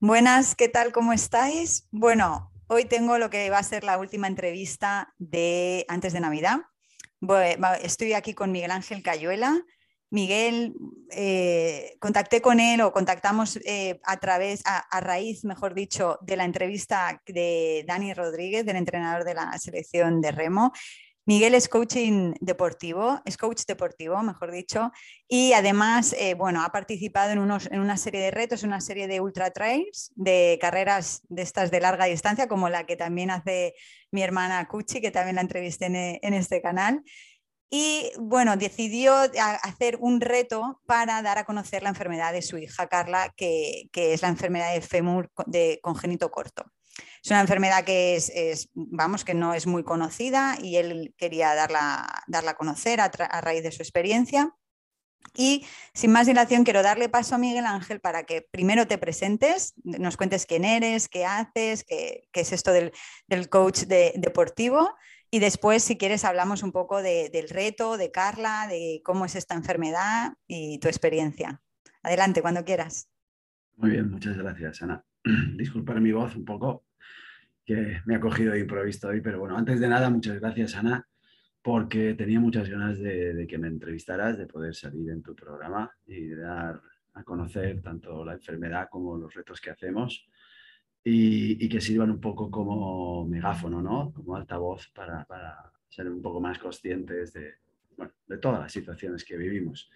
Buenas, 0.00 0.54
¿qué 0.54 0.68
tal? 0.68 0.92
¿Cómo 0.92 1.14
estáis? 1.14 1.88
Bueno, 1.90 2.52
hoy 2.66 2.84
tengo 2.84 3.16
lo 3.16 3.30
que 3.30 3.48
va 3.48 3.58
a 3.58 3.62
ser 3.62 3.82
la 3.82 3.96
última 3.96 4.26
entrevista 4.26 5.14
de 5.16 5.86
antes 5.88 6.12
de 6.12 6.20
Navidad. 6.20 6.58
Estoy 7.82 8.12
aquí 8.12 8.34
con 8.34 8.52
Miguel 8.52 8.72
Ángel 8.72 9.02
Cayuela. 9.02 9.64
Miguel, 10.14 10.74
eh, 11.10 11.96
contacté 11.98 12.40
con 12.40 12.60
él 12.60 12.80
o 12.82 12.92
contactamos 12.92 13.58
eh, 13.64 13.98
a 14.04 14.20
través, 14.20 14.62
a, 14.64 15.00
raíz, 15.00 15.44
mejor 15.44 15.74
dicho, 15.74 16.18
de 16.22 16.36
la 16.36 16.44
entrevista 16.44 17.20
de 17.26 17.84
Dani 17.84 18.14
Rodríguez, 18.14 18.64
del 18.64 18.76
entrenador 18.76 19.24
de 19.24 19.34
la 19.34 19.58
selección 19.58 20.20
de 20.20 20.30
remo. 20.30 20.72
Miguel 21.26 21.54
es 21.54 21.68
coaching 21.68 22.34
deportivo, 22.40 23.22
es 23.24 23.36
coach 23.36 23.62
deportivo, 23.66 24.22
mejor 24.22 24.52
dicho, 24.52 24.92
y 25.26 25.52
además, 25.54 26.14
eh, 26.16 26.34
bueno, 26.34 26.62
ha 26.62 26.70
participado 26.70 27.32
en, 27.32 27.38
unos, 27.40 27.66
en, 27.72 27.80
una 27.80 27.96
serie 27.96 28.20
de 28.20 28.30
retos, 28.30 28.62
una 28.62 28.80
serie 28.80 29.08
de 29.08 29.20
ultra 29.20 29.50
trails, 29.50 30.12
de 30.14 30.58
carreras 30.60 31.22
de 31.28 31.42
estas 31.42 31.72
de 31.72 31.80
larga 31.80 32.04
distancia, 32.04 32.46
como 32.46 32.68
la 32.68 32.84
que 32.84 32.96
también 32.96 33.30
hace 33.30 33.74
mi 34.12 34.22
hermana 34.22 34.68
Cuchi, 34.68 35.00
que 35.00 35.10
también 35.10 35.36
la 35.36 35.42
entrevisté 35.42 35.86
en, 35.86 36.34
este 36.34 36.62
canal. 36.62 37.02
Y 37.70 38.12
bueno, 38.18 38.56
decidió 38.56 39.14
hacer 39.62 39.96
un 40.00 40.20
reto 40.20 40.80
para 40.86 41.22
dar 41.22 41.38
a 41.38 41.44
conocer 41.44 41.82
la 41.82 41.88
enfermedad 41.88 42.32
de 42.32 42.42
su 42.42 42.58
hija 42.58 42.86
Carla, 42.88 43.32
que, 43.36 43.88
que 43.92 44.12
es 44.12 44.22
la 44.22 44.28
enfermedad 44.28 44.72
de 44.72 44.80
fémur 44.80 45.30
de 45.46 45.80
congénito 45.82 46.30
corto. 46.30 46.64
Es 47.24 47.30
una 47.30 47.40
enfermedad 47.40 47.84
que 47.84 48.16
es, 48.16 48.68
vamos, 48.74 49.24
que 49.24 49.32
no 49.32 49.54
es 49.54 49.66
muy 49.66 49.82
conocida 49.82 50.58
y 50.60 50.76
él 50.76 51.14
quería 51.16 51.54
darla, 51.54 52.22
darla 52.26 52.52
a 52.52 52.56
conocer 52.56 53.00
a, 53.00 53.08
raíz 53.40 53.62
de 53.62 53.72
su 53.72 53.82
experiencia. 53.82 54.54
Y 55.34 55.66
sin 55.94 56.12
más 56.12 56.26
dilación, 56.26 56.64
quiero 56.64 56.82
darle 56.82 57.08
paso 57.08 57.34
a 57.34 57.38
Miguel 57.38 57.64
Ángel 57.64 57.98
para 57.98 58.24
que 58.24 58.42
primero 58.42 58.86
te 58.86 58.98
presentes, 58.98 59.72
nos 59.82 60.18
cuentes 60.18 60.44
quién 60.44 60.66
eres, 60.66 61.08
qué 61.08 61.24
haces, 61.24 61.84
qué, 61.84 62.28
es 62.34 62.52
esto 62.52 62.72
del, 62.72 62.92
coach 63.48 63.84
deportivo. 63.84 64.94
Y 65.34 65.40
después, 65.40 65.82
si 65.82 65.98
quieres, 65.98 66.24
hablamos 66.24 66.62
un 66.62 66.70
poco 66.70 67.02
del 67.02 67.48
reto, 67.48 67.96
de 67.96 68.12
Carla, 68.12 68.68
de 68.68 69.02
cómo 69.04 69.24
es 69.24 69.34
esta 69.34 69.56
enfermedad 69.56 70.34
y 70.46 70.78
tu 70.78 70.86
experiencia. 70.86 71.60
Adelante, 72.04 72.40
cuando 72.40 72.64
quieras. 72.64 73.10
Muy 73.74 73.90
bien, 73.90 74.12
muchas 74.12 74.36
gracias, 74.38 74.80
Ana. 74.82 75.04
Disculpar 75.56 76.00
mi 76.00 76.12
voz 76.12 76.36
un 76.36 76.44
poco, 76.44 76.84
que 77.64 78.00
me 78.04 78.14
ha 78.14 78.20
cogido 78.20 78.52
de 78.52 78.60
improviso 78.60 79.08
hoy, 79.08 79.22
pero 79.22 79.40
bueno, 79.40 79.56
antes 79.56 79.80
de 79.80 79.88
nada, 79.88 80.08
muchas 80.08 80.38
gracias, 80.38 80.76
Ana, 80.76 81.04
porque 81.62 82.14
tenía 82.14 82.38
muchas 82.38 82.68
ganas 82.68 83.00
de, 83.00 83.44
que 83.48 83.58
me 83.58 83.66
entrevistaras, 83.66 84.38
de 84.38 84.46
poder 84.46 84.72
salir 84.76 85.10
en 85.10 85.20
tu 85.20 85.34
programa 85.34 85.90
y 86.06 86.26
de 86.26 86.36
dar 86.36 86.80
a 87.14 87.24
conocer 87.24 87.82
tanto 87.82 88.24
la 88.24 88.34
enfermedad 88.34 88.86
como 88.88 89.18
los 89.18 89.34
retos 89.34 89.60
que 89.60 89.70
hacemos 89.70 90.28
y, 91.04 91.68
que 91.68 91.80
sirvan 91.80 92.10
un 92.10 92.20
poco 92.20 92.50
como 92.50 93.26
megáfono, 93.26 93.82
¿no? 93.82 94.12
Como 94.14 94.36
altavoz 94.36 94.88
para, 94.94 95.24
para 95.26 95.70
ser 95.88 96.08
un 96.08 96.22
poco 96.22 96.40
más 96.40 96.58
conscientes 96.58 97.32
de, 97.34 97.54
bueno, 97.96 98.12
de 98.26 98.38
todas 98.38 98.60
las 98.60 98.72
situaciones 98.72 99.24
que 99.24 99.36
vivimos. 99.36 99.90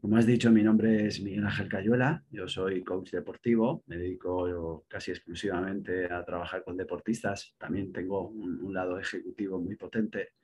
Como 0.00 0.16
has 0.16 0.26
dicho, 0.26 0.50
mi 0.50 0.62
nombre 0.62 1.06
es 1.06 1.20
Miguel 1.20 1.44
Ángel 1.44 1.68
Cayuela, 1.68 2.22
yo 2.30 2.48
soy 2.48 2.84
coach 2.84 3.10
deportivo, 3.10 3.82
me 3.86 3.96
dedico 3.96 4.84
casi 4.88 5.10
exclusivamente 5.10 6.04
a 6.12 6.24
trabajar 6.24 6.64
con 6.64 6.76
deportistas, 6.76 7.54
también 7.58 7.92
tengo 7.92 8.28
un, 8.28 8.72
lado 8.72 8.98
ejecutivo 8.98 9.58
muy 9.58 9.74
potente, 9.74 10.34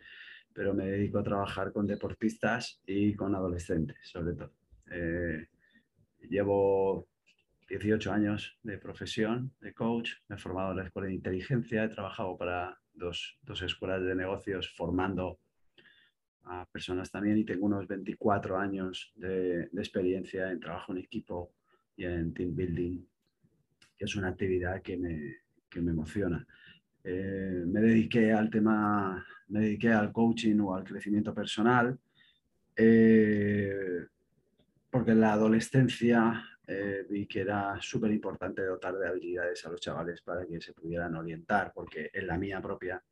pero 0.52 0.74
me 0.74 0.86
dedico 0.86 1.18
a 1.18 1.22
trabajar 1.22 1.70
con 1.70 1.86
deportistas 1.86 2.80
y 2.86 3.14
con 3.14 3.34
adolescentes, 3.34 3.98
sobre 4.02 4.34
todo. 4.34 4.52
Eh, 4.90 5.46
llevo 6.28 7.08
18 7.68 8.12
años 8.12 8.58
de 8.62 8.78
profesión 8.78 9.52
de 9.60 9.72
coach, 9.72 10.12
me 10.28 10.36
he 10.36 10.38
formado 10.38 10.72
en 10.72 10.78
la 10.78 10.84
escuela 10.84 11.08
de 11.08 11.14
inteligencia, 11.14 11.84
he 11.84 11.88
trabajado 11.88 12.36
para 12.36 12.78
dos, 12.92 13.38
dos 13.42 13.62
escuelas 13.62 14.02
de 14.02 14.14
negocios 14.14 14.72
formando 14.76 15.38
a 16.44 16.66
personas 16.66 17.10
también 17.10 17.38
y 17.38 17.44
tengo 17.44 17.66
unos 17.66 17.86
24 17.86 18.58
años 18.58 19.12
de, 19.16 19.62
experiencia 19.74 20.50
en 20.50 20.60
trabajo 20.60 20.92
en 20.92 20.98
equipo 20.98 21.54
y 21.96 22.04
en 22.04 22.34
team 22.34 22.54
building, 22.54 23.04
que 23.96 24.04
es 24.04 24.16
una 24.16 24.28
actividad 24.28 24.82
que 24.82 24.96
me, 24.96 25.36
que 25.68 25.80
me 25.80 25.92
emociona. 25.92 26.44
Eh, 27.04 27.64
me 27.66 27.80
dediqué 27.80 28.32
al 28.32 28.50
tema, 28.50 29.24
me 29.48 29.60
dediqué 29.60 29.92
al 29.92 30.12
coaching 30.12 30.58
o 30.60 30.74
al 30.74 30.84
crecimiento 30.84 31.34
personal, 31.34 31.98
eh, 32.76 34.06
porque 34.90 35.12
en 35.12 35.20
la 35.20 35.32
adolescencia 35.32 36.44
eh, 36.66 37.04
vi 37.08 37.26
que 37.26 37.40
era 37.40 37.76
súper 37.80 38.10
importante 38.12 38.62
dotar 38.64 38.96
de 38.96 39.08
habilidades 39.08 39.64
a 39.66 39.70
los 39.70 39.80
chavales 39.80 40.22
para 40.22 40.46
que 40.46 40.60
se 40.60 40.72
pudieran 40.72 41.14
orientar, 41.16 41.72
porque 41.74 42.10
en 42.12 42.26
la 42.26 42.38
mía 42.38 42.60
propia 42.60 43.02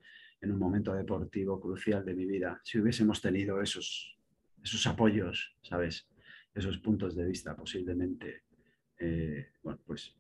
en 0.40 0.52
un 0.52 0.58
momento 0.58 0.94
deportivo 0.94 1.60
crucial 1.60 2.04
de 2.04 2.14
mi 2.14 2.24
vida, 2.24 2.60
si 2.64 2.78
hubiésemos 2.78 3.20
tenido 3.20 3.60
esos, 3.60 4.16
esos 4.62 4.86
apoyos, 4.86 5.54
¿sabes? 5.62 6.08
Esos 6.54 6.78
puntos 6.78 7.14
de 7.14 7.26
vista, 7.26 7.54
posiblemente, 7.54 8.44
eh, 8.98 9.52
bueno, 9.62 9.80
pues 9.84 10.16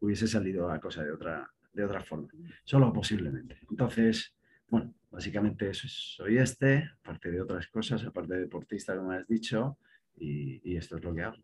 hubiese 0.00 0.26
salido 0.26 0.68
la 0.68 0.80
cosa 0.80 1.04
de 1.04 1.12
otra, 1.12 1.48
de 1.72 1.84
otra 1.84 2.02
forma, 2.02 2.28
solo 2.64 2.92
posiblemente. 2.92 3.58
Entonces, 3.70 4.34
bueno, 4.68 4.94
básicamente 5.10 5.70
eso 5.70 5.86
soy 5.88 6.38
este, 6.38 6.90
aparte 7.00 7.30
de 7.30 7.40
otras 7.40 7.68
cosas, 7.68 8.04
aparte 8.04 8.34
de 8.34 8.40
deportista, 8.40 8.96
como 8.96 9.12
has 9.12 9.26
dicho, 9.28 9.78
y, 10.16 10.60
y 10.68 10.76
esto 10.76 10.96
es 10.96 11.04
lo 11.04 11.14
que 11.14 11.22
hago. 11.22 11.36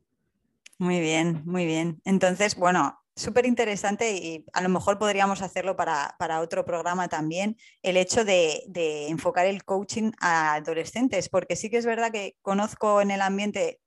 Muy 0.80 0.98
bien, 0.98 1.42
muy 1.44 1.66
bien. 1.66 2.00
Entonces, 2.06 2.56
bueno, 2.56 2.98
súper 3.14 3.44
interesante 3.44 4.12
y 4.12 4.46
a 4.54 4.62
lo 4.62 4.70
mejor 4.70 4.98
podríamos 4.98 5.42
hacerlo 5.42 5.76
para, 5.76 6.40
otro 6.40 6.64
programa 6.64 7.06
también, 7.06 7.58
el 7.82 7.98
hecho 7.98 8.24
de, 8.24 8.62
enfocar 9.10 9.44
el 9.44 9.62
coaching 9.62 10.12
a 10.22 10.54
adolescentes, 10.54 11.28
porque 11.28 11.54
sí 11.54 11.68
que 11.68 11.76
es 11.76 11.84
verdad 11.84 12.10
que 12.10 12.34
conozco 12.40 13.02
en 13.02 13.10
el 13.10 13.20
ambiente 13.20 13.78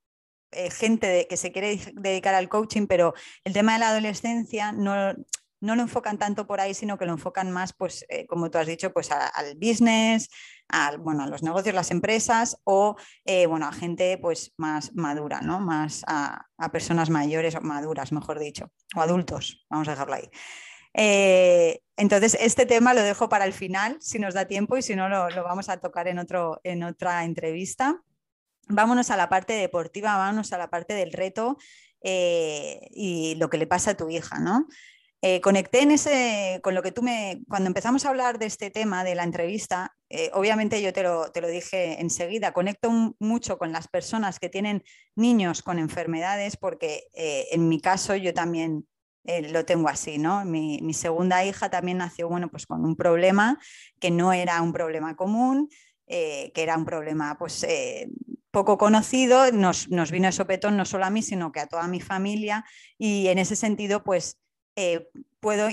eh, 0.51 0.69
gente 0.69 1.25
que 1.27 1.35
se 1.35 1.51
quiere 1.51 1.79
dedicar 1.93 2.35
al 2.35 2.47
coaching, 2.47 2.85
pero 2.85 3.15
el 3.43 3.53
tema 3.53 3.73
de 3.73 3.79
la 3.79 3.89
adolescencia 3.89 4.71
no, 4.71 5.15
no 5.61 5.75
lo 5.75 5.81
enfocan 5.81 6.19
tanto 6.19 6.45
por 6.45 6.59
ahí, 6.59 6.75
sino 6.75 6.99
que 6.99 7.05
lo 7.05 7.13
enfocan 7.13 7.49
más, 7.49 7.73
pues, 7.73 8.05
eh, 8.09 8.27
como 8.27 8.51
tú 8.51 8.59
has 8.59 8.67
dicho, 8.67 8.93
pues 8.93 9.09
al 9.11 9.55
business, 9.55 10.29
al, 10.69 10.97
bueno, 10.97 11.23
a 11.23 11.27
los 11.27 11.43
negocios, 11.43 11.75
las 11.75 11.91
empresas 11.91 12.57
o, 12.63 12.95
eh, 13.25 13.45
bueno, 13.45 13.67
a 13.67 13.71
gente 13.71 14.17
pues 14.17 14.53
más 14.57 14.93
madura, 14.95 15.41
¿no? 15.41 15.59
Más 15.59 16.03
a, 16.07 16.47
personas 16.71 17.09
mayores 17.09 17.55
o 17.55 17.61
maduras, 17.61 18.11
mejor 18.11 18.39
dicho, 18.39 18.71
o 18.95 19.01
adultos, 19.01 19.65
vamos 19.69 19.87
a 19.87 19.91
dejarlo 19.91 20.15
ahí. 20.15 20.29
Eh, 20.95 21.81
entonces, 21.97 22.37
este 22.39 22.65
tema 22.65 22.93
lo 22.93 23.01
dejo 23.01 23.29
para 23.29 23.45
el 23.45 23.53
final, 23.53 23.97
si 23.99 24.19
nos 24.19 24.33
da 24.33 24.45
tiempo, 24.45 24.77
y 24.77 24.81
si 24.81 24.95
no, 24.95 25.09
lo, 25.09 25.27
vamos 25.43 25.69
a 25.69 25.77
tocar 25.77 26.07
en, 26.07 26.19
otro, 26.19 26.59
en 26.63 26.83
otra 26.83 27.25
entrevista. 27.25 28.01
Vámonos 28.69 29.11
a 29.11 29.17
la 29.17 29.29
parte 29.29 29.53
deportiva, 29.53 30.15
vámonos 30.15 30.53
a 30.53 30.57
la 30.57 30.69
parte 30.69 30.93
del 30.93 31.11
reto 31.11 31.57
y 32.01 33.35
lo 33.35 33.49
que 33.49 33.57
le 33.57 33.65
pasa 33.65 33.91
a 33.91 33.97
tu 33.97 34.09
hija, 34.09 34.39
¿no? 34.39 34.67
Eh, 35.25 35.39
conecté 35.39 35.81
en 35.81 35.91
ese, 35.91 36.59
con 36.61 36.75
lo 36.75 36.83
que 36.83 36.91
tú 36.91 37.01
me, 37.01 37.43
cuando 37.47 37.67
empezamos 37.67 38.05
a 38.05 38.09
hablar 38.09 38.39
de 38.39 38.45
este 38.45 38.69
tema 38.69 39.05
de 39.05 39.15
la 39.15 39.23
entrevista, 39.23 39.95
eh, 40.15 40.29
obviamente 40.33 40.79
yo 40.79 40.93
te 40.93 41.01
lo, 41.01 41.31
te 41.31 41.41
lo, 41.41 41.47
dije 41.47 41.99
enseguida, 41.99 42.53
conecto 42.53 42.91
mucho 43.19 43.57
con 43.57 43.71
las 43.71 43.87
personas 43.87 44.39
que 44.39 44.47
tienen 44.47 44.83
niños 45.15 45.63
con 45.63 45.79
enfermedades, 45.79 46.55
porque 46.55 47.07
eh, 47.15 47.47
en 47.51 47.67
mi 47.67 47.81
caso 47.81 48.15
yo 48.15 48.31
también 48.31 48.87
lo 49.25 49.63
tengo 49.65 49.87
así, 49.87 50.17
¿no? 50.17 50.43
Mi, 50.43 50.81
mi, 50.81 50.93
segunda 50.93 51.45
hija 51.45 51.69
también 51.69 51.97
nació, 51.97 52.27
bueno, 52.27 52.49
pues 52.51 52.67
con 52.67 52.85
un 52.85 52.97
problema 52.97 53.57
que 53.99 54.11
no 54.11 54.33
era 54.33 54.61
un 54.61 54.73
problema 54.73 55.15
común, 55.15 55.69
que 56.05 56.51
era 56.53 56.77
un 56.77 56.83
problema, 56.83 57.37
pues 57.39 57.65
poco 58.51 58.77
conocido, 58.77 59.49
nos, 59.51 59.89
nos, 59.89 60.11
vino 60.11 60.27
de 60.27 60.33
sopetón 60.33 60.75
no 60.75 60.83
solo 60.83 61.05
a 61.05 61.09
mí, 61.09 61.23
sino 61.23 61.53
que 61.53 61.61
a 61.61 61.67
toda 61.67 61.87
mi 61.87 62.01
familia 62.01 62.65
y 62.99 63.29
en 63.29 63.39
ese 63.39 63.55
sentido, 63.55 64.03
pues 64.03 64.42
eh, 64.75 65.09
puedo 65.39 65.67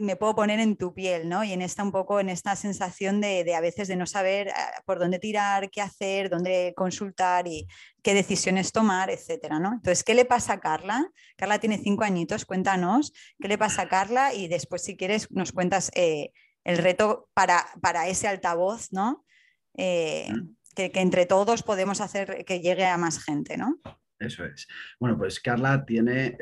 me 0.00 0.16
puedo 0.16 0.34
poner 0.34 0.60
en 0.60 0.76
tu 0.76 0.94
piel, 0.94 1.28
¿no? 1.28 1.44
Y 1.44 1.52
en 1.52 1.60
esta 1.60 1.82
un 1.82 1.92
poco, 1.92 2.20
en 2.20 2.30
esta 2.30 2.56
sensación 2.56 3.20
de, 3.20 3.54
a 3.54 3.60
veces 3.60 3.86
de 3.86 3.96
no 3.96 4.06
saber 4.06 4.48
ah, 4.48 4.82
por 4.86 4.98
dónde 4.98 5.18
tirar, 5.18 5.70
qué 5.70 5.82
hacer, 5.82 6.30
dónde 6.30 6.72
consultar 6.74 7.46
y 7.46 7.68
qué 8.02 8.14
decisiones 8.14 8.72
tomar, 8.72 9.10
etcétera, 9.10 9.60
¿no? 9.60 9.74
Entonces, 9.74 10.02
¿qué 10.02 10.14
le 10.14 10.24
pasa 10.24 10.54
a 10.54 10.60
Carla? 10.60 11.06
Carla 11.36 11.58
tiene 11.58 11.78
cinco 11.78 12.02
añitos, 12.02 12.46
cuéntanos 12.46 13.12
qué 13.40 13.48
le 13.48 13.58
pasa 13.58 13.82
a 13.82 13.88
Carla 13.88 14.32
y 14.34 14.48
después, 14.48 14.82
si 14.82 14.96
quieres, 14.96 15.30
nos 15.30 15.52
cuentas 15.52 15.90
eh, 15.94 16.32
el 16.64 16.78
reto 16.78 17.28
para, 17.34 17.66
para, 17.82 18.08
ese 18.08 18.26
altavoz, 18.26 18.90
¿no? 18.90 19.24
Eh, 19.76 20.32
que, 20.74 20.90
que 20.90 21.00
entre 21.00 21.26
todos 21.26 21.62
podemos 21.62 22.00
hacer 22.00 22.44
que 22.46 22.60
llegue 22.60 22.86
a 22.86 22.96
más 22.96 23.22
gente, 23.22 23.58
¿no? 23.58 23.80
Eso 24.18 24.44
es. 24.46 24.66
Bueno, 24.98 25.18
pues 25.18 25.40
Carla 25.40 25.84
tiene 25.84 26.38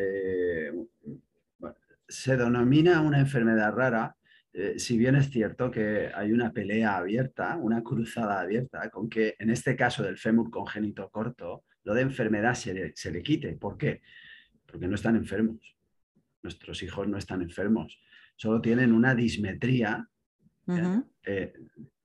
se 2.12 2.36
denomina 2.36 3.00
una 3.00 3.18
enfermedad 3.18 3.72
rara 3.74 4.16
eh, 4.54 4.78
si 4.78 4.98
bien 4.98 5.16
es 5.16 5.30
cierto 5.30 5.70
que 5.70 6.10
hay 6.14 6.30
una 6.30 6.52
pelea 6.52 6.96
abierta, 6.96 7.56
una 7.56 7.82
cruzada 7.82 8.40
abierta, 8.40 8.90
con 8.90 9.08
que 9.08 9.34
en 9.38 9.48
este 9.48 9.74
caso 9.74 10.02
del 10.02 10.18
fémur 10.18 10.50
congénito 10.50 11.08
corto, 11.10 11.64
lo 11.84 11.94
de 11.94 12.02
enfermedad 12.02 12.54
se 12.54 12.74
le, 12.74 12.92
se 12.94 13.10
le 13.10 13.22
quite. 13.22 13.54
¿Por 13.54 13.78
qué? 13.78 14.02
Porque 14.66 14.86
no 14.86 14.94
están 14.94 15.16
enfermos. 15.16 15.76
Nuestros 16.42 16.82
hijos 16.82 17.08
no 17.08 17.16
están 17.16 17.40
enfermos. 17.40 17.98
Solo 18.36 18.60
tienen 18.60 18.92
una 18.92 19.14
dismetría, 19.14 20.06
eh, 21.24 21.52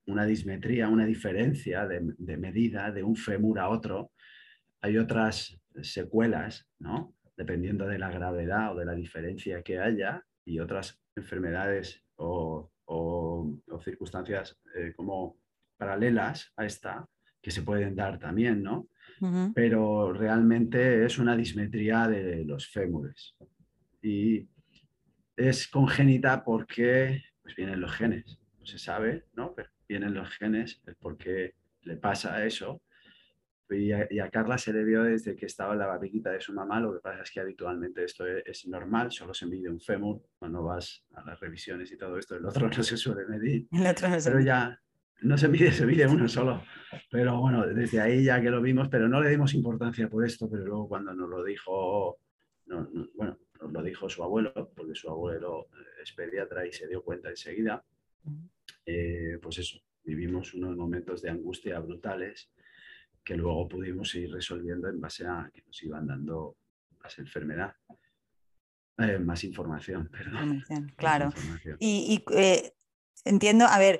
una 0.05 0.25
dismetría, 0.25 0.87
una 0.87 1.05
diferencia 1.05 1.85
de, 1.85 2.13
de 2.17 2.37
medida 2.37 2.91
de 2.91 3.03
un 3.03 3.17
fémur 3.17 3.59
a 3.59 3.67
otro. 3.67 4.11
Hay 4.79 4.97
otras 4.97 5.59
secuelas, 5.81 6.65
¿no? 6.79 7.13
Dependiendo 7.37 7.87
de 7.87 7.99
la 7.99 8.09
gravedad 8.11 8.73
o 8.73 8.75
de 8.79 8.85
la 8.85 8.93
diferencia 8.95 9.61
que 9.61 9.79
haya, 9.79 10.25
y 10.43 10.59
otras 10.59 10.99
enfermedades 11.15 12.03
o, 12.15 12.71
o- 12.85 13.57
o 13.69 13.79
circunstancias 13.81 14.57
eh, 14.75 14.93
como 14.95 15.37
paralelas 15.77 16.51
a 16.57 16.65
esta 16.65 17.07
que 17.41 17.51
se 17.51 17.61
pueden 17.61 17.95
dar 17.95 18.17
también, 18.17 18.63
¿no? 18.63 18.87
Pero 19.53 20.11
realmente 20.13 21.05
es 21.05 21.17
una 21.19 21.35
dismetría 21.37 22.07
de 22.07 22.43
los 22.45 22.67
fémures. 22.67 23.35
Y 24.01 24.47
es 25.35 25.67
congénita 25.67 26.43
porque 26.43 27.23
pues, 27.41 27.55
vienen 27.55 27.79
los 27.81 27.91
genes. 27.91 28.39
No 28.59 28.65
se 28.65 28.77
sabe, 28.79 29.25
¿no? 29.33 29.53
Pero 29.53 29.69
vienen 29.87 30.13
los 30.13 30.29
genes, 30.29 30.81
el 30.85 30.95
por 30.95 31.17
qué 31.17 31.53
le 31.83 31.97
pasa 31.97 32.43
eso. 32.45 32.81
Y 33.69 33.91
a, 33.91 34.07
y 34.09 34.19
a 34.19 34.29
Carla 34.29 34.57
se 34.57 34.71
le 34.71 34.83
vio 34.85 35.03
desde 35.03 35.35
que 35.35 35.45
estaba 35.45 35.73
en 35.73 35.79
la 35.79 35.87
barriguita 35.87 36.31
de 36.31 36.39
su 36.39 36.53
mamá. 36.53 36.79
Lo 36.79 36.93
que 36.93 36.99
pasa 36.99 37.21
es 37.23 37.31
que 37.31 37.39
habitualmente 37.41 38.03
esto 38.03 38.25
es, 38.25 38.43
es 38.45 38.67
normal, 38.67 39.11
solo 39.11 39.33
se 39.33 39.45
mide 39.45 39.69
un 39.69 39.79
fémur 39.81 40.21
cuando 40.39 40.63
vas 40.63 41.03
a 41.15 41.23
las 41.25 41.39
revisiones 41.39 41.91
y 41.91 41.97
todo 41.97 42.17
esto. 42.17 42.35
El 42.35 42.45
otro 42.45 42.67
no 42.77 42.83
se 42.83 42.95
suele 42.97 43.25
medir. 43.27 43.67
El 43.71 43.87
otro 43.87 44.07
no 44.09 44.19
se 44.19 44.29
Pero 44.31 44.41
ya 44.43 44.81
no 45.21 45.37
se 45.37 45.47
mide, 45.49 45.71
se 45.71 45.85
mide 45.85 46.07
uno 46.07 46.27
solo. 46.29 46.63
Pero 47.11 47.39
bueno, 47.41 47.65
desde 47.67 47.99
ahí 47.99 48.23
ya 48.23 48.39
que 48.41 48.49
lo 48.49 48.61
vimos, 48.61 48.87
pero 48.89 49.09
no 49.09 49.21
le 49.21 49.29
dimos 49.29 49.53
importancia 49.53 50.07
por 50.09 50.25
esto, 50.25 50.49
pero 50.49 50.63
luego 50.65 50.87
cuando 50.87 51.13
nos 51.13 51.29
lo 51.29 51.43
dijo, 51.43 52.19
no- 52.67 52.89
no- 52.93 53.09
bueno, 53.15 53.37
nos 53.59 53.71
lo 53.73 53.83
dijo 53.83 54.07
su 54.07 54.23
abuelo, 54.23 54.53
porque 54.75 54.95
su 54.95 55.09
abuelo 55.09 55.67
es 56.01 56.13
pediatra 56.13 56.65
y 56.65 56.71
se 56.71 56.87
dio 56.87 57.03
cuenta 57.03 57.29
enseguida, 57.29 57.83
eh, 58.85 59.37
pues 59.41 59.57
eso, 59.59 59.79
vivimos 60.03 60.53
unos 60.53 60.75
momentos 60.77 61.21
de 61.21 61.29
angustia 61.31 61.79
brutales 61.79 62.49
que 63.27 63.35
luego 63.35 63.67
pudimos 63.67 64.15
ir 64.15 64.31
resolviendo 64.31 64.87
en 64.87 65.01
base 65.01 65.27
a 65.27 65.51
que 65.53 65.61
nos 65.63 65.83
iban 65.83 66.07
dando 66.07 66.55
más 67.03 67.19
enfermedad, 67.19 67.75
eh, 68.99 69.19
más 69.19 69.43
información, 69.43 70.09
perdón. 70.11 70.63
Más 70.69 70.93
Claro. 70.95 71.25
información. 71.25 71.75
Y, 71.81 72.23
y, 72.31 72.33
eh, 72.37 72.73
entiendo, 73.25 73.65
a 73.65 73.77
ver, 73.79 73.99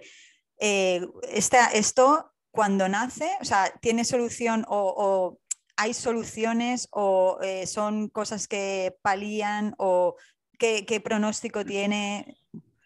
eh, 0.61 1.05
esta- 1.29 1.71
esto 1.73 2.31
cuando 2.51 2.87
nace, 2.87 3.29
o 3.41 3.43
sea, 3.45 3.69
¿tiene 3.81 4.05
solución 4.05 4.63
o, 4.69 4.93
o 4.95 5.39
hay 5.75 5.93
soluciones 5.93 6.87
o 6.91 7.37
son 7.65 8.07
cosas 8.07 8.47
que 8.47 8.95
palían 9.01 9.75
o 9.77 10.15
qué, 10.57 10.85
qué 10.85 11.01
pronóstico 11.01 11.65
tiene? 11.65 12.37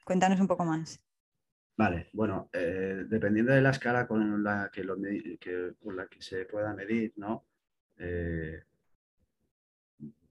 Cuéntanos 0.04 0.40
un 0.40 0.48
poco 0.48 0.66
más. 0.66 1.00
Vale, 1.82 2.10
bueno, 2.14 2.48
eh, 2.54 3.06
dependiendo 3.08 3.54
de 3.54 3.62
la 3.62 3.72
escala 3.72 4.06
con 4.06 4.44
la 4.44 4.70
que, 4.72 4.84
lo 4.84 4.96
que- 5.40 5.74
con 5.84 5.96
la 5.96 6.06
que 6.08 6.22
se 6.22 6.46
pueda 6.46 6.76
medir, 6.76 7.14
¿no? 7.16 7.46
Eh, 7.98 8.62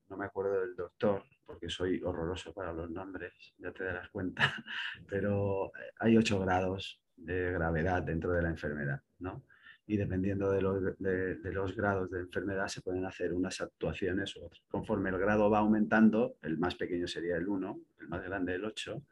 no 0.08 0.17
me 0.17 0.25
acuerdo 0.26 0.61
del 0.61 0.76
doctor, 0.76 1.25
porque 1.44 1.69
soy 1.69 2.00
horroroso 2.05 2.52
para 2.52 2.73
los 2.73 2.88
nombres, 2.91 3.32
ya 3.58 3.73
te 3.73 3.82
darás 3.85 4.08
cuenta, 4.11 4.43
pero 5.08 5.67
eh, 5.75 5.91
hay 5.99 6.17
8 6.17 6.38
grados 6.38 7.00
de 7.17 7.50
gravedad 7.52 8.02
dentro 8.02 8.31
de 8.32 8.43
la 8.43 8.50
enfermedad, 8.50 9.02
¿no? 9.19 9.43
Y 9.88 9.97
dependiendo 9.97 10.52
de 10.52 10.62
los, 10.62 10.97
de- 10.99 11.35
de 11.35 11.52
los 11.52 11.75
grados 11.75 12.11
de 12.12 12.20
enfermedad 12.20 12.69
se 12.69 12.81
pueden 12.81 13.05
hacer 13.06 13.32
unas 13.32 13.61
actuaciones 13.61 14.37
u 14.37 14.44
otras. 14.44 14.62
Conforme 14.69 15.11
el 15.11 15.19
grado 15.19 15.50
va 15.50 15.58
aumentando, 15.58 16.37
el 16.43 16.58
más 16.58 16.76
pequeño 16.76 17.08
sería 17.08 17.37
el 17.37 17.49
1, 17.49 17.81
el 18.00 18.08
más 18.08 18.23
grande 18.23 18.55
el 18.55 18.64
8, 18.64 19.02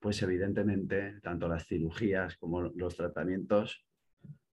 pues 0.00 0.20
evidentemente 0.22 1.20
tanto 1.22 1.46
las 1.46 1.66
cirugías 1.66 2.36
como 2.36 2.62
los 2.62 2.96
tratamientos 2.96 3.84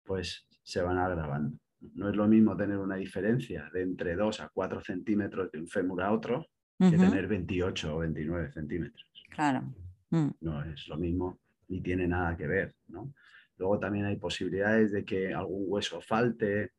pues 0.03 0.47
se 0.63 0.81
van 0.81 0.97
agravando. 0.97 1.57
No 1.93 2.09
es 2.09 2.15
lo 2.15 2.27
mismo 2.27 2.55
tener 2.55 2.77
una 2.77 2.95
diferencia 2.95 3.69
de 3.73 3.81
entre 3.81 4.15
2 4.15 4.41
a 4.41 4.49
4 4.49 4.81
centímetros 4.81 5.51
de 5.51 5.59
un 5.59 5.67
fémur 5.67 6.01
a 6.01 6.11
otro 6.11 6.47
que 6.77 6.97
tener 6.97 7.27
28 7.27 7.95
o 7.95 7.99
29 7.99 8.51
centímetros. 8.51 9.09
Claro. 9.29 9.73
Mm, 10.09 10.29
No 10.41 10.63
es 10.63 10.87
lo 10.87 10.97
mismo 10.97 11.39
ni 11.69 11.81
tiene 11.81 12.07
nada 12.07 12.35
que 12.35 12.47
ver. 12.47 12.75
¿no? 12.87 13.13
Luego 13.57 13.79
también 13.79 14.05
hay 14.05 14.17
posibilidades 14.17 14.91
de 14.91 15.05
que 15.05 15.33
algún 15.33 15.63
hueso 15.67 16.01
falte 16.01 16.71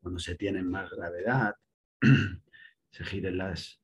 cuando 0.00 0.20
se 0.20 0.36
tiene 0.36 0.62
más 0.62 0.90
gravedad, 0.90 1.54
se 2.90 3.04
giren 3.04 3.38
las 3.38 3.80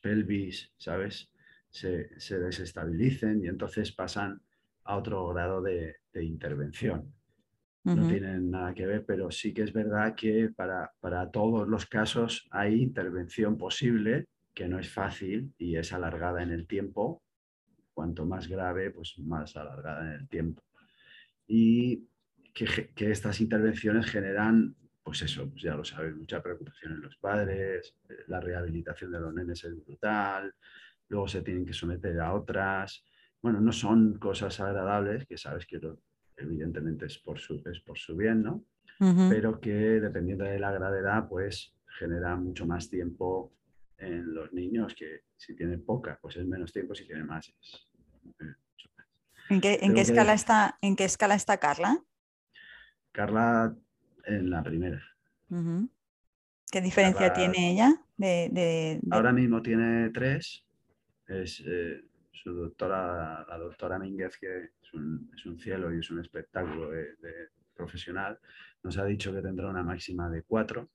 pelvis, 0.00 0.72
¿sabes? 0.76 1.30
Se, 1.76 2.18
se 2.18 2.38
desestabilicen 2.38 3.44
y 3.44 3.48
entonces 3.48 3.92
pasan 3.92 4.40
a 4.84 4.96
otro 4.96 5.28
grado 5.28 5.60
de, 5.60 5.96
de 6.10 6.24
intervención. 6.24 7.12
No 7.84 8.08
tienen 8.08 8.50
nada 8.50 8.72
que 8.72 8.86
ver, 8.86 9.04
pero 9.04 9.30
sí 9.30 9.52
que 9.52 9.62
es 9.62 9.72
verdad 9.72 10.14
que 10.14 10.48
para, 10.56 10.90
para 11.00 11.30
todos 11.30 11.68
los 11.68 11.84
casos 11.84 12.48
hay 12.50 12.82
intervención 12.82 13.58
posible, 13.58 14.24
que 14.54 14.66
no 14.68 14.78
es 14.78 14.88
fácil 14.90 15.52
y 15.58 15.76
es 15.76 15.92
alargada 15.92 16.42
en 16.42 16.50
el 16.50 16.66
tiempo. 16.66 17.22
Cuanto 17.92 18.24
más 18.24 18.48
grave, 18.48 18.90
pues 18.90 19.18
más 19.18 19.54
alargada 19.56 20.06
en 20.06 20.20
el 20.20 20.28
tiempo. 20.28 20.62
Y 21.46 22.08
que, 22.54 22.90
que 22.94 23.10
estas 23.10 23.40
intervenciones 23.40 24.06
generan, 24.06 24.74
pues 25.04 25.22
eso, 25.22 25.48
pues 25.50 25.62
ya 25.62 25.76
lo 25.76 25.84
sabes, 25.84 26.16
mucha 26.16 26.42
preocupación 26.42 26.94
en 26.94 27.02
los 27.02 27.16
padres, 27.18 27.94
eh, 28.08 28.24
la 28.28 28.40
rehabilitación 28.40 29.12
de 29.12 29.20
los 29.20 29.34
nenes 29.34 29.62
es 29.62 29.76
brutal, 29.84 30.54
luego 31.08 31.28
se 31.28 31.42
tienen 31.42 31.64
que 31.66 31.72
someter 31.72 32.18
a 32.20 32.34
otras. 32.34 33.04
Bueno, 33.42 33.60
no 33.60 33.72
son 33.72 34.18
cosas 34.18 34.58
agradables, 34.60 35.26
que 35.26 35.36
sabes 35.38 35.66
que 35.66 35.78
lo- 35.78 35.98
evidentemente 36.36 37.06
es 37.06 37.18
por 37.18 37.38
su, 37.38 37.62
es 37.70 37.80
por 37.80 37.98
su 37.98 38.16
bien, 38.16 38.42
¿no? 38.42 38.64
Pero 39.28 39.60
que 39.60 39.70
dependiendo 40.00 40.44
de 40.44 40.58
la 40.58 40.70
gravedad, 40.72 41.28
pues 41.28 41.74
genera 41.98 42.36
mucho 42.36 42.66
más 42.66 42.88
tiempo 42.90 43.52
en 43.98 44.34
los 44.34 44.52
niños 44.52 44.94
que 44.94 45.22
si 45.36 45.54
tienen 45.56 45.82
poca, 45.84 46.18
pues 46.20 46.36
es 46.36 46.46
menos 46.46 46.72
tiempo, 46.72 46.94
si 46.94 47.06
tienen 47.06 47.26
más 47.26 47.48
es 47.48 47.88
eh, 48.40 48.44
mucho 48.44 48.88
más. 48.96 49.06
¿En 49.48 49.60
qué, 49.60 49.78
en 49.80 49.94
qué 49.94 50.00
escala 50.02 50.32
está, 50.34 50.78
en 50.82 50.96
qué 50.96 51.04
escala 51.04 51.34
está 51.34 51.56
Carla? 51.58 52.02
Carla 53.12 53.74
en 54.24 54.50
la 54.50 54.62
primera. 54.62 55.02
¿Qué 56.70 56.80
diferencia 56.80 57.28
Carla- 57.32 57.34
tiene 57.52 57.72
ella? 57.72 57.94
De, 58.16 58.48
de- 58.52 59.00
de- 59.02 59.14
Ahora 59.14 59.32
mismo 59.32 59.62
tiene 59.62 60.10
tres. 60.10 60.65
Es 61.26 61.62
eh, 61.66 62.02
su 62.32 62.52
doctora, 62.54 63.44
la 63.48 63.58
doctora 63.58 63.98
Mínguez, 63.98 64.36
que 64.38 64.64
es 64.82 64.94
un, 64.94 65.30
es 65.36 65.44
un 65.46 65.58
cielo 65.58 65.92
y 65.94 65.98
es 65.98 66.10
un 66.10 66.20
espectáculo 66.20 66.90
de- 66.90 67.16
de 67.16 67.48
profesional, 67.74 68.38
nos 68.82 68.96
ha 68.98 69.04
dicho 69.04 69.32
que 69.34 69.42
tendrá 69.42 69.68
una 69.68 69.82
máxima 69.82 70.30
de 70.30 70.42
cuatro 70.42 70.88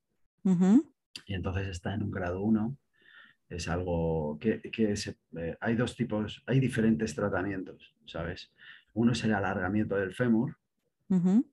Ujú, 0.43 0.91
y 1.27 1.33
entonces 1.35 1.67
está 1.67 1.93
en 1.93 2.03
un 2.03 2.11
grado 2.11 2.41
1. 2.41 2.77
Es 3.49 3.67
algo 3.67 4.37
que, 4.39 4.61
que 4.61 4.95
se- 4.95 5.17
eh, 5.37 5.57
hay 5.59 5.75
dos 5.75 5.95
tipos, 5.95 6.41
hay 6.47 6.59
diferentes 6.59 7.13
tratamientos, 7.13 7.93
¿sabes? 8.05 8.51
Uno 8.93 9.11
es 9.11 9.23
el 9.25 9.33
alargamiento 9.33 9.95
del 9.97 10.13
fémur, 10.13 10.57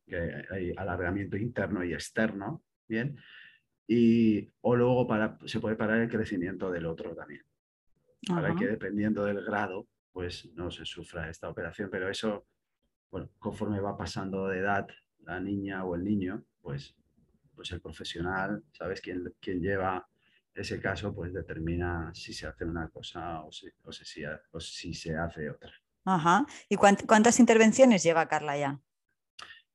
que 0.06 0.44
hay 0.50 0.72
alargamiento 0.76 1.36
interno 1.36 1.84
y 1.84 1.92
externo, 1.92 2.62
¿bien? 2.88 3.16
Y, 3.86 4.48
o 4.60 4.76
luego 4.76 5.06
para, 5.06 5.38
se 5.46 5.60
puede 5.60 5.76
parar 5.76 5.98
el 6.00 6.08
crecimiento 6.08 6.70
del 6.70 6.86
otro 6.86 7.14
también, 7.14 7.42
para 8.36 8.54
que 8.54 8.66
dependiendo 8.66 9.24
del 9.24 9.44
grado, 9.44 9.86
pues 10.12 10.46
no 10.54 10.70
se 10.70 10.84
sufra 10.84 11.28
esta 11.30 11.48
operación, 11.48 11.88
pero 11.90 12.08
eso, 12.08 12.46
bueno, 13.10 13.28
conforme 13.38 13.80
va 13.80 13.96
pasando 13.96 14.48
de 14.48 14.58
edad 14.58 14.86
la 15.20 15.40
niña 15.40 15.84
o 15.84 15.94
el 15.94 16.04
niño, 16.04 16.44
pues, 16.60 16.94
pues 17.54 17.70
el 17.72 17.80
profesional, 17.80 18.62
¿sabes? 18.72 19.00
Quien, 19.00 19.34
quien 19.40 19.60
lleva 19.60 20.08
ese 20.54 20.80
caso, 20.80 21.14
pues 21.14 21.32
determina 21.32 22.10
si 22.14 22.32
se 22.32 22.46
hace 22.46 22.64
una 22.64 22.88
cosa 22.88 23.42
o 23.42 23.52
si, 23.52 23.68
o 23.84 23.92
si, 23.92 24.04
si- 24.04 24.24
o 24.50 24.58
si 24.60 24.92
se 24.94 25.16
hace 25.16 25.48
otra. 25.50 25.72
Ajá. 26.04 26.46
¿Y 26.68 26.76
cuánt- 26.76 27.06
cuántas 27.06 27.38
intervenciones 27.38 28.02
lleva 28.02 28.26
Carla 28.28 28.56
ya? 28.56 28.80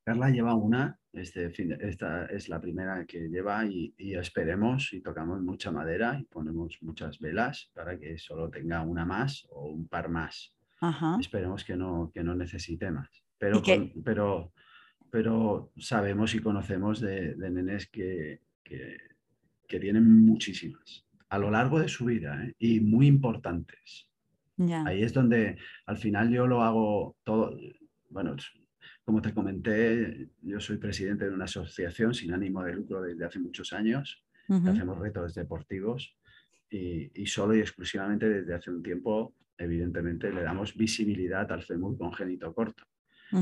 Carla 0.04 0.30
lleva 0.30 0.54
una, 0.56 1.00
este 1.14 1.50
fin 1.50 1.70
de- 1.70 1.78
esta 1.88 2.26
es 2.26 2.50
la 2.50 2.60
primera 2.60 3.06
que 3.06 3.30
lleva 3.30 3.66
y, 3.66 3.94
y 3.98 4.16
esperemos 4.16 4.92
y 4.94 5.02
tocamos 5.02 5.42
mucha 5.42 5.72
madera 5.72 6.20
y 6.20 6.26
ponemos 6.26 6.78
muchas 6.82 7.20
velas 7.20 7.72
para 7.74 7.98
que 7.98 8.18
solo 8.18 8.50
tenga 8.50 8.82
una 8.82 9.06
más 9.06 9.48
o 9.52 9.68
un 9.70 9.88
par 9.88 10.10
más. 10.10 10.54
Ajá. 10.82 11.18
Esperemos 11.20 11.64
que 11.64 11.78
no, 11.78 12.12
que 12.14 12.24
no 12.24 12.36
necesite 12.36 12.92
más. 12.92 13.10
Pero, 13.38 13.62
con- 13.94 14.04
pero, 14.04 14.52
pero 15.10 15.72
sabemos 15.78 16.36
y 16.36 16.40
conocemos 16.40 17.00
de, 17.00 17.36
de 17.36 17.50
nenes 17.50 17.88
que, 17.90 18.42
que, 18.64 18.98
que 19.68 19.80
tienen 19.80 20.26
muchísimas 20.26 21.06
a 21.30 21.38
lo 21.40 21.50
largo 21.50 21.80
de 21.80 21.88
su 21.88 22.06
vida 22.06 22.44
¿eh? 22.46 22.54
y 22.60 22.80
muy 22.82 23.08
importantes. 23.08 24.08
Ahí 24.86 25.02
es 25.02 25.14
donde 25.14 25.58
al 25.88 25.98
final 25.98 26.30
yo 26.30 26.46
lo 26.46 26.62
hago 26.62 27.16
todo, 27.24 27.58
bueno, 28.10 28.36
como 29.04 29.22
te 29.22 29.34
comenté, 29.34 30.30
yo 30.42 30.60
soy 30.60 30.78
presidente 30.78 31.26
de 31.26 31.34
una 31.34 31.46
asociación 31.46 32.14
sin 32.14 32.34
ánimo 32.34 32.64
de 32.64 32.74
lucro 32.74 33.02
desde 33.02 33.26
hace 33.26 33.40
muchos 33.40 33.74
años, 33.74 34.24
hacemos 34.48 35.00
retos 35.00 35.34
deportivos 35.34 36.16
y, 36.70 37.26
solo 37.26 37.56
y 37.56 37.60
exclusivamente 37.60 38.30
desde 38.30 38.54
hace 38.54 38.72
un 38.72 38.84
tiempo, 38.84 39.34
evidentemente, 39.58 40.32
le 40.32 40.44
damos 40.44 40.76
visibilidad 40.76 41.52
al 41.52 41.64
fémur 41.64 41.98
congénito 41.98 42.54
corto. 42.54 42.84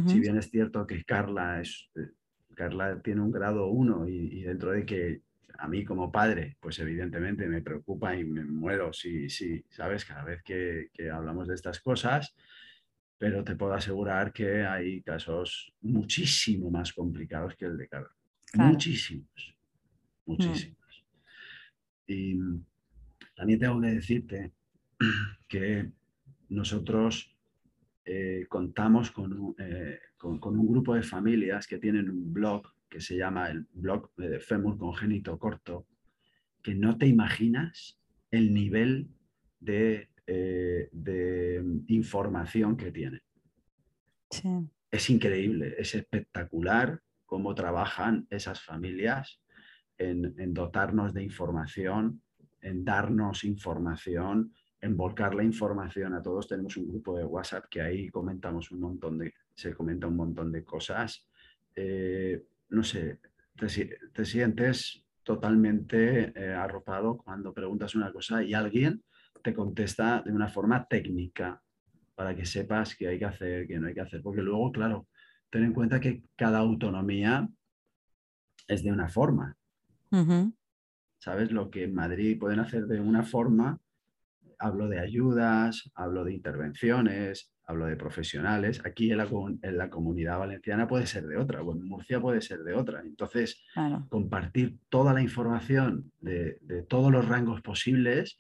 Si 0.08 0.20
bien 0.22 0.38
es 0.38 0.50
cierto 0.50 0.88
que 0.88 1.04
Carla, 1.04 1.60
es, 1.60 1.90
eh, 1.96 2.12
Carla 2.56 3.02
tiene 3.02 3.20
un 3.20 3.32
grado 3.32 3.68
1 3.68 4.08
y 4.08 4.42
dentro 4.44 4.72
de 4.72 4.86
que 4.86 5.22
a 5.62 5.68
mí 5.68 5.86
como 5.86 6.12
padre, 6.12 6.58
pues 6.60 6.80
evidentemente 6.80 7.48
me 7.48 7.62
preocupa 7.62 8.16
y 8.16 8.24
me 8.24 8.44
muero 8.44 8.92
si, 8.94 9.30
si 9.30 9.64
¿sabes? 9.70 10.06
Cada 10.06 10.24
vez 10.24 10.42
que, 10.42 10.90
hablamos 11.14 11.48
de 11.48 11.54
estas 11.54 11.80
cosas, 11.80 12.36
pero 13.22 13.44
te 13.44 13.56
puedo 13.56 13.76
asegurar 13.76 14.34
que 14.34 14.66
hay 14.66 15.04
casos 15.04 15.72
muchísimo 15.82 16.72
más 16.72 16.92
complicados 16.92 17.56
que 17.56 17.66
el 17.66 17.78
de 17.78 17.88
Carlos. 17.88 18.18
Muchísimos, 18.56 19.56
muchísimos. 20.26 21.06
Y 22.08 22.36
también 23.36 23.60
tengo 23.60 23.80
que 23.80 23.88
decirte 23.90 24.52
que 25.48 25.92
nosotros 26.50 27.32
eh, 28.06 28.48
contamos 28.50 29.14
eh, 29.60 30.00
con, 30.18 30.40
con, 30.40 30.58
un 30.58 30.68
grupo 30.68 30.96
de 30.96 31.04
familias 31.04 31.68
que 31.68 31.78
tienen 31.78 32.10
un 32.10 32.34
blog 32.34 32.74
que 32.90 33.02
se 33.02 33.18
llama 33.18 33.52
el 33.52 33.68
blog 33.72 34.16
de 34.16 34.40
Femur 34.40 34.80
Congénito 34.80 35.38
Corto, 35.38 35.86
que 36.64 36.74
no 36.74 36.98
te 36.98 37.06
imaginas 37.06 38.00
el 38.32 38.52
nivel 38.52 39.12
de, 39.60 40.10
eh, 40.28 40.90
información 41.88 42.78
que 42.78 42.92
tiene. 42.92 43.22
Es 44.90 45.10
increíble, 45.10 45.76
es 45.78 45.96
espectacular 45.96 47.02
cómo 47.26 47.56
trabajan 47.56 48.28
esas 48.30 48.62
familias 48.62 49.42
en, 49.98 50.54
dotarnos 50.54 51.14
de 51.14 51.24
información, 51.24 52.22
en 52.62 52.84
darnos 52.84 53.44
información, 53.44 54.54
en 54.82 54.98
volcar 54.98 55.36
la 55.36 55.44
información 55.44 56.14
a 56.14 56.22
todos. 56.22 56.48
Tenemos 56.48 56.76
un 56.78 56.90
grupo 56.90 57.18
de 57.18 57.24
WhatsApp 57.24 57.66
que 57.70 57.82
ahí 57.82 58.10
comentamos 58.10 58.72
un 58.72 58.82
montón 58.82 59.18
de, 59.18 59.34
se 59.54 59.74
comenta 59.74 60.08
un 60.08 60.16
montón 60.16 60.52
de 60.52 60.64
cosas. 60.64 61.28
Eh, 61.76 62.44
no 62.70 62.84
sé, 62.84 63.20
te, 63.56 64.26
sientes 64.26 65.06
totalmente 65.24 66.34
eh, 66.36 66.54
arropado 66.54 67.18
cuando 67.18 67.54
preguntas 67.54 67.96
una 67.96 68.12
cosa 68.12 68.44
y 68.44 68.54
alguien 68.54 69.04
te 69.44 69.54
contesta 69.54 70.22
de 70.26 70.32
una 70.32 70.48
forma 70.48 70.88
técnica 70.88 71.62
para 72.16 72.36
que 72.36 72.46
sepas 72.46 72.96
qué 72.96 73.08
hay 73.08 73.20
que 73.20 73.26
hacer, 73.26 73.68
qué 73.68 73.80
no 73.80 73.88
hay 73.88 73.94
que 73.94 74.02
hacer. 74.02 74.22
Porque 74.22 74.42
luego, 74.42 74.72
claro, 74.72 75.08
ten 75.50 75.64
en 75.64 75.74
cuenta 75.74 76.00
que 76.00 76.24
cada 76.36 76.60
autonomía 76.60 77.50
es 78.68 78.84
de 78.84 78.92
una 78.92 79.10
forma. 79.10 79.58
¿Sabes? 81.20 81.52
Lo 81.52 81.70
que 81.70 81.84
en 81.84 81.94
Madrid 81.94 82.40
pueden 82.40 82.60
hacer 82.60 82.86
de 82.88 83.00
una 83.00 83.24
forma, 83.24 83.80
hablo 84.60 84.88
de 84.88 85.00
ayudas, 85.00 85.90
hablo 85.96 86.24
de 86.24 86.34
intervenciones, 86.34 87.52
hablo 87.72 87.86
de 87.86 87.96
profesionales, 87.96 88.82
aquí 88.86 89.12
en 89.12 89.18
la, 89.18 89.90
comunidad 89.90 90.40
valenciana 90.40 90.88
puede 90.88 91.08
ser 91.08 91.26
de 91.26 91.38
otra, 91.38 91.62
o 91.62 91.74
en 91.74 91.84
Murcia 91.84 92.20
puede 92.20 92.42
ser 92.42 92.60
de 92.60 92.74
otra. 92.74 93.02
Entonces, 93.02 93.64
compartir 94.10 94.78
toda 94.90 95.14
la 95.14 95.22
información 95.22 96.12
de, 96.20 96.60
todos 96.90 97.12
los 97.12 97.28
rangos 97.28 97.62
posibles 97.62 98.38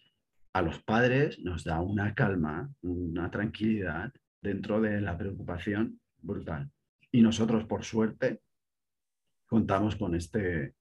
a 0.54 0.62
los 0.62 0.82
padres 0.84 1.40
nos 1.40 1.64
da 1.64 1.80
una 1.82 2.14
calma, 2.14 2.70
una 2.82 3.32
tranquilidad 3.32 4.12
dentro 4.42 4.82
de 4.82 5.00
la 5.02 5.18
preocupación 5.18 6.00
brutal. 6.18 6.70
Y 7.12 7.22
nosotros, 7.22 7.66
por 7.66 7.84
suerte, 7.84 8.42
contamos 9.48 9.96
con 9.96 10.16
este, 10.16 10.76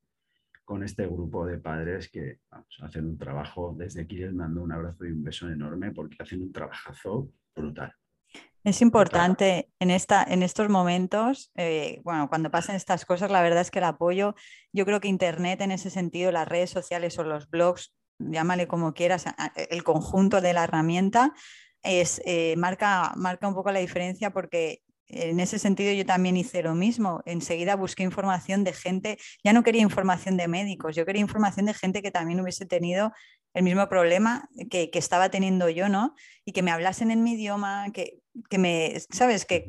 con 0.64 0.82
este 0.82 1.06
grupo 1.06 1.46
de 1.46 1.58
padres 1.58 2.08
que 2.10 2.38
hacen 2.80 3.06
un 3.06 3.18
trabajo, 3.18 3.74
desde 3.76 4.02
aquí 4.02 4.16
les 4.16 4.32
mando 4.32 4.62
un 4.62 4.72
abrazo 4.72 5.04
y 5.04 5.12
un 5.12 5.22
beso 5.22 5.48
enorme 5.48 5.92
porque 5.92 6.16
hacen 6.20 6.42
un 6.42 6.52
trabajazo 6.52 7.32
brutal. 7.54 7.92
Es 8.62 8.82
importante 8.82 9.70
en, 9.78 9.90
esta, 9.90 10.22
en 10.22 10.42
estos 10.42 10.68
momentos, 10.68 11.50
eh, 11.56 12.00
bueno, 12.04 12.28
cuando 12.28 12.50
pasen 12.50 12.76
estas 12.76 13.06
cosas, 13.06 13.30
la 13.30 13.42
verdad 13.42 13.62
es 13.62 13.70
que 13.70 13.78
el 13.78 13.86
apoyo, 13.86 14.34
yo 14.72 14.84
creo 14.84 15.00
que 15.00 15.08
Internet 15.08 15.62
en 15.62 15.72
ese 15.72 15.88
sentido, 15.88 16.30
las 16.30 16.46
redes 16.46 16.70
sociales 16.70 17.18
o 17.18 17.24
los 17.24 17.48
blogs, 17.48 17.94
llámale 18.20 18.68
como 18.68 18.94
quieras, 18.94 19.24
el 19.70 19.82
conjunto 19.82 20.40
de 20.40 20.52
la 20.52 20.64
herramienta, 20.64 21.32
es, 21.82 22.20
eh, 22.24 22.54
marca, 22.56 23.12
marca 23.16 23.48
un 23.48 23.54
poco 23.54 23.72
la 23.72 23.80
diferencia 23.80 24.30
porque 24.30 24.82
en 25.12 25.40
ese 25.40 25.58
sentido 25.58 25.92
yo 25.92 26.06
también 26.06 26.36
hice 26.36 26.62
lo 26.62 26.74
mismo. 26.74 27.22
Enseguida 27.26 27.74
busqué 27.74 28.02
información 28.02 28.64
de 28.64 28.72
gente, 28.72 29.18
ya 29.42 29.52
no 29.52 29.62
quería 29.62 29.82
información 29.82 30.36
de 30.36 30.48
médicos, 30.48 30.94
yo 30.94 31.04
quería 31.04 31.20
información 31.20 31.66
de 31.66 31.74
gente 31.74 32.02
que 32.02 32.10
también 32.10 32.40
hubiese 32.40 32.66
tenido 32.66 33.12
el 33.54 33.64
mismo 33.64 33.88
problema 33.88 34.48
que, 34.70 34.90
estaba 34.94 35.28
teniendo 35.30 35.68
yo, 35.68 35.88
¿no? 35.88 36.14
Y 36.44 36.52
que 36.52 36.62
me 36.62 36.70
hablasen 36.70 37.10
en 37.10 37.24
mi 37.24 37.32
idioma, 37.32 37.86
que, 37.92 38.20
me, 38.58 38.94
¿sabes? 39.10 39.44
Que, 39.44 39.66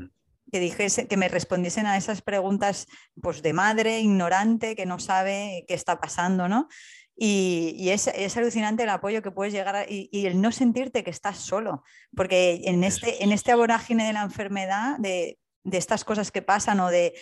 que, 0.52 0.60
dijese, 0.60 1.08
que 1.08 1.18
me 1.18 1.28
respondiesen 1.28 1.88
a 1.88 1.98
esas 1.98 2.22
preguntas 2.22 2.86
pues, 3.22 3.42
de 3.42 3.54
madre, 3.54 4.00
ignorante, 4.00 4.76
que 4.76 4.86
no 4.86 5.00
sabe 5.00 5.66
qué 5.68 5.74
está 5.74 6.00
pasando, 6.00 6.48
¿no? 6.48 6.68
Y, 7.16 7.90
es, 7.90 8.08
alucinante 8.38 8.84
el 8.84 8.90
apoyo 8.90 9.22
que 9.22 9.32
puedes 9.32 9.54
llegar 9.54 9.76
a, 9.76 9.86
y, 9.88 10.10
el 10.26 10.42
no 10.42 10.52
sentirte 10.52 11.04
que 11.04 11.12
estás 11.12 11.38
solo, 11.38 11.84
porque 12.16 12.62
en 12.66 12.84
este, 12.84 13.24
en 13.24 13.32
este 13.32 13.52
aborágine 13.52 14.08
de 14.08 14.14
la 14.14 14.24
enfermedad, 14.24 14.98
de, 14.98 15.38
de 15.64 15.78
estas 15.78 16.04
cosas 16.04 16.32
que 16.32 16.42
pasan 16.42 16.80
o 16.80 16.90
de, 16.90 17.14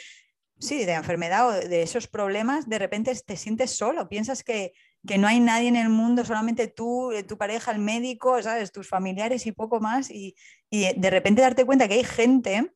sí, 0.60 0.86
de 0.86 0.94
enfermedad 0.94 1.50
o 1.50 1.52
de 1.52 1.82
esos 1.82 2.08
problemas, 2.08 2.70
de 2.70 2.80
repente 2.80 3.14
te 3.26 3.36
sientes 3.36 3.72
solo, 3.72 4.08
piensas 4.08 4.44
que, 4.44 4.74
que 5.08 5.18
no 5.18 5.28
hay 5.28 5.40
nadie 5.40 5.70
en 5.70 5.76
el 5.76 5.90
mundo, 5.90 6.26
solamente 6.26 6.68
tú, 6.68 7.12
eh, 7.12 7.24
tu 7.24 7.38
pareja, 7.38 7.72
el 7.72 7.80
médico, 7.80 8.42
¿sabes? 8.42 8.72
tus 8.72 8.88
familiares 8.88 9.46
y 9.46 9.52
poco 9.52 9.80
más, 9.80 10.10
y, 10.12 10.36
de 10.72 11.10
repente 11.10 11.42
darte 11.42 11.66
cuenta 11.66 11.88
que 11.88 11.96
hay 11.96 12.04
gente 12.04 12.72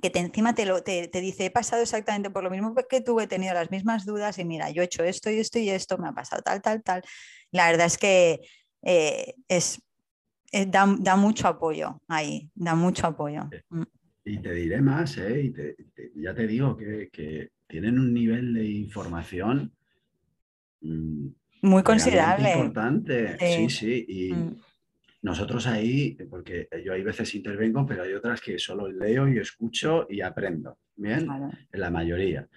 que 0.00 0.10
te, 0.10 0.18
encima 0.18 0.54
te, 0.54 0.66
lo, 0.66 0.82
te, 0.82 1.08
dice, 1.12 1.46
he 1.46 1.50
pasado 1.50 1.82
exactamente 1.82 2.30
por 2.30 2.44
lo 2.44 2.50
mismo 2.50 2.74
que 2.74 3.00
tú, 3.00 3.20
he 3.20 3.26
tenido 3.26 3.54
las 3.54 3.70
mismas 3.70 4.04
dudas 4.04 4.38
y 4.38 4.44
mira, 4.44 4.70
yo 4.70 4.82
he 4.82 4.86
hecho 4.86 5.04
esto 5.04 5.30
y 5.30 5.38
esto 5.38 5.58
y 5.58 5.70
esto, 5.70 5.98
me 5.98 6.08
ha 6.08 6.12
pasado 6.12 6.42
tal, 6.42 6.60
tal, 6.62 6.82
tal. 6.82 7.02
La 7.50 7.70
verdad 7.70 7.86
es 7.86 7.98
que 7.98 8.40
eh, 8.82 9.34
es, 9.48 9.82
eh, 10.52 10.66
da, 10.66 10.86
mucho 11.16 11.48
apoyo 11.48 12.00
ahí, 12.08 12.50
da 12.54 12.74
mucho 12.74 13.06
apoyo. 13.06 13.48
Mm. 13.70 13.82
Y 14.24 14.38
te 14.38 14.52
diré 14.52 14.80
más, 14.80 15.16
¿eh? 15.18 15.52
ya 16.16 16.34
te 16.34 16.46
digo 16.46 16.76
que, 16.76 17.08
que, 17.10 17.50
tienen 17.68 17.98
un 17.98 18.14
nivel 18.14 18.54
de 18.54 18.64
información 18.64 19.72
mm, 20.80 21.26
muy 21.62 21.82
considerable. 21.82 22.52
Importante, 22.52 23.36
sí, 23.40 23.68
sí. 23.68 24.04
Y 24.08 24.32
mm. 24.32 24.56
Nosotros 25.22 25.66
ahí, 25.66 26.16
porque 26.30 26.68
yo 26.84 26.92
hay 26.92 27.02
veces 27.02 27.34
intervengo, 27.34 27.84
pero 27.86 28.04
hay 28.04 28.12
otras 28.12 28.40
que 28.40 28.58
solo 28.58 28.90
leo 28.90 29.28
y 29.28 29.38
escucho 29.38 30.06
y 30.08 30.20
aprendo. 30.20 30.78
Bien, 30.96 31.28
en 31.72 31.80
la 31.80 31.90
mayoría. 31.90 32.48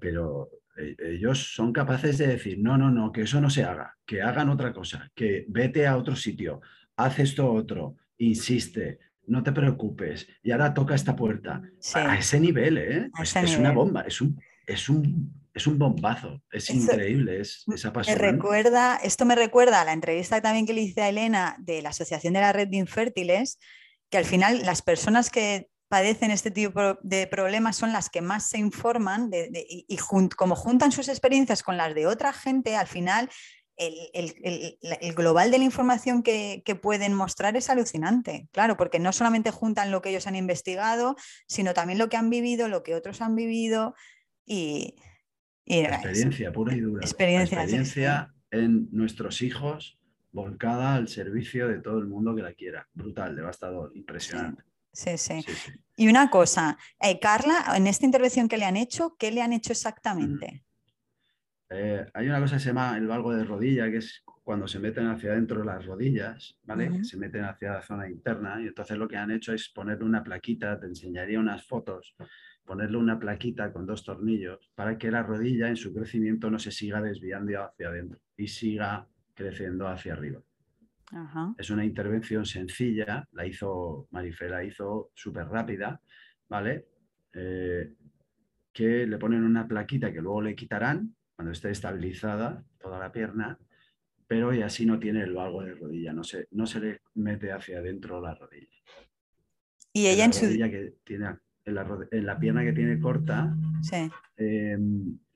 Pero 0.00 0.50
eh, 0.76 0.96
ellos 0.98 1.54
son 1.54 1.72
capaces 1.72 2.18
de 2.18 2.26
decir, 2.26 2.58
no, 2.58 2.76
no, 2.76 2.90
no, 2.90 3.12
que 3.12 3.22
eso 3.22 3.40
no 3.40 3.50
se 3.50 3.64
haga, 3.64 3.96
que 4.04 4.22
hagan 4.22 4.48
otra 4.50 4.72
cosa, 4.72 5.10
que 5.14 5.44
vete 5.48 5.86
a 5.86 5.96
otro 5.96 6.16
sitio, 6.16 6.60
haz 6.96 7.18
esto 7.18 7.50
otro, 7.50 7.96
insiste, 8.18 8.98
no 9.26 9.42
te 9.42 9.52
preocupes, 9.52 10.28
y 10.42 10.50
ahora 10.50 10.74
toca 10.74 10.94
esta 10.94 11.16
puerta. 11.16 11.62
A 11.94 12.18
ese 12.18 12.40
nivel, 12.40 12.78
¿eh? 12.78 13.10
es, 13.22 13.58
una 13.58 13.72
bomba, 13.72 14.02
es 14.02 14.20
un, 14.20 14.40
es 14.66 14.88
un 14.88 15.41
es 15.54 15.66
un 15.66 15.78
bombazo, 15.78 16.40
es 16.50 16.70
increíble, 16.70 17.40
es, 17.40 17.64
es 17.72 17.84
apasionante. 17.84 18.30
recuerda, 18.30 18.96
esto 18.96 19.24
me 19.24 19.34
recuerda 19.34 19.80
a 19.80 19.84
la 19.84 19.92
entrevista 19.92 20.40
también 20.40 20.66
que 20.66 20.72
le 20.72 20.82
hice 20.82 21.02
a 21.02 21.08
Elena 21.08 21.56
de 21.58 21.82
la 21.82 21.90
Asociación 21.90 22.32
de 22.32 22.40
la 22.40 22.52
Red 22.52 22.68
de 22.68 22.78
Infértiles, 22.78 23.58
que 24.10 24.18
al 24.18 24.24
final 24.24 24.62
las 24.64 24.82
personas 24.82 25.30
que 25.30 25.68
padecen 25.88 26.30
este 26.30 26.50
tipo 26.50 26.98
de 27.02 27.26
problemas 27.26 27.76
son 27.76 27.92
las 27.92 28.08
que 28.08 28.22
más 28.22 28.48
se 28.48 28.58
informan 28.58 29.30
y, 29.32 29.98
como 30.36 30.56
juntan 30.56 30.90
sus 30.90 31.08
experiencias 31.08 31.62
con 31.62 31.76
las 31.76 31.94
de 31.94 32.06
otra 32.06 32.32
gente, 32.32 32.76
al 32.76 32.86
final 32.86 33.28
el, 33.76 35.14
global 35.14 35.50
de 35.50 35.58
la 35.58 35.64
información 35.64 36.22
que, 36.22 36.62
que, 36.64 36.74
pueden 36.76 37.12
mostrar 37.12 37.58
es 37.58 37.68
alucinante, 37.68 38.48
claro, 38.52 38.78
porque 38.78 39.00
no 39.00 39.12
solamente 39.12 39.50
juntan 39.50 39.90
lo 39.90 40.00
que 40.00 40.10
ellos 40.10 40.26
han 40.26 40.36
investigado, 40.36 41.14
sino 41.46 41.74
también 41.74 41.98
lo 41.98 42.08
que 42.08 42.16
han 42.16 42.30
vivido, 42.30 42.68
lo 42.68 42.82
que 42.82 42.94
otros 42.94 43.20
han 43.20 43.34
vivido 43.34 43.94
y, 44.46 44.94
experiencia 45.66 46.52
pura 46.52 46.74
y 46.74 46.80
dura. 46.80 47.02
Experiencia, 47.02 48.32
en 48.50 48.88
nuestros 48.92 49.42
hijos 49.42 49.98
volcada 50.30 50.94
al 50.94 51.08
servicio 51.08 51.68
de 51.68 51.78
todo 51.78 51.98
el 51.98 52.06
mundo 52.06 52.34
que 52.34 52.42
la 52.42 52.52
quiera. 52.52 52.88
Brutal, 52.92 53.36
devastador, 53.36 53.92
impresionante. 53.94 54.62
Sí, 54.92 55.16
sí. 55.16 55.44
Y 55.96 56.08
una 56.08 56.28
cosa, 56.28 56.78
eh, 57.00 57.18
Carla, 57.18 57.64
en 57.76 57.86
esta 57.86 58.04
intervención 58.04 58.48
que 58.48 58.58
le 58.58 58.64
han 58.64 58.76
hecho, 58.76 59.16
¿qué 59.18 59.30
le 59.30 59.42
han 59.42 59.52
hecho 59.52 59.72
exactamente? 59.72 60.64
Eh, 61.70 62.04
hay 62.12 62.28
una 62.28 62.40
cosa 62.40 62.56
que 62.56 62.60
se 62.60 62.68
llama 62.68 62.96
el 62.98 63.06
valgo 63.06 63.32
de 63.32 63.44
rodilla, 63.44 63.90
que 63.90 63.98
es 63.98 64.22
cuando 64.42 64.68
se 64.68 64.78
meten 64.78 65.06
hacia 65.06 65.32
adentro 65.32 65.60
de 65.60 65.66
las 65.66 65.86
rodillas, 65.86 66.58
¿vale? 66.64 67.04
Se 67.04 67.16
meten 67.16 67.44
hacia 67.44 67.72
la 67.72 67.82
zona 67.82 68.10
interna 68.10 68.60
y 68.60 68.66
entonces 68.66 68.98
lo 68.98 69.08
que 69.08 69.16
han 69.16 69.30
hecho 69.30 69.54
es 69.54 69.68
ponerle 69.68 70.04
una 70.04 70.22
plaquita, 70.22 70.78
te 70.78 70.86
enseñaría 70.86 71.38
unas 71.38 71.64
fotos, 71.64 72.14
ponerle 72.64 72.96
una 72.96 73.18
plaquita 73.18 73.72
con 73.72 73.86
dos 73.86 74.04
tornillos 74.04 74.70
para 74.74 74.96
que 74.98 75.10
la 75.10 75.22
rodilla 75.22 75.68
en 75.68 75.76
su 75.76 75.92
crecimiento 75.92 76.50
no 76.50 76.58
se 76.58 76.70
siga 76.70 77.00
desviando 77.00 77.62
hacia 77.62 77.88
adentro 77.88 78.20
y 78.36 78.48
siga 78.48 79.06
creciendo 79.34 79.88
hacia 79.88 80.12
arriba. 80.12 80.40
Ajá. 81.12 81.54
Es 81.58 81.70
una 81.70 81.84
intervención 81.84 82.46
sencilla, 82.46 83.28
la 83.32 83.46
hizo 83.46 84.08
Marifé, 84.10 84.48
la 84.48 84.64
hizo 84.64 85.10
súper 85.14 85.46
rápida, 85.46 86.00
¿vale? 86.48 86.86
Eh, 87.34 87.94
que 88.72 89.06
le 89.06 89.18
ponen 89.18 89.44
una 89.44 89.68
plaquita 89.68 90.12
que 90.12 90.22
luego 90.22 90.40
le 90.40 90.54
quitarán 90.54 91.14
cuando 91.34 91.52
esté 91.52 91.70
estabilizada 91.70 92.64
toda 92.78 92.98
la 92.98 93.12
pierna, 93.12 93.58
pero 94.26 94.54
y 94.54 94.62
así 94.62 94.86
no 94.86 94.98
tiene 94.98 95.22
el 95.22 95.34
valgo 95.34 95.62
de 95.62 95.74
rodilla, 95.74 96.12
no 96.12 96.24
se, 96.24 96.48
no 96.52 96.66
se 96.66 96.80
le 96.80 97.00
mete 97.14 97.52
hacia 97.52 97.78
adentro 97.78 98.20
la 98.20 98.34
rodilla. 98.34 98.68
Y 99.92 100.06
ella 100.06 100.18
la 100.18 100.24
en 100.24 100.32
su... 100.32 100.46
rodilla 100.46 100.70
que 100.70 100.94
tiene, 101.04 101.36
en 101.64 101.74
la, 101.74 101.86
en 102.10 102.26
la 102.26 102.38
pierna 102.38 102.62
que 102.64 102.72
tiene 102.72 102.98
corta, 103.00 103.54
Sí, 103.82 104.10
eh, 104.36 104.76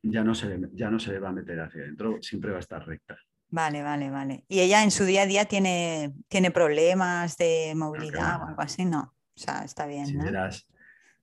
ya, 0.02 0.22
no 0.24 0.34
se 0.34 0.56
le, 0.58 0.68
ya 0.72 0.90
no 0.90 0.98
se 0.98 1.12
le 1.12 1.18
va 1.18 1.28
a 1.30 1.32
meter 1.32 1.58
hacia 1.60 1.82
adentro, 1.82 2.18
siempre 2.22 2.50
va 2.50 2.56
a 2.58 2.60
estar 2.60 2.86
recta. 2.86 3.16
vale, 3.50 3.82
vale, 3.82 4.10
vale. 4.10 4.44
¿Y 4.48 4.60
ella 4.60 4.82
en 4.82 4.90
su 4.90 5.04
día 5.04 5.22
a 5.22 5.26
día 5.26 5.44
tiene, 5.46 6.14
tiene 6.28 6.50
problemas 6.50 7.36
de 7.36 7.72
movilidad 7.76 8.42
o 8.42 8.46
algo 8.46 8.62
así? 8.62 8.84
No. 8.84 9.14
O 9.36 9.38
sea, 9.38 9.64
está 9.64 9.86
bien, 9.86 10.06
Si 10.06 10.14
¿no? 10.16 10.22
vieras, 10.24 10.66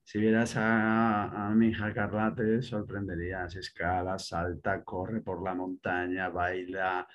si 0.04 0.18
vieras 0.18 0.56
a, 0.56 1.48
a 1.48 1.54
mi 1.54 1.68
hija 1.68 1.92
Carla, 1.92 2.34
te 2.34 2.60
sorprenderías. 2.62 3.56
Escala, 3.56 4.18
salta, 4.18 4.82
corre 4.84 5.20
por 5.20 5.42
la 5.42 5.54
montaña, 5.54 6.28
baila, 6.28 7.06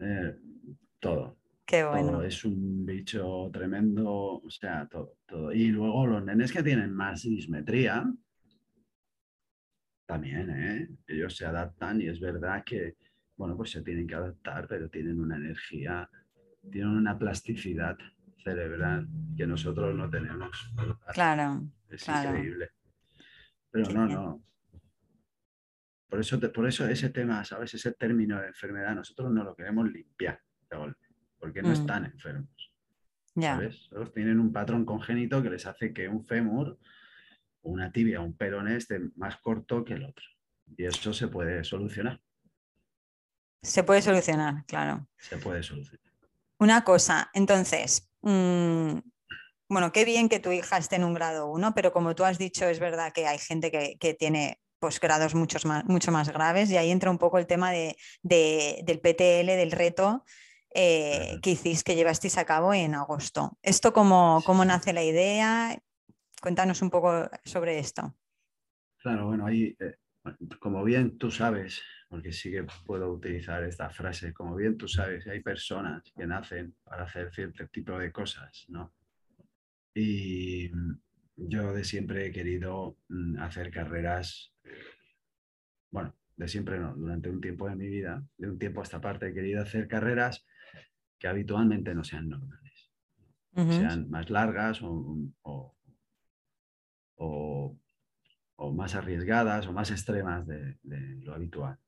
eh, 0.00 0.36
todo. 0.98 1.38
Qué 1.66 1.80
todo. 1.80 1.90
bueno. 1.92 2.22
Es 2.22 2.44
un 2.44 2.84
bicho 2.84 3.50
tremendo, 3.52 4.10
o 4.42 4.50
sea, 4.50 4.86
todo, 4.86 5.18
todo. 5.26 5.52
Y 5.52 5.68
luego 5.68 6.06
los 6.06 6.24
nenes 6.24 6.52
que 6.52 6.62
tienen 6.62 6.92
más 6.92 7.22
dismetría, 7.22 8.04
también, 10.06 10.50
¿eh? 10.50 10.88
Ellos 11.06 11.34
se 11.36 11.46
adaptan 11.46 12.00
y 12.00 12.08
es 12.08 12.20
verdad 12.20 12.62
que, 12.64 12.96
bueno, 13.36 13.56
pues 13.56 13.70
se 13.70 13.82
tienen 13.82 14.06
que 14.06 14.14
adaptar, 14.14 14.68
pero 14.68 14.90
tienen 14.90 15.18
una 15.18 15.36
energía, 15.36 16.08
tienen 16.70 16.90
una 16.90 17.18
plasticidad 17.18 17.96
cerebral 18.42 19.08
que 19.36 19.46
nosotros 19.46 19.94
no 19.94 20.10
tenemos. 20.10 20.70
Claro, 21.14 21.62
Es 21.88 22.04
claro. 22.04 22.30
increíble. 22.30 22.70
Pero 23.70 23.86
Qué 23.88 23.94
no, 23.94 24.06
bien. 24.06 24.18
no. 24.18 24.44
Por 26.08 26.20
eso, 26.20 26.38
por 26.52 26.68
eso 26.68 26.86
ese 26.86 27.08
tema, 27.10 27.42
¿sabes? 27.44 27.74
Ese 27.74 27.92
término 27.94 28.40
de 28.40 28.48
enfermedad, 28.48 28.94
nosotros 28.94 29.32
no 29.32 29.42
lo 29.42 29.56
queremos 29.56 29.90
limpiar 29.90 30.38
de 30.70 30.76
golpe, 30.76 31.03
porque 31.44 31.60
no 31.60 31.68
Mm. 31.68 31.72
están 31.72 32.04
enfermos, 32.06 32.72
ya. 33.34 33.56
¿sabes? 33.56 33.90
Ellos 33.92 34.14
tienen 34.14 34.40
un 34.40 34.50
patrón 34.50 34.86
congénito 34.86 35.42
que 35.42 35.50
les 35.50 35.66
hace 35.66 35.92
que 35.92 36.08
un 36.08 36.24
fémur, 36.24 36.78
una 37.60 37.92
tibia, 37.92 38.22
un 38.22 38.34
peroné 38.34 38.76
esté 38.76 38.98
más 39.16 39.36
corto 39.36 39.84
que 39.84 39.92
el 39.92 40.04
otro. 40.04 40.24
Y 40.74 40.86
eso 40.86 41.12
se 41.12 41.28
puede 41.28 41.62
solucionar, 41.62 42.18
Se 43.60 43.82
puede 43.84 44.00
solucionar, 44.00 44.64
claro. 44.66 45.06
se 45.18 45.36
puede 45.36 45.62
solucionar. 45.62 46.00
Una 46.58 46.82
cosa, 46.82 47.28
entonces, 47.34 48.10
mm, 48.22 48.98
bueno, 49.68 49.92
qué 49.92 50.06
bien 50.06 50.30
que 50.30 50.40
tu 50.40 50.50
hija 50.50 50.78
esté 50.78 50.96
en 50.96 51.04
un 51.04 51.12
grado 51.12 51.50
1, 51.50 51.74
pero 51.74 51.92
como 51.92 52.14
tú 52.14 52.24
has 52.24 52.38
dicho, 52.38 52.64
es 52.66 52.78
verdad 52.80 53.12
que 53.12 53.26
hay 53.26 53.38
gente 53.38 53.70
que, 53.70 53.98
que 54.00 54.14
tiene 54.14 54.60
posgrados 54.78 55.34
muchos 55.34 55.66
más, 55.66 55.84
mucho 55.84 56.10
más 56.10 56.30
graves 56.30 56.70
y 56.70 56.78
ahí 56.78 56.90
entra 56.90 57.10
un 57.10 57.18
poco 57.18 57.36
el 57.38 57.46
tema 57.46 57.70
de, 57.70 57.96
de- 58.22 58.80
del 58.86 59.00
PTL, 59.00 59.56
del 59.56 59.72
reto 59.72 60.24
eh, 60.74 61.38
que 61.40 61.52
hiciste, 61.52 61.92
que 61.92 61.96
llevasteis 61.96 62.36
a 62.36 62.44
cabo 62.44 62.74
en 62.74 62.94
agosto. 62.94 63.56
¿Esto 63.62 63.92
cómo, 63.92 64.42
cómo 64.44 64.64
nace 64.64 64.92
la 64.92 65.04
idea? 65.04 65.78
Cuéntanos 66.42 66.82
un 66.82 66.90
poco 66.90 67.30
sobre 67.44 67.78
esto. 67.78 68.14
Claro, 68.98 69.26
bueno, 69.26 69.46
ahí, 69.46 69.76
eh, 69.78 69.94
como 70.58 70.82
bien 70.82 71.16
tú 71.16 71.30
sabes, 71.30 71.80
porque 72.08 72.32
sí 72.32 72.50
que 72.50 72.66
puedo 72.84 73.12
utilizar 73.12 73.62
esta 73.64 73.88
frase, 73.90 74.32
como 74.32 74.56
bien 74.56 74.76
tú 74.76 74.88
sabes, 74.88 75.26
hay 75.26 75.40
personas 75.40 76.02
que 76.16 76.26
nacen 76.26 76.74
para 76.82 77.04
hacer 77.04 77.32
cierto 77.32 77.66
tipo 77.68 77.98
de 77.98 78.10
cosas, 78.10 78.64
¿no? 78.68 78.92
Y 79.94 80.70
yo 81.36 81.72
de 81.72 81.84
siempre 81.84 82.26
he 82.26 82.32
querido 82.32 82.96
mm, 83.08 83.38
hacer 83.38 83.70
carreras, 83.70 84.52
eh, 84.64 84.70
de 86.36 86.48
siempre 86.48 86.78
no, 86.78 86.94
durante 86.96 87.30
un 87.30 87.40
tiempo 87.40 87.68
de 87.68 87.76
mi 87.76 87.88
vida, 87.88 88.24
de 88.38 88.48
un 88.50 88.58
tiempo 88.58 88.80
a 88.80 88.84
esta 88.84 89.00
parte 89.00 89.28
he 89.28 89.34
querido 89.34 89.62
hacer 89.62 89.88
carreras 89.88 90.44
que 91.18 91.28
habitualmente 91.28 91.94
no 91.94 92.04
sean 92.04 92.28
normales. 92.28 92.90
Sean 93.78 94.10
más 94.10 94.30
largas 94.30 94.82
o, 94.82 95.16
o- 95.42 95.76
o- 97.16 97.78
o 98.56 98.72
más 98.72 98.94
arriesgadas 98.94 99.66
o 99.66 99.72
más 99.72 99.90
extremas 99.90 100.46
de, 100.46 100.78
de 100.82 101.16
lo 101.24 101.34
habitual. 101.34 101.78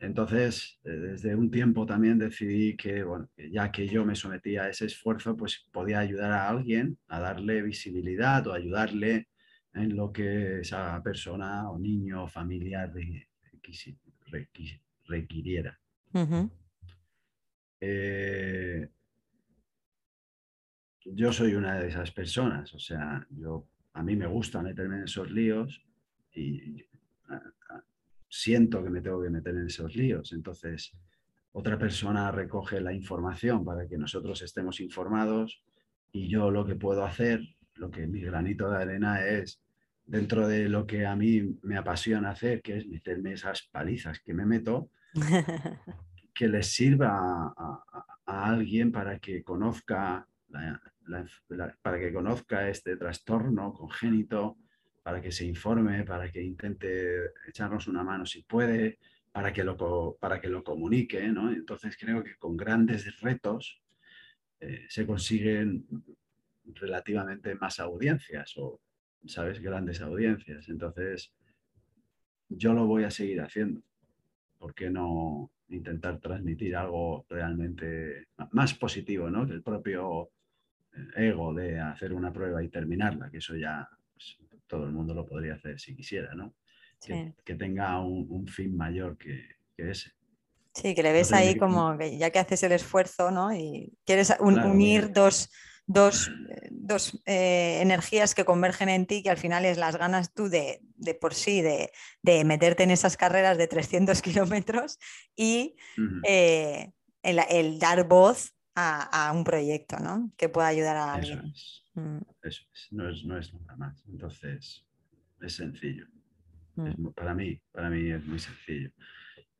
Entonces, 0.00 0.78
eh, 0.84 0.90
desde 0.90 1.34
un 1.34 1.50
tiempo 1.50 1.84
también 1.84 2.18
decidí 2.18 2.76
que, 2.76 3.02
bueno, 3.02 3.28
ya 3.36 3.72
que 3.72 3.88
yo 3.88 4.04
me 4.04 4.14
sometía 4.14 4.62
a 4.64 4.68
ese 4.68 4.86
esfuerzo, 4.86 5.36
pues 5.36 5.66
podía 5.72 5.98
ayudar 5.98 6.30
a 6.32 6.48
alguien 6.48 6.98
a 7.08 7.18
darle 7.20 7.62
visibilidad 7.62 8.46
o 8.46 8.52
ayudarle 8.52 9.28
en 9.78 9.96
lo 9.96 10.12
que 10.12 10.60
esa 10.60 11.02
persona 11.02 11.70
o 11.70 11.78
niño 11.78 12.24
o 12.24 12.28
requi- 14.30 14.80
requiriera. 15.06 15.78
Eh, 17.80 18.88
yo 21.04 21.32
soy 21.32 21.54
una 21.54 21.78
de 21.78 21.88
esas 21.88 22.10
personas, 22.10 22.74
o 22.74 22.78
sea, 22.78 23.26
yo 23.30 23.66
a 23.94 24.02
mí 24.02 24.16
me 24.16 24.26
gusta 24.26 24.62
meterme 24.62 24.96
en 24.98 25.04
esos 25.04 25.30
líos 25.30 25.82
y 26.34 26.84
siento 28.28 28.82
que 28.84 28.90
me 28.90 29.00
tengo 29.00 29.22
que 29.22 29.30
meter 29.30 29.54
en 29.56 29.66
esos 29.66 29.94
líos. 29.96 30.32
Entonces, 30.32 30.92
otra 31.52 31.78
persona 31.78 32.30
recoge 32.30 32.80
la 32.80 32.92
información 32.92 33.64
para 33.64 33.88
que 33.88 33.96
nosotros 33.96 34.42
estemos 34.42 34.80
informados 34.80 35.62
y 36.12 36.28
yo 36.28 36.50
lo 36.50 36.64
que 36.66 36.74
puedo 36.74 37.04
hacer, 37.04 37.40
lo 37.76 37.90
que 37.90 38.06
mi 38.06 38.20
granito 38.20 38.70
de 38.70 38.76
arena 38.76 39.24
es 39.24 39.60
dentro 40.08 40.48
de 40.48 40.68
lo 40.70 40.86
que 40.86 41.04
a 41.06 41.14
mí 41.14 41.58
me 41.62 41.76
apasiona 41.76 42.30
hacer, 42.30 42.62
que 42.62 42.78
es 42.78 42.86
meterme 42.88 43.32
esas 43.34 43.62
palizas 43.70 44.20
que 44.20 44.32
me 44.34 44.46
meto, 44.46 44.90
que 46.34 46.48
les 46.48 46.66
sirva 46.66 47.10
a, 47.10 47.52
a- 47.56 48.04
a 48.26 48.46
alguien 48.50 48.90
para 48.90 49.18
que 49.18 49.42
conozca 49.42 50.26
la- 50.48 50.80
la- 51.06 51.26
la- 51.48 51.76
para 51.82 51.98
que 51.98 52.12
conozca 52.12 52.68
este 52.68 52.96
trastorno 52.96 53.72
congénito, 53.72 54.56
para 55.02 55.20
que 55.20 55.30
se 55.32 55.44
informe, 55.44 56.04
para 56.04 56.30
que 56.30 56.42
intente 56.42 57.30
echarnos 57.46 57.86
una 57.86 58.02
mano 58.02 58.24
si 58.26 58.42
puede, 58.42 58.98
para 59.32 59.52
que 59.52 59.62
lo, 59.64 60.16
para 60.20 60.40
que 60.40 60.48
lo 60.48 60.62
comunique. 60.64 61.28
¿no? 61.28 61.52
Entonces 61.52 61.96
creo 61.98 62.22
que 62.24 62.36
con 62.36 62.56
grandes 62.56 63.20
retos 63.20 63.82
eh, 64.60 64.86
se 64.88 65.06
consiguen 65.06 65.86
relativamente 66.64 67.54
más 67.54 67.78
audiencias 67.80 68.54
o, 68.56 68.80
¿sabes? 69.26 69.60
Grandes 69.60 70.00
audiencias. 70.00 70.68
Entonces, 70.68 71.32
yo 72.48 72.72
lo 72.72 72.86
voy 72.86 73.04
a 73.04 73.10
seguir 73.10 73.40
haciendo. 73.40 73.82
¿Por 74.58 74.74
qué 74.74 74.90
no 74.90 75.50
intentar 75.68 76.18
transmitir 76.18 76.74
algo 76.76 77.26
realmente 77.28 78.28
más 78.52 78.74
positivo, 78.74 79.30
¿no? 79.30 79.46
Que 79.46 79.52
el 79.52 79.62
propio 79.62 80.30
eh, 80.94 81.28
ego 81.28 81.52
de 81.54 81.78
hacer 81.78 82.12
una 82.12 82.32
prueba 82.32 82.62
y 82.62 82.68
terminarla, 82.68 83.30
que 83.30 83.38
eso 83.38 83.54
ya 83.54 83.88
pues, 84.14 84.38
todo 84.66 84.86
el 84.86 84.92
mundo 84.92 85.14
lo 85.14 85.26
podría 85.26 85.54
hacer 85.54 85.78
si 85.78 85.94
quisiera, 85.94 86.34
¿no? 86.34 86.54
Sí. 86.98 87.12
Que, 87.12 87.34
que 87.44 87.54
tenga 87.54 88.00
un, 88.00 88.26
un 88.30 88.46
fin 88.46 88.76
mayor 88.76 89.16
que, 89.18 89.56
que 89.76 89.90
ese. 89.90 90.12
Sí, 90.74 90.94
que 90.94 91.02
le 91.02 91.12
ves 91.12 91.28
Entonces, 91.28 91.48
ahí 91.54 91.58
como 91.58 91.96
que 91.98 92.18
ya 92.18 92.30
que 92.30 92.38
haces 92.38 92.62
el 92.62 92.72
esfuerzo, 92.72 93.30
¿no? 93.30 93.52
Y 93.54 93.92
quieres 94.04 94.34
un- 94.40 94.54
Claro, 94.54 94.70
unir 94.70 95.12
dos, 95.12 95.50
dos, 95.88 96.30
eh, 96.50 96.68
dos, 96.70 97.20
eh, 97.26 97.80
energías 97.82 98.34
que 98.34 98.44
convergen 98.44 98.88
en 98.88 99.06
ti, 99.06 99.22
que 99.24 99.30
al 99.30 99.38
final 99.38 99.64
es 99.64 99.76
las 99.78 99.96
ganas 99.96 100.32
tú 100.32 100.48
de, 100.48 100.80
de 100.94 101.14
por 101.14 101.34
sí, 101.34 101.60
de, 101.62 101.90
de 102.22 102.44
meterte 102.44 102.84
en 102.84 102.92
esas 102.92 103.16
carreras 103.16 103.58
de 103.58 103.66
300 103.66 104.22
kilómetros 104.22 104.98
y 105.34 105.74
eh, 106.24 106.92
el, 107.22 107.40
el 107.50 107.78
dar 107.80 108.06
voz 108.06 108.54
a, 108.76 109.26
a 109.28 109.32
un 109.32 109.42
proyecto, 109.42 109.98
¿no? 109.98 110.30
Que 110.36 110.48
pueda 110.48 110.68
ayudar 110.68 110.96
a 110.96 111.18
Eso 111.18 111.32
alguien. 111.32 111.52
es, 111.52 111.84
Mm, 111.94 112.18
eso 112.44 112.62
es, 112.72 112.88
no 112.92 113.10
es, 113.10 113.24
no 113.24 113.36
es 113.36 113.52
nada 113.52 113.76
más. 113.76 114.04
Entonces, 114.08 114.86
es 115.40 115.52
sencillo. 115.56 116.06
mm. 116.76 116.86
Es 116.86 117.14
para 117.14 117.34
mí, 117.34 117.60
para 117.72 117.90
mí 117.90 118.10
es 118.12 118.24
muy 118.24 118.38
sencillo. 118.38 118.92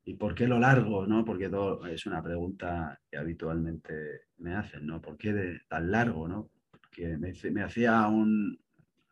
¿Y 0.09 0.15
por 0.15 0.35
qué 0.35 0.49
lo 0.49 0.59
largo? 0.59 1.07
¿no? 1.07 1.23
Porque 1.23 1.51
todo 1.51 1.85
es 1.85 2.07
una 2.07 2.23
pregunta 2.23 2.99
que 3.11 3.19
habitualmente 3.19 4.23
me 4.39 4.55
hacen, 4.55 4.87
¿no? 4.87 5.03
¿Por 5.03 5.19
qué 5.19 5.35
de 5.35 5.61
tan 5.69 5.91
largo? 5.91 6.27
¿no? 6.27 6.51
Porque 6.71 7.19
me, 7.19 7.35
me 7.51 7.63
hacía 7.63 8.09
un. 8.09 8.59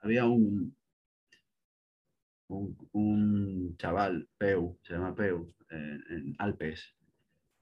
Había 0.01 0.25
un, 0.25 0.75
un, 2.49 2.89
un 2.93 3.77
chaval, 3.77 4.27
Peu, 4.39 4.79
se 4.83 4.95
llama 4.95 5.15
Peu, 5.15 5.53
en, 5.69 6.03
en 6.09 6.35
Alpes, 6.39 6.95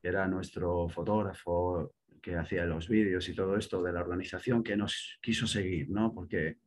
que 0.01 0.07
era 0.07 0.29
nuestro 0.29 0.89
fotógrafo 0.89 1.93
que 2.23 2.37
hacía 2.37 2.65
los 2.67 2.89
vídeos 2.89 3.29
y 3.29 3.35
todo 3.35 3.57
esto 3.57 3.83
de 3.83 3.93
la 3.93 4.01
organización, 4.03 4.63
que 4.63 4.77
nos 4.77 5.19
quiso 5.21 5.49
seguir, 5.49 5.91
¿no? 5.91 6.15
Porque 6.15 6.59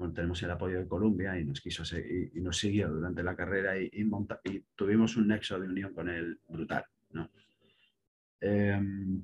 bueno, 0.00 0.14
tenemos 0.14 0.42
el 0.42 0.50
apoyo 0.50 0.78
de 0.78 0.88
Colombia 0.88 1.38
y 1.38 1.44
nos 1.44 1.60
quiso 1.60 1.84
seguir, 1.84 2.30
y 2.34 2.40
nos 2.40 2.56
siguió 2.56 2.88
durante 2.88 3.22
la 3.22 3.36
carrera 3.36 3.78
y, 3.78 3.90
y, 3.92 4.64
tuvimos 4.74 5.14
un 5.18 5.28
nexo 5.28 5.60
de 5.60 5.68
unión 5.68 5.92
con 5.92 6.08
él 6.08 6.40
brutal, 6.48 6.86
¿no? 7.10 7.30
Em, 8.40 9.22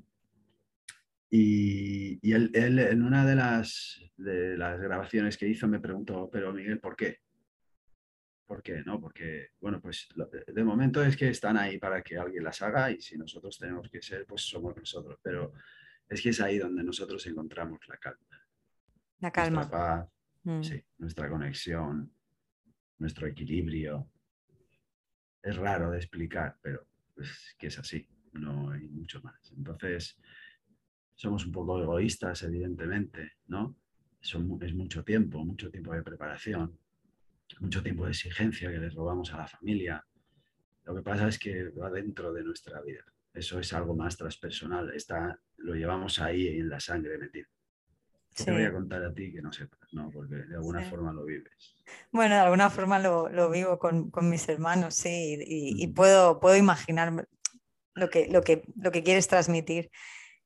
y, 1.31 2.31
él, 2.31 2.51
en 2.53 3.01
una 3.01 3.25
de 3.25 3.33
las, 3.33 3.99
de 4.17 4.55
las 4.55 4.79
grabaciones 4.79 5.35
que 5.35 5.47
hizo 5.47 5.67
me 5.67 5.79
preguntó, 5.79 6.29
pero 6.31 6.53
Miguel, 6.53 6.79
¿por 6.79 6.95
qué? 6.95 7.21
¿Por 8.45 8.61
qué? 8.61 8.83
No, 8.85 9.01
porque, 9.01 9.47
bueno, 9.59 9.81
pues 9.81 10.07
de 10.45 10.63
momento 10.63 11.03
es 11.03 11.17
que 11.17 11.29
están 11.29 11.57
ahí 11.57 11.79
para 11.79 12.03
que 12.03 12.19
alguien 12.19 12.43
las 12.43 12.61
haga 12.61 12.91
y 12.91 13.01
si 13.01 13.17
nosotros 13.17 13.57
tenemos 13.57 13.89
que 13.89 14.03
ser, 14.03 14.27
pues 14.27 14.43
somos 14.43 14.77
nosotros. 14.77 15.19
Pero 15.23 15.53
es 16.07 16.21
que 16.21 16.29
es 16.29 16.39
ahí 16.39 16.59
donde 16.59 16.83
nosotros 16.83 17.25
encontramos 17.25 17.79
la 17.87 17.97
calma. 17.97 18.47
La 19.19 19.31
calma. 19.31 19.55
Nuestra 19.61 19.77
paz, 19.79 20.16
mm. 20.43 20.63
sí, 20.63 20.83
nuestra 20.97 21.29
conexión, 21.29 22.11
nuestro 22.99 23.27
equilibrio. 23.27 24.09
Es 25.41 25.55
raro 25.55 25.91
de 25.91 25.97
explicar, 25.97 26.57
pero 26.61 26.87
es 27.15 27.55
que 27.57 27.67
es 27.67 27.79
así, 27.79 28.07
no 28.33 28.71
hay 28.71 28.87
mucho 28.87 29.21
más. 29.21 29.51
Entonces, 29.55 30.17
somos 31.15 31.45
un 31.45 31.51
poco 31.51 31.81
egoístas, 31.81 32.43
evidentemente, 32.43 33.33
¿no? 33.47 33.77
es 34.21 34.73
mucho 34.73 35.03
tiempo, 35.03 35.43
mucho 35.45 35.69
tiempo 35.69 35.93
de 35.93 36.03
preparación, 36.03 36.77
mucho 37.59 37.81
tiempo 37.81 38.05
de 38.05 38.11
exigencia 38.11 38.71
que 38.71 38.79
les 38.79 38.93
robamos 38.93 39.33
a 39.33 39.37
la 39.37 39.47
familia. 39.47 40.05
Lo 40.83 40.95
que 40.95 41.01
pasa 41.01 41.27
es 41.27 41.39
que 41.39 41.69
va 41.69 41.89
dentro 41.89 42.33
de 42.33 42.43
nuestra 42.43 42.81
vida. 42.81 43.05
Eso 43.33 43.59
es 43.59 43.71
algo 43.73 43.95
más 43.95 44.17
transpersonal. 44.17 44.93
Está, 44.93 45.39
lo 45.57 45.75
llevamos 45.75 46.19
ahí 46.19 46.47
en 46.47 46.69
la 46.69 46.79
sangre 46.79 47.17
metido. 47.17 47.47
Te 48.45 48.51
voy 48.51 48.63
a 48.63 48.71
contar 48.71 49.03
a 49.03 49.13
ti 49.13 49.31
que 49.31 49.41
no 49.41 49.51
sepas, 49.51 49.93
¿no? 49.93 50.09
Porque 50.11 50.35
de 50.35 50.55
alguna 50.55 50.81
forma 50.83 51.11
lo 51.11 51.25
vives. 51.25 51.75
Bueno, 52.11 52.35
de 52.35 52.41
alguna 52.41 52.69
forma 52.69 52.99
lo, 52.99 53.29
lo 53.29 53.49
vivo 53.49 53.79
con, 53.79 54.11
con, 54.11 54.29
mis 54.29 54.47
hermanos, 54.47 54.95
sí, 54.95 55.37
y, 55.39 55.87
puedo, 55.87 56.39
puedo 56.39 56.55
imaginar 56.55 57.27
lo 57.95 58.09
que, 58.09 58.27
lo, 58.27 58.41
que, 58.41 58.63
lo 58.75 58.91
que 58.91 59.03
quieres 59.03 59.27
transmitir. 59.27 59.89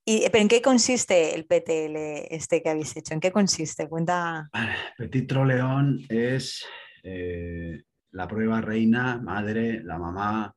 ¿Y, 0.06 0.30
¿Pero 0.30 0.42
en 0.42 0.48
qué 0.48 0.62
consiste 0.62 1.36
el 1.36 1.46
PTL 1.46 2.34
este 2.34 2.64
que 2.64 2.70
habéis 2.70 2.96
hecho? 2.96 3.14
¿En 3.14 3.20
qué 3.20 3.32
consiste? 3.32 3.88
Cuenta. 3.88 4.50
Petit 4.98 5.28
Troleón 5.28 6.00
es 6.10 6.66
eh, 7.04 7.84
la 8.12 8.28
prueba 8.28 8.62
reina, 8.62 9.18
madre, 9.18 9.84
la 9.84 9.98
mamá 9.98 10.56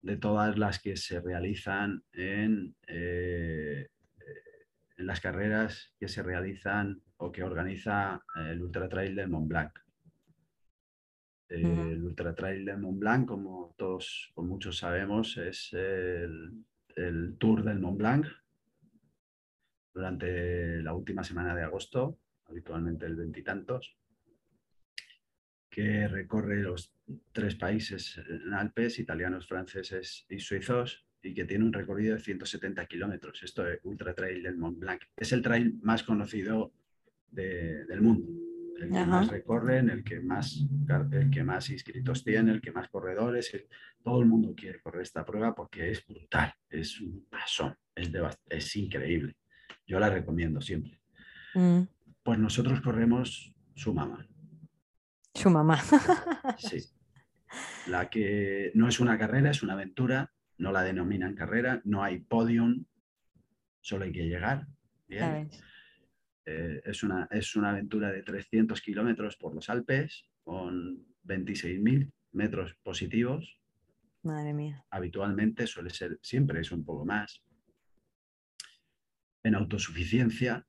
de 0.00 0.16
todas 0.16 0.56
las 0.56 0.78
que 0.78 0.96
se 0.96 1.20
realizan 1.20 2.02
en, 2.12 2.74
eh, 2.86 3.88
en 3.88 3.97
las 4.98 5.20
carreras 5.20 5.94
que 5.98 6.08
se 6.08 6.22
realizan 6.22 7.02
o 7.18 7.30
que 7.32 7.44
organiza 7.44 8.22
el 8.36 8.62
Ultra 8.62 8.88
Trail 8.88 9.14
de 9.14 9.26
Mont 9.26 9.48
Blanc. 9.48 9.78
El 11.48 12.02
Ultra 12.02 12.34
Trail 12.34 12.64
de 12.64 12.76
Mont 12.76 12.98
Blanc, 12.98 13.26
como 13.26 13.74
todos 13.78 14.32
o 14.34 14.42
muchos 14.42 14.78
sabemos, 14.78 15.36
es 15.36 15.72
el, 15.72 16.64
el 16.96 17.36
Tour 17.38 17.64
del 17.64 17.80
Mont 17.80 17.98
Blanc 17.98 18.26
durante 19.94 20.82
la 20.82 20.92
última 20.92 21.24
semana 21.24 21.54
de 21.54 21.62
agosto, 21.62 22.20
habitualmente 22.46 23.06
el 23.06 23.16
veintitantos 23.16 23.96
que 25.70 26.08
recorre 26.08 26.62
los 26.62 26.92
tres 27.32 27.54
países 27.54 28.18
en 28.28 28.52
Alpes, 28.52 28.98
italianos, 28.98 29.46
franceses 29.46 30.26
y 30.28 30.40
suizos, 30.40 31.07
y 31.22 31.34
que 31.34 31.44
tiene 31.44 31.64
un 31.64 31.72
recorrido 31.72 32.14
de 32.14 32.20
170 32.20 32.86
kilómetros. 32.86 33.42
Esto 33.42 33.66
es 33.66 33.80
Ultra 33.84 34.14
Trail 34.14 34.42
del 34.42 34.56
Mont 34.56 34.78
Blanc. 34.78 35.02
Es 35.16 35.32
el 35.32 35.42
trail 35.42 35.78
más 35.82 36.02
conocido 36.02 36.72
del 37.30 38.00
mundo. 38.00 38.28
El 38.78 38.90
que 38.90 39.04
más 39.04 39.28
recorren, 39.28 39.90
el 39.90 40.04
que 40.04 40.20
más, 40.20 40.64
el 41.10 41.30
que 41.30 41.42
más 41.42 41.68
inscritos 41.68 42.22
tiene, 42.22 42.52
el 42.52 42.60
que 42.60 42.70
más 42.70 42.88
corredores. 42.88 43.50
todo 44.04 44.20
el 44.20 44.26
mundo 44.26 44.54
quiere 44.54 44.80
correr 44.80 45.02
esta 45.02 45.24
prueba 45.24 45.54
porque 45.54 45.90
es 45.90 46.06
brutal, 46.06 46.54
es 46.70 47.00
un 47.00 47.26
pasón, 47.28 47.76
es, 47.94 48.10
es 48.48 48.76
increíble. 48.76 49.36
Yo 49.84 49.98
la 49.98 50.10
recomiendo 50.10 50.60
siempre. 50.60 51.00
Mm. 51.54 51.80
Pues 52.22 52.38
nosotros 52.38 52.80
corremos 52.80 53.52
su 53.74 53.92
mamá. 53.92 54.28
Su 55.34 55.50
mamá. 55.50 55.80
sí. 56.58 56.84
La 57.86 58.10
que 58.10 58.70
no 58.74 58.88
es 58.88 59.00
una 59.00 59.18
carrera, 59.18 59.50
es 59.50 59.62
una 59.62 59.72
aventura, 59.72 60.30
no 60.58 60.72
la 60.72 60.82
denominan 60.82 61.34
carrera, 61.34 61.80
no 61.84 62.02
hay 62.02 62.18
podium, 62.18 62.84
solo 63.80 64.04
hay 64.04 64.12
que 64.12 64.26
llegar. 64.26 64.66
Eh, 65.08 66.82
es, 66.84 67.02
una, 67.02 67.28
es 67.30 67.56
una 67.56 67.70
aventura 67.70 68.10
de 68.12 68.22
300 68.22 68.80
kilómetros 68.80 69.36
por 69.36 69.54
los 69.54 69.68
Alpes 69.70 70.26
con 70.42 71.06
26.000 71.24 72.10
metros 72.32 72.74
positivos. 72.82 73.58
Madre 74.22 74.52
mía. 74.52 74.84
Habitualmente 74.90 75.66
suele 75.66 75.90
ser, 75.90 76.18
siempre 76.22 76.60
es 76.60 76.72
un 76.72 76.84
poco 76.84 77.04
más. 77.04 77.42
En 79.42 79.54
autosuficiencia, 79.54 80.66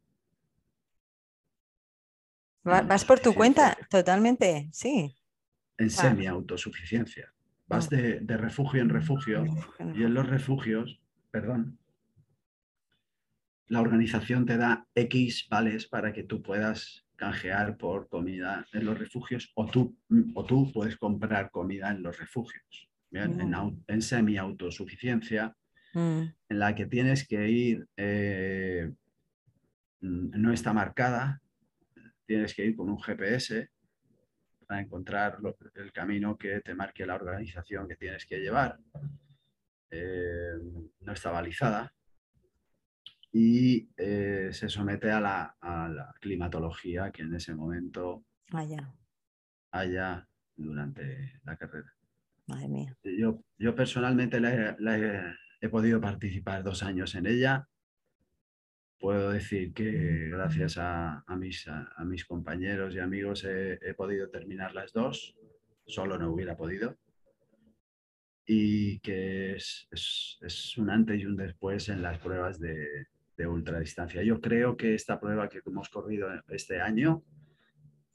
Vas 2.64 3.06
por 3.06 3.20
tu 3.20 3.34
cuenta, 3.34 3.78
totalmente, 3.90 4.70
sí. 4.72 5.16
En 5.78 5.90
semi-autosuficiencia. 5.90 7.34
Vas 7.70 7.88
de, 7.88 8.20
refugio 8.26 8.82
en 8.82 8.90
refugio 8.90 9.46
y 9.96 10.04
en 10.04 10.14
los 10.16 10.28
refugios, 10.28 11.00
perdón, 11.30 11.78
la 13.68 13.80
organización 13.80 14.48
te 14.48 14.58
da 14.58 14.88
X 14.96 15.48
vales 15.52 15.88
para 15.88 16.12
que 16.12 16.24
tú 16.24 16.42
puedas 16.42 17.06
canjear 17.16 17.78
por 17.78 18.10
comida 18.10 18.66
en 18.74 18.86
los 18.86 18.98
refugios 18.98 19.52
o 19.54 19.68
tú, 19.68 19.96
o 20.34 20.46
tú 20.46 20.72
puedes 20.74 20.98
comprar 20.98 21.52
comida 21.52 21.92
en 21.92 22.02
los 22.02 22.18
refugios. 22.18 22.90
En, 23.12 23.54
en 23.88 24.02
semi-autosuficiencia, 24.02 25.56
mm. 25.94 26.22
en 26.50 26.60
la 26.60 26.74
que 26.74 26.88
tienes 26.88 27.28
que 27.28 27.50
ir, 27.50 27.88
eh, 27.98 28.92
no 30.02 30.54
está 30.54 30.74
marcada, 30.74 31.42
tienes 32.26 32.56
que 32.56 32.66
ir 32.66 32.76
con 32.76 32.90
un 32.90 33.00
GPS 33.00 33.70
para 34.70 34.82
encontrar 34.82 35.40
el 35.74 35.92
camino 35.92 36.38
que 36.38 36.62
te 36.62 36.76
marque 36.76 37.04
la 37.04 37.16
organización 37.16 37.88
que 37.88 37.96
tienes 37.96 38.24
que 38.28 38.38
llevar. 38.38 38.78
Eh, 39.90 40.54
no 41.00 41.12
está 41.12 41.32
balizada 41.32 41.92
y 43.32 43.90
eh, 43.98 44.50
se 44.54 44.70
somete 44.70 45.10
a 45.10 45.20
la, 45.20 46.14
climatología 46.22 47.10
que 47.10 47.24
en 47.24 47.34
ese 47.34 47.56
momento 47.56 48.26
haya, 49.72 50.28
durante 50.56 51.42
la 51.46 51.58
carrera. 51.58 51.92
Madre 52.46 52.68
mía. 52.68 52.98
Yo, 53.04 53.44
yo 53.58 53.74
personalmente 53.74 54.40
he 55.62 55.70
podido 55.70 56.00
participar 56.00 56.62
dos 56.62 56.84
años 56.84 57.16
en 57.16 57.26
ella 57.26 57.68
puedo 59.00 59.32
decir 59.32 59.74
que 59.74 60.30
gracias 60.30 60.78
a, 60.78 61.24
mis, 61.38 61.68
a, 61.68 62.04
mis, 62.06 62.26
compañeros 62.26 62.94
y 62.94 63.00
amigos 63.00 63.46
he, 63.46 63.94
podido 63.96 64.30
terminar 64.30 64.74
las 64.76 64.92
dos, 64.92 65.36
solo 65.86 66.18
no 66.18 66.32
hubiera 66.32 66.58
podido, 66.58 66.98
y 68.46 69.00
que 69.00 69.56
es, 69.56 69.88
es, 69.92 70.78
un 70.78 70.90
antes 70.90 71.22
y 71.22 71.26
un 71.26 71.38
después 71.38 71.88
en 71.90 72.02
las 72.02 72.18
pruebas 72.20 72.60
de, 72.60 73.08
de 73.38 73.48
ultradistancia. 73.48 74.22
Yo 74.22 74.42
creo 74.42 74.76
que 74.76 74.96
esta 74.96 75.20
prueba 75.20 75.48
que 75.48 75.62
hemos 75.66 75.90
corrido 75.90 76.30
este 76.50 76.82
año, 76.82 77.24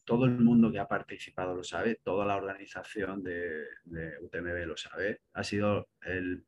todo 0.05 0.27
el 0.27 0.39
mundo 0.39 0.71
que 0.71 0.81
ha 0.81 0.89
participado 0.89 1.55
lo 1.55 1.65
sabe, 1.65 1.99
toda 2.03 2.27
la 2.27 2.37
organización 2.37 3.23
de, 3.23 3.65
de 3.85 4.19
UTMB 4.21 4.67
lo 4.67 4.77
sabe, 4.77 5.23
ha 5.33 5.45
sido 5.45 5.89
el, 6.03 6.45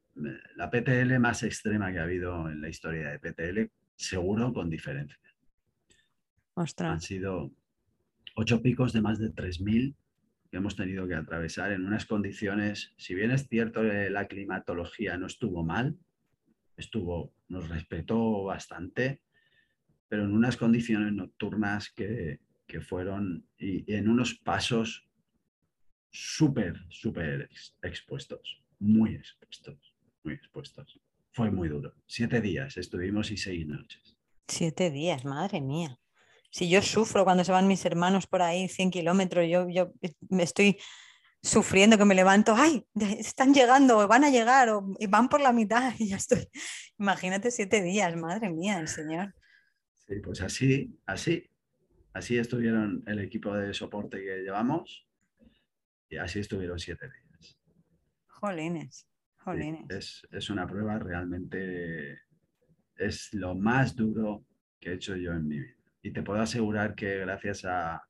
la 0.57 0.71
PTL 0.71 1.19
más 1.21 1.43
extrema 1.43 1.91
que 1.91 2.01
ha 2.01 2.03
habido 2.03 2.51
en 2.51 2.61
la 2.61 2.69
historia 2.69 3.11
de 3.11 3.19
PTL 3.19 3.71
seguro 3.97 4.53
con 4.53 4.71
diferencia. 4.71 5.19
Han 6.93 7.01
sido 7.01 7.53
ocho 8.35 8.63
picos 8.63 8.93
de 8.93 9.01
más 9.01 9.19
de 9.19 9.31
3.000 9.33 9.95
que 10.51 10.57
hemos 10.57 10.77
tenido 10.77 11.07
que 11.09 11.15
atravesar 11.15 11.73
en 11.73 11.85
unas 11.85 12.07
condiciones, 12.07 12.93
si 12.97 13.15
bien 13.15 13.31
es 13.31 13.49
cierto 13.49 13.83
que 13.83 14.11
la 14.11 14.29
climatología 14.29 15.17
no 15.17 15.27
estuvo 15.27 15.65
mal, 15.65 15.99
estuvo, 16.77 17.33
nos 17.49 17.69
respetó 17.69 18.45
bastante, 18.45 19.23
pero 20.09 20.25
en 20.25 20.33
unas 20.33 20.57
condiciones 20.57 21.13
nocturnas 21.13 21.91
que, 21.91 22.41
que 22.67 22.81
fueron 22.81 23.47
y, 23.59 23.93
en 23.93 24.09
unos 24.09 24.35
pasos 24.35 25.09
súper, 26.11 26.77
súper 26.89 27.49
expuestos, 27.83 28.63
muy 28.79 29.15
expuestos, 29.15 29.95
muy 30.23 30.35
expuestos. 30.35 31.01
Fue 31.37 31.51
muy 31.51 31.69
duro. 31.69 31.93
Siete 32.07 32.41
días 32.41 32.79
estuvimos 32.79 33.31
y 33.31 33.37
seis 33.37 33.67
noches. 33.67 34.17
Siete 34.49 34.91
días, 34.91 35.27
madre 35.27 35.61
mía. 35.61 36.01
Si 36.51 36.71
yo 36.71 36.81
sufro 36.81 37.25
cuando 37.25 37.45
se 37.45 37.53
van 37.53 37.69
mis 37.69 37.85
hermanos 37.85 38.27
por 38.27 38.41
ahí 38.41 38.69
100 38.69 38.91
kilómetros, 38.91 39.45
yo, 39.47 39.69
yo 39.69 39.93
me 40.31 40.45
estoy 40.45 40.79
sufriendo 41.43 41.99
que 41.99 42.07
me 42.07 42.15
levanto, 42.15 42.55
ay, 42.57 42.87
están 43.19 43.53
llegando, 43.53 44.09
van 44.09 44.25
a 44.25 44.31
llegar, 44.31 44.71
o 44.71 44.95
van 45.11 45.29
por 45.29 45.43
la 45.43 45.53
mitad 45.53 45.93
y 45.99 46.09
ya 46.09 46.17
estoy. 46.17 46.49
Imagínate 46.99 47.51
siete 47.51 47.83
días, 47.83 48.17
madre 48.17 48.49
mía, 48.49 48.79
el 48.79 48.89
Señor. 48.89 49.35
Sí, 50.07 50.15
pues 50.25 50.41
así, 50.41 50.99
así, 51.05 51.51
así 52.15 52.39
estuvieron 52.39 53.05
el 53.07 53.19
equipo 53.19 53.55
de 53.55 53.75
soporte 53.75 54.25
que 54.25 54.39
llevamos 54.39 55.07
y 56.09 56.17
así 56.17 56.39
estuvieron 56.39 56.79
siete 56.79 57.05
días. 57.11 57.59
Jolines, 58.27 59.07
jolines. 59.47 59.87
es, 59.89 60.27
es 60.31 60.51
una 60.51 60.67
prueba 60.67 60.99
realmente, 60.99 62.19
es 62.97 63.33
lo 63.33 63.55
más 63.55 63.95
duro 63.95 64.45
que 64.81 64.91
he 64.91 64.95
hecho 64.95 65.17
yo 65.17 65.33
en 65.33 65.47
mi 65.47 65.59
vida. 65.61 65.75
Y 66.03 66.13
te 66.13 66.23
puedo 66.23 66.41
asegurar 66.41 66.95
que 66.95 67.19
gracias 67.19 67.65
a, 67.65 68.03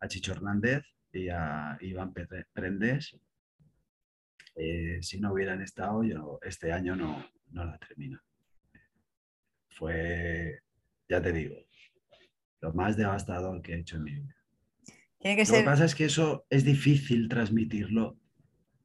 a 0.00 0.08
Chicho 0.08 0.32
Hernández 0.32 0.84
y 1.12 1.28
a 1.28 1.76
Iván 1.80 2.12
Prendes. 2.52 3.16
Eh, 4.56 4.98
si 5.02 5.20
no 5.20 5.32
hubieran 5.32 5.60
estado, 5.62 6.04
yo 6.04 6.38
este 6.42 6.72
año 6.72 6.94
no, 6.94 7.26
no 7.50 7.64
la 7.64 7.78
termino. 7.78 8.20
Fue, 9.68 10.60
ya 11.08 11.20
te 11.20 11.32
digo, 11.32 11.56
lo 12.60 12.72
más 12.72 12.96
devastador 12.96 13.60
que 13.62 13.74
he 13.74 13.80
hecho 13.80 13.96
en 13.96 14.04
mi 14.04 14.14
vida. 14.14 14.36
Tiene 15.18 15.36
que 15.42 15.50
lo 15.50 15.58
que 15.58 15.64
pasa 15.64 15.84
es 15.86 15.94
que 15.94 16.04
eso 16.04 16.46
es 16.50 16.64
difícil 16.64 17.28
transmitirlo. 17.28 18.18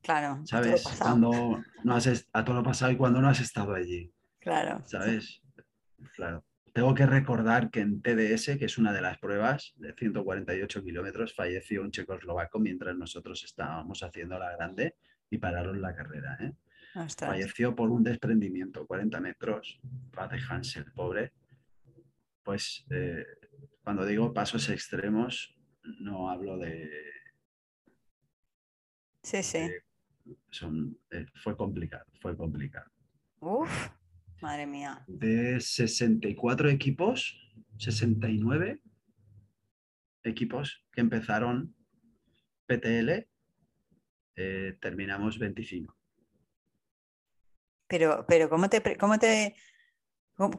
Claro. 0.02 0.42
¿Sabes? 0.46 0.84
Cuando 0.98 1.64
no 1.84 1.96
has 1.96 2.28
a 2.34 2.46
todo 2.46 2.56
lo 2.56 2.64
pasado 2.64 2.92
y 2.92 2.98
cuando 2.98 3.22
no 3.22 3.30
has 3.30 3.40
estado 3.40 3.74
allí. 3.74 4.12
Claro. 4.40 4.82
¿Sabes? 4.86 5.42
Claro. 6.16 6.46
Tengo 6.74 6.94
que 6.94 7.06
recordar 7.06 7.70
que 7.72 7.82
en 7.82 8.02
TDS, 8.02 8.58
que 8.58 8.66
es 8.66 8.78
una 8.78 8.94
de 8.94 9.02
las 9.02 9.18
pruebas 9.18 9.74
de 9.78 9.94
148 9.94 10.84
kilómetros, 10.84 11.34
falleció 11.34 11.82
un 11.82 11.92
checoslovaco 11.92 12.60
mientras 12.60 12.96
nosotros 12.96 13.44
estábamos 13.44 14.02
haciendo 14.04 14.38
la 14.40 14.52
grande 14.56 14.96
y 15.30 15.38
pararon 15.40 15.82
la 15.82 15.96
carrera. 15.96 16.38
¿eh? 16.40 16.54
Falleció 17.18 17.76
por 17.76 17.90
un 17.90 18.04
desprendimiento, 18.04 18.86
40 18.86 19.20
metros, 19.20 19.80
Pate 20.12 20.38
Hansel, 20.50 20.92
pobre. 20.94 21.34
Pues 22.44 22.86
eh, 22.90 23.26
cuando 23.84 24.06
digo 24.06 24.34
pasos 24.34 24.70
extremos, 24.70 25.56
no 26.00 26.30
hablo 26.30 26.58
de... 26.58 26.90
Sí, 29.24 29.44
sí. 29.44 29.70
Son, 30.50 30.98
eh, 31.12 31.26
fue 31.44 31.56
complicado, 31.56 32.06
fue 32.22 32.36
complicado. 32.36 32.90
Uf, 33.40 33.90
Madre 34.42 34.66
mía. 34.66 35.04
De 35.08 35.60
64 35.60 36.70
equipos, 36.70 37.38
69 37.78 38.82
equipos 40.24 40.86
que 40.94 41.02
empezaron 41.02 41.76
PTL, 42.66 43.28
eh, 44.36 44.78
terminamos 44.80 45.40
25. 45.40 45.96
Pero, 47.88 48.26
pero 48.28 48.50
¿cómo 48.50 48.70
te, 48.70 48.98
cómo 48.98 49.18
te, 49.18 49.56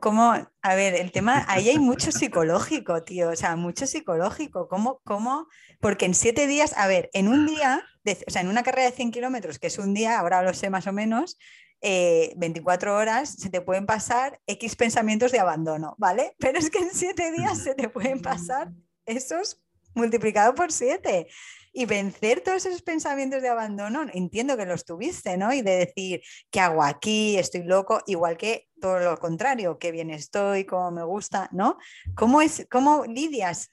cómo, 0.00 0.34
a 0.62 0.74
ver, 0.74 0.94
el 0.94 1.10
tema, 1.10 1.44
ahí 1.48 1.70
hay 1.70 1.78
mucho 1.78 2.12
psicológico, 2.12 3.02
tío, 3.02 3.30
o 3.30 3.36
sea, 3.36 3.56
mucho 3.56 3.86
psicológico. 3.86 4.68
¿Cómo, 4.68 5.00
cómo? 5.04 5.48
Porque 5.80 6.04
en 6.04 6.14
siete 6.14 6.46
días, 6.46 6.74
a 6.76 6.86
ver, 6.86 7.08
en 7.14 7.28
un 7.28 7.46
día, 7.46 7.82
o 8.26 8.30
sea, 8.30 8.42
en 8.42 8.48
una 8.48 8.62
carrera 8.62 8.90
de 8.90 8.96
100 8.96 9.10
kilómetros, 9.10 9.58
que 9.58 9.68
es 9.68 9.78
un 9.78 9.94
día, 9.94 10.18
ahora 10.18 10.42
lo 10.42 10.52
sé 10.52 10.68
más 10.68 10.86
o 10.86 10.92
menos, 10.92 11.38
24 11.82 12.90
eh, 12.90 12.94
horas 12.94 13.36
se 13.38 13.48
te 13.48 13.62
pueden 13.62 13.86
pasar 13.86 14.38
X 14.46 14.76
pensamientos 14.76 15.32
de 15.32 15.38
abandono, 15.38 15.94
¿vale? 15.98 16.34
Pero 16.38 16.58
es 16.58 16.70
que 16.70 16.78
en 16.78 16.90
7 16.92 17.32
días 17.32 17.58
se 17.58 17.74
te 17.74 17.88
pueden 17.88 18.20
pasar 18.20 18.70
esos 19.06 19.62
multiplicado 19.94 20.55
por 20.55 20.72
7. 20.72 21.26
Y 21.72 21.87
vencer 21.87 22.40
todos 22.40 22.66
esos 22.66 22.83
pensamientos 22.83 23.42
de 23.42 23.48
abandono, 23.48 24.05
entiendo 24.12 24.57
que 24.57 24.66
los 24.66 24.85
tuviste, 24.85 25.37
¿no? 25.37 25.53
Y 25.53 25.62
de 25.62 25.87
decir, 25.87 26.20
¿qué 26.50 26.59
hago 26.59 26.83
aquí? 26.83 27.38
Estoy 27.38 27.62
loco, 27.62 28.03
igual 28.07 28.37
que 28.37 28.68
todo 28.81 28.98
lo 28.98 29.16
contrario, 29.18 29.79
qué 29.79 29.92
bien 29.92 30.11
estoy, 30.11 30.64
cómo 30.64 30.90
me 30.90 31.05
gusta, 31.05 31.48
¿no? 31.53 31.79
¿Cómo, 32.16 32.42
es, 32.42 32.66
cómo 32.68 33.05
lidias 33.05 33.70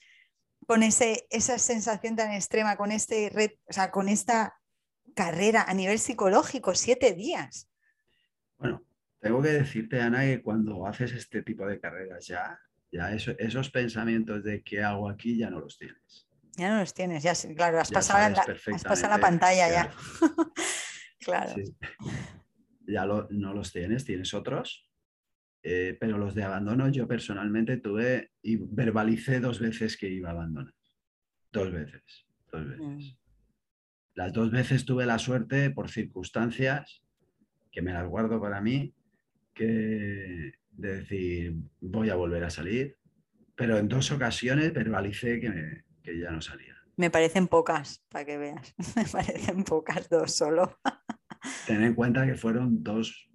con 0.67 0.84
ese, 0.84 1.25
esa 1.32 1.58
sensación 1.58 2.15
tan 2.15 2.32
extrema, 2.34 2.75
con, 2.75 2.91
este 2.91 3.32
o 3.67 3.73
sea, 3.73 3.89
con 3.89 4.10
esta 4.10 4.60
carrera 5.15 5.63
a 5.67 5.73
nivel 5.73 5.97
psicológico, 5.97 6.75
siete 6.75 7.13
días? 7.13 7.67
Bueno, 8.60 8.84
tengo 9.19 9.41
que 9.41 9.49
decirte, 9.49 10.01
Ana, 10.01 10.21
que 10.21 10.41
cuando 10.41 10.86
haces 10.86 11.13
este 11.13 11.41
tipo 11.41 11.65
de 11.65 11.80
carreras 11.80 12.27
ya, 12.27 12.60
ya 12.97 13.13
esos 13.13 13.69
pensamientos 13.69 14.43
de 14.43 14.63
qué 14.63 14.83
hago 14.83 15.10
aquí 15.10 15.38
ya 15.38 15.49
no 15.49 15.60
los 15.60 15.77
tienes. 15.77 16.27
Ya 16.55 16.73
no 16.73 16.79
los 16.79 16.93
tienes, 16.93 17.21
ya 17.21 17.33
claro, 17.55 17.79
has, 17.79 17.91
pasado, 17.91 18.33
la, 18.33 18.41
has 18.73 18.83
pasado 18.83 19.15
la 19.15 19.21
pantalla 19.21 19.69
ya. 19.69 19.91
claro. 21.19 21.53
Ya 22.89 23.05
no 23.05 23.53
los 23.53 23.73
tienes, 23.73 24.05
tienes 24.05 24.33
otros, 24.33 24.89
eh, 25.62 25.97
pero 25.99 26.17
los 26.17 26.33
de 26.36 26.43
abandono 26.43 26.88
yo 26.88 27.05
personalmente 27.05 27.75
tuve 27.75 28.31
y 28.41 28.55
verbalicé 28.55 29.41
dos 29.41 29.60
veces 29.60 29.97
que 29.97 30.07
iba 30.07 30.29
a 30.29 30.31
abandonar. 30.31 30.73
Dos 31.51 31.69
veces, 31.69 32.25
dos 32.49 32.65
veces. 32.65 32.79
Mm. 32.79 33.17
Las 34.13 34.31
dos 34.31 34.51
veces 34.51 34.86
tuve 34.86 35.05
la 35.05 35.19
suerte 35.19 35.69
por 35.69 35.89
circunstancias 35.89 37.03
que 37.73 37.81
me 37.81 37.91
las 37.91 38.07
guardo 38.07 38.39
para 38.39 38.62
mí, 38.62 38.93
que 39.53 40.53
de 40.77 40.97
decir, 40.97 41.55
voy 41.81 42.09
a 42.09 42.15
volver 42.15 42.43
a 42.43 42.49
salir, 42.49 42.97
pero 43.55 43.77
en 43.77 43.87
dos 43.87 44.11
ocasiones 44.11 44.73
verbalicé 44.73 45.39
que, 45.39 45.83
que 46.03 46.19
ya 46.19 46.31
no 46.31 46.41
salía. 46.41 46.75
Me 46.95 47.11
parecen 47.11 47.47
pocas, 47.47 48.03
para 48.09 48.25
que 48.25 48.37
veas. 48.37 48.73
Me 48.95 49.05
parecen 49.05 49.63
pocas, 49.63 50.09
dos 50.09 50.35
solo. 50.35 50.79
Ten 51.67 51.83
en 51.83 51.93
cuenta 51.93 52.25
que 52.25 52.35
fueron 52.35 52.83
dos, 52.83 53.29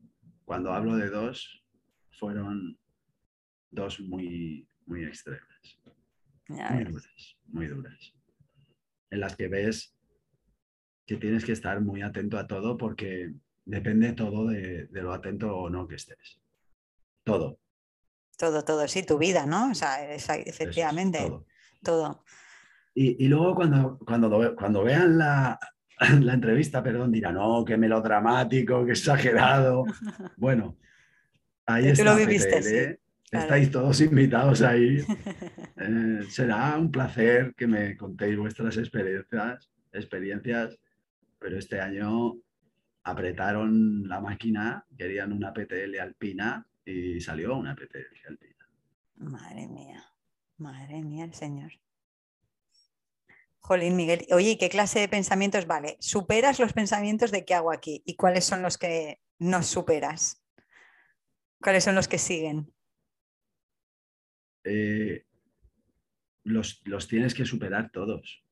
cuando 0.45 0.73
hablo 0.73 0.97
de 0.97 1.09
dos, 1.09 1.65
fueron 2.11 2.79
dos 3.71 4.01
muy, 4.01 4.69
muy 4.87 5.05
extremas. 5.05 5.81
muy 6.49 6.85
duras, 6.85 7.37
muy 7.47 7.67
duras. 7.67 8.15
En 9.11 9.21
las 9.21 9.37
que 9.37 9.49
ves 9.49 9.97
que 11.07 11.17
tienes 11.17 11.45
que 11.45 11.53
estar 11.53 11.81
muy 11.81 12.03
atento 12.03 12.39
a 12.39 12.47
todo 12.47 12.77
porque 12.77 13.33
depende 13.65 14.13
todo 14.13 14.49
de, 14.49 14.89
lo 14.93 15.13
atento 15.13 15.57
o 15.57 15.71
no 15.71 15.87
que 15.87 15.97
estés. 15.97 16.42
Todo. 17.25 17.59
Todo, 18.37 18.65
todo, 18.65 18.89
sí, 18.89 19.05
tu 19.05 19.19
vida, 19.19 19.47
¿no? 19.47 19.71
O 19.71 19.75
sea, 19.75 20.13
efectivamente, 20.13 21.31
todo. 21.83 22.25
Y, 22.95 23.29
luego 23.29 23.55
cuando, 23.55 23.99
cuando, 24.05 24.57
cuando 24.57 24.83
vean 24.83 25.19
la, 25.19 25.59
entrevista, 26.11 26.83
perdón, 26.83 27.13
dirán, 27.13 27.35
no, 27.35 27.65
qué 27.65 27.77
melodramático, 27.77 28.85
qué 28.85 28.93
exagerado. 28.93 29.85
Bueno, 30.37 30.77
ahí 31.67 31.89
está. 31.89 32.05
Lo 32.05 32.17
viviste, 32.17 32.59
¿eh? 32.59 33.01
Estáis 33.31 33.71
todos 33.71 34.01
invitados 34.01 34.63
ahí. 34.63 34.99
Eh, 35.85 36.27
será 36.29 36.77
un 36.79 36.93
placer 36.93 37.55
que 37.57 37.67
me 37.67 37.97
contéis 37.97 38.37
vuestras 38.37 38.77
experiencias, 38.77 39.69
experiencias, 39.93 40.79
pero 41.41 41.59
este 41.59 41.81
año 41.81 42.35
apretaron 43.03 44.07
la 44.07 44.21
máquina, 44.21 44.85
querían 44.97 45.33
una 45.33 45.53
PTL 45.53 45.99
alpina 45.99 46.65
y 46.85 47.21
salió 47.21 47.57
una 47.57 47.75
PTL 47.75 48.29
alpina. 48.29 48.69
Madre 49.17 49.69
mía, 49.69 50.05
madre 50.57 51.03
mía 51.03 51.25
el 51.25 51.35
señor. 51.35 51.73
Jolín, 53.61 53.95
Miguel. 53.95 54.27
Oye, 54.33 54.59
¿qué 54.59 54.69
clase 54.69 54.99
de 54.99 55.09
pensamientos? 55.09 55.67
Vale, 55.67 55.97
superas 56.01 56.59
los 56.59 56.73
pensamientos 56.73 57.31
de 57.31 57.45
qué 57.45 57.55
hago 57.55 57.73
aquí 57.73 58.03
y 58.05 58.17
cuáles 58.17 58.45
son 58.45 58.61
los 58.61 58.77
que 58.77 59.21
no 59.39 59.63
superas. 59.63 60.43
¿Cuáles 61.61 61.85
son 61.85 61.95
los 61.95 62.09
que 62.09 62.19
siguen? 62.19 62.73
Eh, 64.65 65.25
los, 66.43 66.83
tienes 67.09 67.35
que 67.35 67.45
superar 67.45 67.91
todos. 67.93 68.45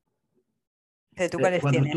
¿Pero 1.13 1.29
tú 1.29 1.39
cuáles 1.39 1.61
tienes? 1.61 1.93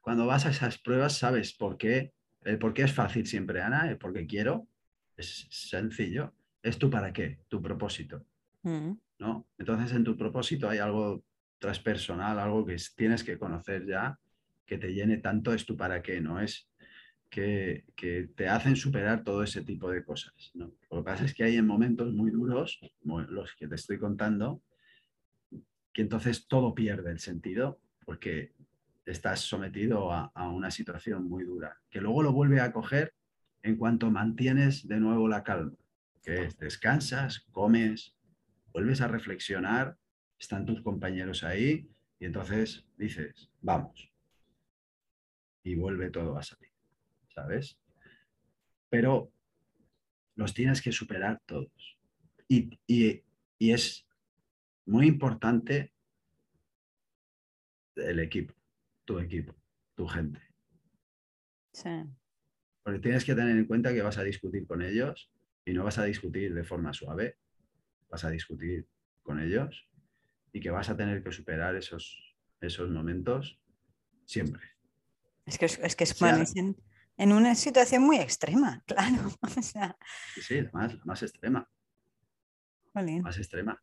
cuando 0.00 0.24
vas 0.24 0.46
a 0.46 0.50
esas 0.50 0.78
pruebas 0.78 1.18
sabes 1.18 1.52
por 1.52 1.76
qué. 1.76 2.14
El 2.42 2.58
por 2.58 2.72
qué 2.72 2.82
es 2.82 2.94
fácil 2.94 3.26
siempre, 3.26 3.60
Ana, 3.60 3.90
el 3.90 3.98
por 3.98 4.14
qué 4.14 4.26
quiero. 4.26 4.68
Es 5.18 5.46
sencillo. 5.50 6.32
Es 6.62 6.78
tu 6.78 6.88
para 6.88 7.12
qué, 7.12 7.40
tu 7.48 7.60
propósito. 7.60 8.24
Mm. 8.62 8.92
¿no? 9.18 9.46
Entonces 9.58 9.92
en 9.92 10.04
tu 10.04 10.16
propósito 10.16 10.68
hay 10.68 10.78
algo 10.78 11.22
transpersonal, 11.58 12.38
algo 12.38 12.64
que 12.64 12.76
tienes 12.96 13.22
que 13.22 13.38
conocer 13.38 13.86
ya, 13.86 14.18
que 14.64 14.78
te 14.78 14.94
llene 14.94 15.18
tanto, 15.18 15.52
es 15.52 15.66
tu 15.66 15.76
para 15.76 16.02
qué, 16.02 16.20
no 16.20 16.40
es 16.40 16.70
que, 17.30 17.84
que, 17.94 18.30
te 18.34 18.48
hacen 18.48 18.76
superar 18.76 19.22
todo 19.22 19.42
ese 19.42 19.62
tipo 19.62 19.90
de 19.90 20.04
cosas. 20.04 20.50
¿no? 20.54 20.72
Lo 20.90 20.98
que 20.98 21.04
pasa 21.04 21.24
es 21.24 21.34
que 21.34 21.44
hay 21.44 21.56
en 21.56 21.66
momentos 21.66 22.12
muy 22.12 22.30
duros, 22.30 22.80
como 23.00 23.20
los 23.20 23.54
que 23.54 23.68
te 23.68 23.74
estoy 23.74 23.98
contando, 23.98 24.62
que 25.92 26.02
entonces 26.02 26.46
todo 26.46 26.74
pierde 26.74 27.10
el 27.10 27.18
sentido, 27.18 27.80
porque 28.04 28.54
estás 29.04 29.40
sometido 29.40 30.12
a, 30.12 30.30
una 30.48 30.70
situación 30.70 31.28
muy 31.28 31.44
dura, 31.44 31.76
que 31.90 32.00
luego 32.00 32.22
lo 32.22 32.32
vuelve 32.32 32.60
a 32.60 32.72
coger 32.72 33.14
en 33.62 33.76
cuanto 33.76 34.10
mantienes 34.10 34.86
de 34.86 35.00
nuevo 35.00 35.28
la 35.28 35.44
calma, 35.44 35.76
que 36.22 36.44
es 36.44 36.58
descansas, 36.58 37.40
comes, 37.50 38.16
vuelves 38.72 39.00
a 39.00 39.08
reflexionar, 39.08 39.96
están 40.38 40.66
tus 40.66 40.80
compañeros 40.82 41.42
ahí 41.42 41.90
y 42.18 42.26
entonces 42.26 42.86
dices, 42.96 43.50
vamos, 43.60 44.12
y 45.62 45.74
vuelve 45.74 46.10
todo 46.10 46.36
a 46.36 46.42
salir, 46.42 46.70
¿sabes? 47.34 47.78
Pero 48.88 49.32
los 50.34 50.54
tienes 50.54 50.80
que 50.80 50.92
superar 50.92 51.42
todos. 51.46 51.98
Y, 52.48 52.78
y 52.86 53.72
es 53.72 54.06
muy 54.86 55.06
importante 55.06 55.92
el 57.96 58.20
equipo, 58.20 58.54
tu 59.04 59.18
equipo, 59.18 59.54
tu 59.94 60.06
gente. 60.06 60.40
Sí. 61.72 61.90
Porque 62.88 63.00
tienes 63.00 63.26
que 63.26 63.34
tener 63.34 63.54
en 63.54 63.66
cuenta 63.66 63.92
que 63.92 64.00
vas 64.00 64.16
a 64.16 64.22
discutir 64.22 64.66
con 64.66 64.80
ellos 64.80 65.30
y 65.66 65.74
no 65.74 65.84
vas 65.84 65.98
a 65.98 66.04
discutir 66.04 66.54
de 66.54 66.64
forma 66.64 66.94
suave, 66.94 67.36
vas 68.08 68.24
a 68.24 68.30
discutir 68.30 68.88
con 69.22 69.40
ellos 69.40 69.86
y 70.54 70.60
que 70.60 70.70
vas 70.70 70.88
a 70.88 70.96
tener 70.96 71.22
que 71.22 71.30
superar 71.30 71.76
esos, 71.76 72.34
esos 72.62 72.88
momentos 72.88 73.60
siempre. 74.24 74.62
Es 75.44 75.58
que 75.58 75.66
es, 75.66 75.96
que 75.96 76.04
es, 76.04 76.22
en, 76.56 77.32
una 77.34 77.54
situación 77.56 78.04
muy 78.04 78.16
extrema, 78.16 78.82
claro. 78.86 79.34
Sí, 80.32 80.40
sí, 80.40 80.62
la 80.62 80.70
más, 80.72 81.04
más 81.04 81.22
extrema. 81.22 81.70
Más 82.94 83.36
extrema. 83.36 83.82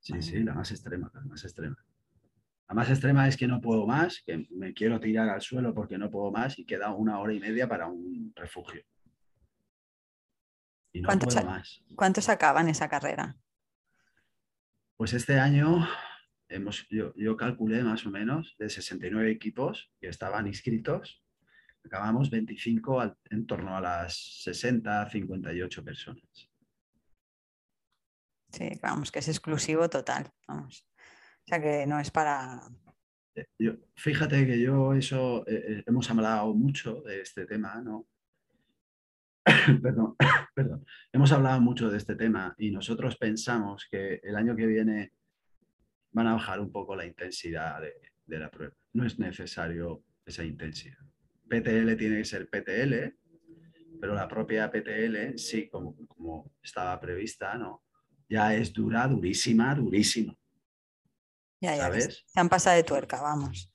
Sí, 0.00 0.20
sí, 0.20 0.42
la 0.42 0.52
más 0.52 0.70
extrema, 0.72 1.10
la 1.14 1.22
más 1.22 1.42
extrema. 1.42 1.82
La 2.68 2.74
más 2.74 2.90
extrema 2.90 3.26
es 3.26 3.36
que 3.36 3.48
no 3.48 3.62
puedo 3.62 3.86
más, 3.86 4.22
que 4.26 4.46
me 4.50 4.74
quiero 4.74 5.00
tirar 5.00 5.28
al 5.30 5.40
suelo 5.40 5.74
porque 5.74 5.96
no 5.96 6.10
puedo 6.10 6.30
más 6.30 6.58
y 6.58 6.66
queda 6.66 6.92
una 6.92 7.18
hora 7.18 7.32
y 7.32 7.40
media 7.40 7.66
para 7.66 7.86
un 7.86 8.32
refugio. 8.36 8.84
Y 10.92 11.00
no 11.00 11.08
puedo 11.08 11.44
más. 11.44 11.82
¿Cuántos 11.96 12.28
acaban 12.28 12.68
esa 12.68 12.88
carrera? 12.88 13.36
Pues 14.98 15.14
este 15.14 15.38
año 15.38 15.88
hemos, 16.48 16.86
yo, 16.90 17.36
calculé 17.36 17.82
más 17.82 18.04
o 18.04 18.10
menos 18.10 18.54
de 18.58 18.68
69 18.68 19.30
equipos 19.30 19.90
que 20.00 20.08
estaban 20.08 20.46
inscritos. 20.46 21.22
Acabamos 21.84 22.28
25 22.28 23.16
en 23.30 23.46
torno 23.46 23.76
a 23.76 23.80
las 23.80 24.42
60, 24.42 25.08
58 25.08 25.84
personas. 25.84 26.50
Sí, 28.50 28.70
vamos, 28.82 29.12
que 29.12 29.20
es 29.20 29.28
exclusivo 29.28 29.88
total. 29.88 30.32
Vamos. 30.46 30.87
O 31.48 31.50
sea 31.50 31.62
que 31.62 31.86
no 31.86 31.98
es 31.98 32.10
para... 32.10 32.60
Eh, 33.34 33.78
fíjate 33.96 34.46
que 34.46 34.60
yo 34.60 34.92
eso, 34.92 35.48
eh, 35.48 35.64
eh, 35.66 35.84
hemos 35.86 36.10
hablado 36.10 36.52
mucho 36.52 37.00
de 37.00 37.22
este 37.22 37.46
tema, 37.46 37.80
¿no? 37.80 38.06
perdón, 39.82 40.14
perdón. 40.54 40.84
Hemos 41.10 41.32
hablado 41.32 41.58
mucho 41.62 41.88
de 41.88 41.96
este 41.96 42.16
tema 42.16 42.54
y 42.58 42.70
nosotros 42.70 43.16
pensamos 43.16 43.88
que 43.90 44.20
el 44.22 44.36
año 44.36 44.54
que 44.54 44.66
viene 44.66 45.12
van 46.12 46.26
a 46.26 46.34
bajar 46.34 46.60
un 46.60 46.70
poco 46.70 46.94
la 46.94 47.06
intensidad 47.06 47.80
de, 47.80 48.38
la 48.38 48.50
prueba. 48.50 48.74
No 48.92 49.06
es 49.06 49.18
necesario 49.18 50.04
esa 50.26 50.44
intensidad. 50.44 50.98
PTL 51.48 51.96
tiene 51.96 52.18
que 52.18 52.24
ser 52.26 52.50
PTL, 52.50 53.16
pero 53.98 54.14
la 54.14 54.28
propia 54.28 54.70
PTL, 54.70 55.38
sí, 55.38 55.66
como, 55.70 55.96
como 56.08 56.52
estaba 56.62 57.00
prevista, 57.00 57.56
¿no? 57.56 57.84
Ya 58.28 58.54
es 58.54 58.70
dura, 58.70 59.08
durísima, 59.08 59.74
durísima. 59.74 60.36
Ya, 61.60 61.76
ya. 61.76 62.00
Se 62.00 62.40
han 62.40 62.48
pasado 62.48 62.76
de 62.76 62.84
tuerca, 62.84 63.20
vamos. 63.20 63.72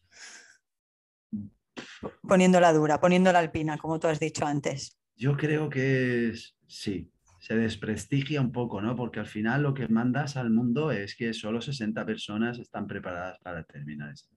Poniéndola 2.22 2.72
dura, 2.74 3.00
poniéndola 3.00 3.40
alpina, 3.40 3.78
como 3.78 4.00
tú 4.00 4.08
has 4.08 4.20
dicho 4.20 4.46
antes. 4.46 4.98
Yo 5.16 5.38
creo 5.38 5.70
que 5.70 6.34
sí, 6.68 7.12
se 7.40 7.56
desprestigia 7.56 8.42
un 8.42 8.52
poco, 8.52 8.82
¿no? 8.82 8.96
Porque 8.96 9.20
al 9.20 9.28
final 9.28 9.64
lo 9.64 9.74
que 9.74 9.88
mandas 9.88 10.38
al 10.38 10.50
mundo 10.50 10.92
es 10.92 11.16
que 11.16 11.34
solo 11.34 11.62
60 11.62 12.06
personas 12.06 12.58
están 12.58 12.88
preparadas 12.88 13.38
para 13.40 13.64
terminar 13.64 14.12
esa 14.12 14.28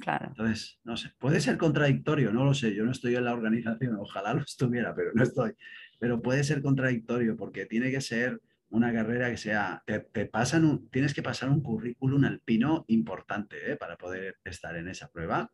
Claro. 0.00 0.28
Entonces, 0.28 0.80
no 0.84 0.96
sé, 0.96 1.10
puede 1.18 1.40
ser 1.40 1.58
contradictorio, 1.58 2.32
no 2.32 2.44
lo 2.44 2.54
sé, 2.54 2.74
yo 2.74 2.84
no 2.84 2.90
estoy 2.90 3.16
en 3.16 3.24
la 3.24 3.34
organización, 3.34 3.96
ojalá 3.96 4.32
lo 4.34 4.40
estuviera, 4.40 4.94
pero 4.94 5.10
no 5.14 5.22
estoy. 5.22 5.52
Pero 5.98 6.22
puede 6.22 6.42
ser 6.42 6.62
contradictorio 6.62 7.36
porque 7.36 7.66
tiene 7.66 7.90
que 7.90 8.00
ser 8.00 8.40
una 8.70 8.92
carrera 8.92 9.30
que 9.30 9.36
sea, 9.36 9.82
te, 9.84 10.26
pasan 10.26 10.64
un, 10.64 10.88
tienes 10.90 11.12
que 11.12 11.22
pasar 11.22 11.50
un 11.50 11.60
currículum 11.60 12.24
alpino 12.24 12.84
importante 12.88 13.72
¿eh? 13.72 13.76
para 13.76 13.96
poder 13.96 14.38
estar 14.44 14.76
en 14.76 14.88
esa 14.88 15.10
prueba. 15.10 15.52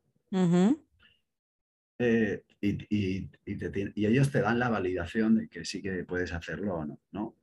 Eh, 1.99 2.45
y, 2.61 3.31
ellos 3.47 4.31
te 4.31 4.43
dan 4.43 4.59
la 4.59 4.69
validación 4.69 5.37
de 5.37 5.49
que 5.49 5.65
sí 5.65 5.81
que 5.81 6.05
puedes 6.05 6.33
hacerlo 6.33 6.77
o 6.77 6.85
no, 6.85 7.01
¿no? 7.13 7.37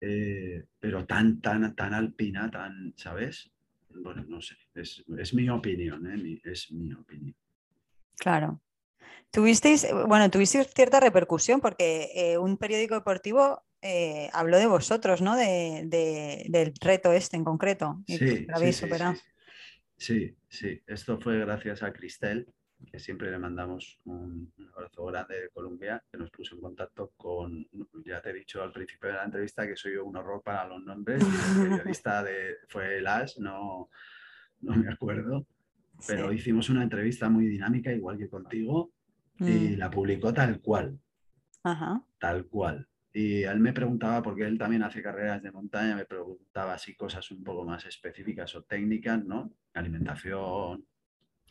Eh, 0.00 0.66
pero 0.78 1.06
tan, 1.06 1.40
tan, 1.40 1.74
tan 1.74 1.94
alpina, 1.94 2.50
tan, 2.50 2.92
¿sabes? 2.96 3.50
Bueno, 3.88 4.22
no 4.28 4.42
sé, 4.42 4.54
es, 4.74 5.32
mi 5.32 5.48
opinión, 5.48 6.06
es 6.44 6.70
mi 6.72 6.92
opinión. 6.92 7.34
Claro. 8.16 8.60
Tuvisteis, 9.30 9.86
bueno, 10.06 10.30
tuvisteis 10.30 10.68
cierta 10.74 11.00
repercusión 11.00 11.60
porque 11.60 12.36
un 12.38 12.58
periódico 12.58 12.96
deportivo 12.96 13.64
eh, 13.86 14.30
habló 14.32 14.56
de 14.56 14.66
vosotros, 14.66 15.20
¿no? 15.20 15.36
De, 15.36 16.46
del 16.48 16.72
reto 16.80 17.12
este 17.12 17.36
en 17.36 17.44
concreto. 17.44 18.02
Sí, 18.06 18.16
sí, 18.16 18.46
sí, 19.98 20.36
sí, 20.48 20.82
esto 20.86 21.20
fue 21.20 21.38
gracias 21.40 21.82
a 21.82 21.92
Cristel, 21.92 22.48
que 22.90 22.98
siempre 22.98 23.30
le 23.30 23.38
mandamos 23.38 24.00
un, 24.06 24.50
abrazo 24.74 25.04
grande 25.04 25.38
de 25.38 25.50
Colombia, 25.50 26.02
que 26.10 26.16
nos 26.16 26.30
puso 26.30 26.54
en 26.54 26.62
contacto 26.62 27.12
con, 27.14 27.68
ya 28.06 28.22
te 28.22 28.30
he 28.30 28.32
dicho 28.32 28.62
al 28.62 28.72
principio 28.72 29.10
de 29.10 29.16
la 29.16 29.24
entrevista 29.24 29.66
que 29.66 29.76
soy 29.76 29.96
un 29.96 30.16
horror 30.16 30.42
para 30.42 30.66
los 30.66 30.82
nombres, 30.82 31.22
el 31.22 31.68
periodista 31.68 32.22
de, 32.22 32.56
fue 32.68 33.02
Las, 33.02 33.38
no, 33.38 33.90
no 34.62 34.76
me 34.76 34.90
acuerdo, 34.90 35.46
pero 36.06 36.32
hicimos 36.32 36.70
una 36.70 36.82
entrevista 36.82 37.28
muy 37.28 37.48
dinámica, 37.48 37.92
igual 37.92 38.16
que 38.16 38.30
contigo, 38.30 38.92
y 39.40 39.74
mm. 39.74 39.78
la 39.78 39.90
publicó 39.90 40.32
tal 40.32 40.62
cual. 40.62 40.98
Ajá. 41.62 42.02
Tal 42.18 42.46
cual. 42.46 42.88
Y 43.16 43.44
él 43.44 43.60
me 43.60 43.72
preguntaba, 43.72 44.20
porque 44.20 44.42
él 44.42 44.58
también 44.58 44.82
hace 44.82 45.00
carreras 45.00 45.40
de 45.40 45.52
montaña, 45.52 45.94
me 45.94 46.04
preguntaba 46.04 46.76
si 46.76 46.96
cosas 46.96 47.30
un 47.30 47.44
poco 47.44 47.64
más 47.64 47.86
específicas 47.86 48.52
o 48.56 48.64
técnicas, 48.64 49.24
¿no? 49.24 49.52
Alimentación, 49.72 50.84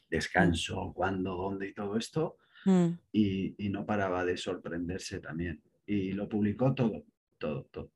descanso, 0.09 0.91
cuándo, 0.93 1.37
dónde 1.37 1.69
y 1.69 1.73
todo 1.73 1.95
esto. 1.95 2.35
Mm. 2.65 2.87
Y, 3.13 3.69
no 3.69 3.85
paraba 3.85 4.25
de 4.25 4.35
sorprenderse 4.35 5.21
también. 5.21 5.63
Y 5.85 6.11
lo 6.11 6.27
publicó 6.27 6.73
todo, 6.73 7.05
todo, 7.37 7.63
todo. 7.71 7.91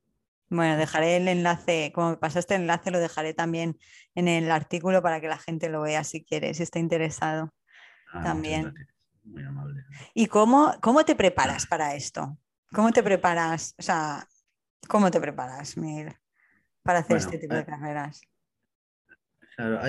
Bueno, 0.48 0.78
dejaré 0.78 1.18
el 1.18 1.28
enlace, 1.28 1.92
como 1.94 2.18
pasaste 2.18 2.54
el 2.54 2.62
enlace, 2.62 2.90
lo 2.90 3.00
dejaré 3.00 3.34
también 3.34 3.78
en 4.14 4.28
el 4.28 4.50
artículo 4.50 5.02
para 5.02 5.20
que 5.20 5.28
la 5.28 5.36
gente 5.36 5.68
lo 5.68 5.82
vea 5.82 6.04
si 6.04 6.24
quiere, 6.24 6.54
si 6.54 6.62
está 6.62 6.78
interesado. 6.78 7.52
Ah, 8.14 8.22
también. 8.22 8.72
Muy 9.24 9.42
amable. 9.42 9.84
¿Y 10.14 10.24
cómo, 10.26 10.72
cómo 10.80 11.04
te 11.04 11.14
preparas 11.14 11.66
para 11.66 11.94
esto? 11.94 12.38
¿Cómo 12.72 12.92
te 12.92 13.02
preparas? 13.02 13.74
O 13.78 13.82
sea, 13.82 14.26
¿cómo 14.88 15.10
te 15.10 15.20
preparas, 15.20 15.76
Miguel, 15.76 16.12
para 16.82 17.00
hacer 17.00 17.16
este 17.16 17.38
tipo 17.38 17.54
de 17.54 17.60
eh, 17.60 17.66
carreras? 17.66 18.20
Claro, 19.56 19.80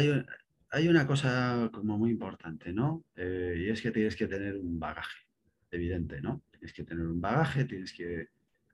hay, 0.72 0.88
una 0.88 1.06
cosa 1.06 1.70
como 1.74 1.98
muy 1.98 2.12
importante, 2.12 2.72
¿no? 2.72 3.04
Eh, 3.15 3.56
y 3.58 3.70
es 3.70 3.82
que 3.82 3.92
tienes 3.92 4.15
que 4.15 4.28
tener 4.28 4.56
un 4.56 4.80
bagaje, 4.80 5.20
evidente, 5.72 6.22
¿no? 6.22 6.44
Tienes 6.52 6.74
que 6.74 6.84
tener 6.84 7.06
un 7.06 7.22
bagaje, 7.22 7.65
tienes 7.65 7.94
que... 7.94 8.30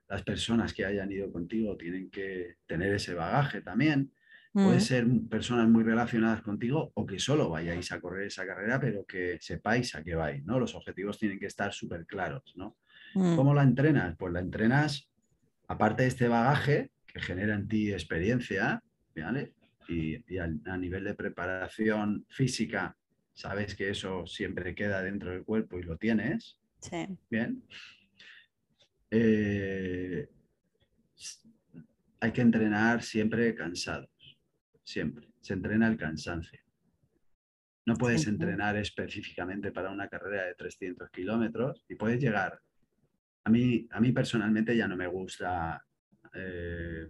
Las 0.08 0.22
personas 0.22 0.72
que 0.72 0.84
hayan 0.84 1.10
ido 1.10 1.32
contigo 1.32 1.76
tienen 1.76 2.10
que 2.10 2.58
tener 2.64 2.94
ese 2.94 3.14
bagaje 3.14 3.60
también. 3.60 4.12
Puede 4.52 4.76
mm. 4.76 4.80
ser 4.80 5.06
personas 5.28 5.68
muy 5.68 5.82
relacionadas 5.82 6.42
contigo 6.42 6.92
o 6.94 7.04
que 7.04 7.18
solo 7.18 7.50
vayáis 7.50 7.90
a 7.90 8.00
correr 8.00 8.28
esa 8.28 8.46
carrera, 8.46 8.80
pero 8.80 9.04
que 9.04 9.36
sepáis 9.40 9.94
a 9.96 10.04
qué 10.04 10.14
vais, 10.14 10.44
¿no? 10.44 10.60
Los 10.60 10.76
objetivos 10.76 11.18
tienen 11.18 11.40
que 11.40 11.46
estar 11.46 11.72
súper 11.72 12.06
claros, 12.06 12.54
¿no? 12.56 12.76
Mm. 13.16 13.34
¿Cómo 13.34 13.54
la 13.54 13.62
entrenas? 13.62 14.14
Pues 14.18 14.30
la 14.34 14.40
entrenas, 14.40 15.08
aparte 15.68 16.02
de 16.02 16.08
este 16.10 16.28
bagaje 16.28 16.90
que 17.06 17.18
genera 17.20 17.54
en 17.54 17.66
ti 17.66 17.90
experiencia, 17.90 18.82
¿vale? 19.16 19.54
Y, 19.88 20.36
a, 20.36 20.76
nivel 20.76 21.04
de 21.04 21.14
preparación 21.14 22.26
física, 22.28 22.94
sabes 23.32 23.74
que 23.74 23.88
eso 23.88 24.26
siempre 24.26 24.74
queda 24.74 25.02
dentro 25.02 25.30
del 25.30 25.44
cuerpo 25.44 25.78
y 25.78 25.84
lo 25.84 25.96
tienes. 25.96 26.58
Sí. 26.80 27.06
Bien. 27.30 27.62
Eh, 29.10 30.28
hay 32.20 32.32
que 32.32 32.42
entrenar 32.42 33.02
siempre 33.02 33.54
cansados, 33.54 34.38
siempre. 34.84 35.28
Se 35.40 35.54
entrena 35.54 35.88
el 35.88 35.96
cansancio. 35.96 36.60
No 37.86 37.94
puedes 37.94 38.26
entrenar 38.26 38.76
específicamente 38.76 39.72
para 39.72 39.90
una 39.90 40.08
carrera 40.08 40.44
de 40.44 40.54
300 40.54 41.08
kilómetros 41.10 41.82
y 41.88 41.94
puedes 41.94 42.20
llegar 42.20 42.60
a 43.46 43.48
mí, 43.48 43.86
a 43.92 44.00
mí 44.00 44.10
personalmente 44.10 44.76
ya 44.76 44.88
no 44.88 44.96
me 44.96 45.06
gusta 45.06 45.80
eh, 46.34 47.06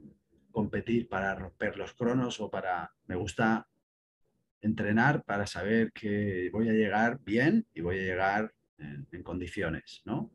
competir 0.50 1.08
para 1.08 1.34
romper 1.34 1.78
los 1.78 1.94
cronos 1.94 2.38
o 2.42 2.50
para... 2.50 2.92
Me 3.06 3.16
gusta 3.16 3.66
entrenar 4.60 5.24
para 5.24 5.46
saber 5.46 5.92
que 5.92 6.50
voy 6.52 6.68
a 6.68 6.74
llegar 6.74 7.20
bien 7.24 7.66
y 7.72 7.80
voy 7.80 8.00
a 8.00 8.02
llegar 8.02 8.54
en, 8.76 9.22
condiciones, 9.22 10.02
¿no? 10.04 10.30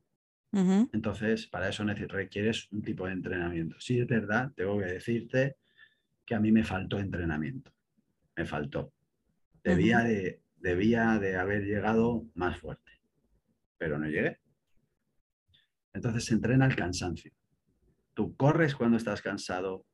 Entonces, 0.91 1.45
para 1.45 1.70
eso 1.70 1.86
requieres 1.86 2.68
un 2.72 2.82
tipo 2.82 3.06
de 3.06 3.14
entrenamiento. 3.14 3.80
Sí, 3.80 3.99
es 3.99 4.08
verdad, 4.08 4.52
tengo 4.56 4.80
que 4.80 4.86
decirte 4.86 5.58
que 6.26 6.34
a 6.34 6.39
mí 6.39 6.52
me 6.52 6.64
faltó 6.64 6.97
entrenamiento. 6.97 7.72
Me 8.36 8.45
faltó. 8.45 8.91
Debía 9.64 9.99
de, 9.99 10.41
debía 10.58 11.20
de 11.20 11.38
haber 11.38 11.64
llegado 11.64 12.26
más 12.34 12.58
fuerte, 12.58 12.91
pero 13.78 13.99
no 13.99 14.08
llegué. 14.08 14.41
Entonces 15.94 16.26
se 16.26 16.34
entrena 16.34 16.66
el 16.66 16.76
cansancio. 16.76 17.32
Tú 18.14 18.36
corres 18.36 18.76
cuando 18.76 18.98
estás 18.98 19.22
cansado, 19.22 19.86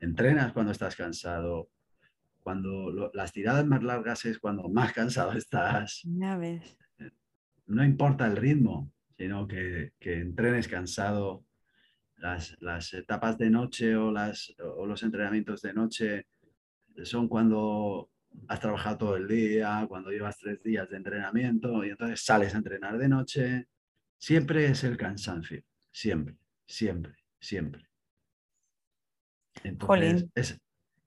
entrenas 0.00 0.52
cuando 0.52 0.72
estás 0.72 0.96
cansado, 0.96 1.70
cuando 2.40 3.10
las 3.12 3.32
tiradas 3.32 3.66
más 3.66 3.82
largas 3.82 4.24
es 4.24 4.38
cuando 4.38 4.68
más 4.68 4.92
cansado 4.92 5.32
estás. 5.36 6.02
No 7.66 7.84
importa 7.84 8.26
el 8.26 8.36
ritmo, 8.36 8.90
sino 9.16 9.46
que, 9.46 9.92
entrenes 10.00 10.68
cansado. 10.68 11.44
Las, 12.16 12.94
etapas 12.94 13.38
de 13.38 13.50
noche 13.50 13.94
o, 13.94 14.10
las, 14.10 14.52
o 14.58 14.86
los 14.86 15.02
entrenamientos 15.02 15.62
de 15.62 15.72
noche 15.72 16.26
son 17.04 17.28
cuando 17.28 18.10
has 18.48 18.60
trabajado 18.60 18.98
todo 18.98 19.16
el 19.16 19.28
día, 19.28 19.84
cuando 19.88 20.10
llevas 20.10 20.38
tres 20.38 20.62
días 20.62 20.88
de 20.88 20.96
entrenamiento 20.96 21.84
y 21.84 21.90
entonces 21.90 22.24
sales 22.24 22.54
a 22.54 22.58
entrenar 22.58 22.98
de 22.98 23.08
noche. 23.08 23.68
Siempre 24.18 24.66
es 24.66 24.82
el 24.84 24.96
cansancio, 24.96 25.62
siempre, 25.90 26.36
siempre, 26.66 27.14
siempre. 27.38 27.88
Entonces, 29.62 30.60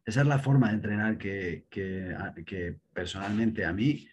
esa 0.05 0.21
es 0.21 0.27
la 0.27 0.39
forma 0.39 0.69
de 0.69 0.75
entrenar 0.75 1.17
que, 1.17 1.65
que, 1.69 2.79
personalmente 2.93 3.65
a 3.65 3.73
mí 3.73 4.07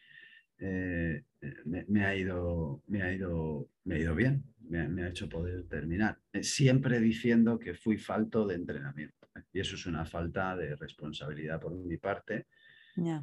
eh, 0.58 1.24
me, 1.64 2.04
ha 2.04 2.14
ido, 2.14 2.82
me, 2.86 3.02
ha 3.02 3.12
ido, 3.12 3.68
me 3.84 3.96
ha 3.96 3.98
ido 3.98 4.14
bien, 4.14 4.44
me, 4.68 5.02
ha 5.02 5.08
hecho 5.08 5.28
poder 5.28 5.66
terminar. 5.68 6.18
Eh, 6.32 6.42
siempre 6.42 7.00
diciendo 7.00 7.58
que 7.58 7.74
fui 7.74 7.96
falto 7.96 8.46
de 8.46 8.56
entrenamiento. 8.56 9.28
Y 9.52 9.60
eso 9.60 9.76
es 9.76 9.86
una 9.86 10.04
falta 10.04 10.56
de 10.56 10.74
responsabilidad 10.76 11.60
por 11.60 11.72
mi 11.72 11.96
parte, 11.96 12.46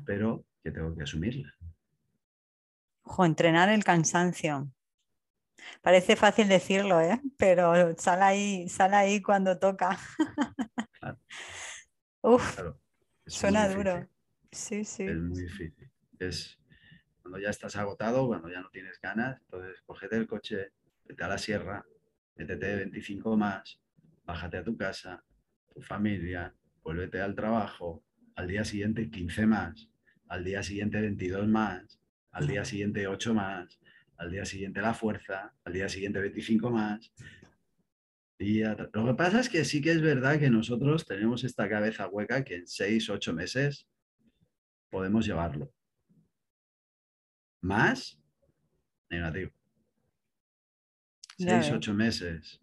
pero 0.06 0.46
que 0.64 0.72
tengo 0.72 0.96
que 0.96 1.04
asumirla. 1.04 1.54
Ojo, 3.04 3.26
entrenar 3.26 3.70
el 3.70 3.84
cansancio. 3.84 4.72
Parece 5.82 6.16
fácil 6.16 6.48
decirlo, 6.48 7.02
¿eh? 7.02 7.22
pero 7.38 7.96
sale 7.98 8.24
ahí, 8.24 8.70
sale 8.70 8.96
ahí 8.96 9.22
cuando 9.22 9.58
toca. 9.60 9.98
Uf, 12.22 12.60
suena 13.26 13.68
duro. 13.70 14.08
Sí, 14.52 14.84
sí. 14.86 15.04
Es 15.04 15.18
muy 15.18 15.42
difícil. 15.42 15.92
Es 16.20 16.58
cuando 17.22 17.40
ya 17.40 17.50
estás 17.50 17.76
agotado, 17.76 18.28
cuando 18.28 18.50
ya 18.50 18.62
no 18.62 18.70
tienes 18.70 19.00
ganas, 19.02 19.42
entonces 19.42 19.82
cógete 19.86 20.16
el 20.16 20.28
coche, 20.28 20.72
vete 21.06 21.24
a 21.24 21.28
la 21.28 21.38
sierra, 21.38 21.86
métete 22.36 22.76
25 22.76 23.36
más, 23.36 23.80
bájate 24.26 24.58
a 24.58 24.64
tu 24.64 24.78
casa, 24.78 25.24
tu 25.74 25.82
familia, 25.82 26.54
vuélvete 26.84 27.22
al 27.22 27.36
trabajo, 27.36 28.04
al 28.36 28.48
día 28.48 28.64
siguiente 28.64 29.10
15 29.10 29.48
más, 29.48 29.90
al 30.28 30.44
día 30.44 30.62
siguiente 30.62 31.02
22 31.02 31.48
más, 31.48 32.00
al 32.32 32.48
día 32.48 32.64
siguiente 32.64 33.08
8 33.08 33.34
más, 33.34 33.80
al 34.18 34.32
día 34.32 34.46
siguiente 34.46 34.82
la 34.82 34.94
fuerza, 34.94 35.54
al 35.64 35.74
día 35.74 35.90
siguiente 35.90 36.20
25 36.20 36.70
más, 36.70 37.12
lo 38.38 39.06
que 39.06 39.14
pasa 39.18 39.40
es 39.40 39.50
que 39.50 39.64
sí 39.64 39.82
que 39.82 39.92
es 39.92 40.02
verdad 40.02 40.38
que 40.40 40.50
nosotros 40.50 41.06
tenemos 41.06 41.44
esta 41.44 41.70
cabeza 41.70 42.08
hueca 42.10 42.44
que 42.44 42.56
en 42.56 42.68
seis, 42.68 43.10
ocho 43.10 43.34
meses 43.34 43.88
podemos 44.90 45.26
llevarlo. 45.26 45.72
Más, 47.62 48.20
negativo. 49.10 49.52
Seis, 51.38 51.72
ocho 51.72 51.94
meses 51.94 52.62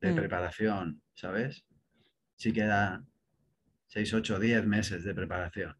de 0.00 0.12
mm. 0.12 0.16
preparación, 0.16 1.02
¿sabes? 1.14 1.64
Sí 2.36 2.52
queda 2.52 3.04
seis, 3.86 4.12
ocho, 4.12 4.38
diez 4.38 4.64
meses 4.66 5.02
de 5.02 5.14
preparación. 5.14 5.76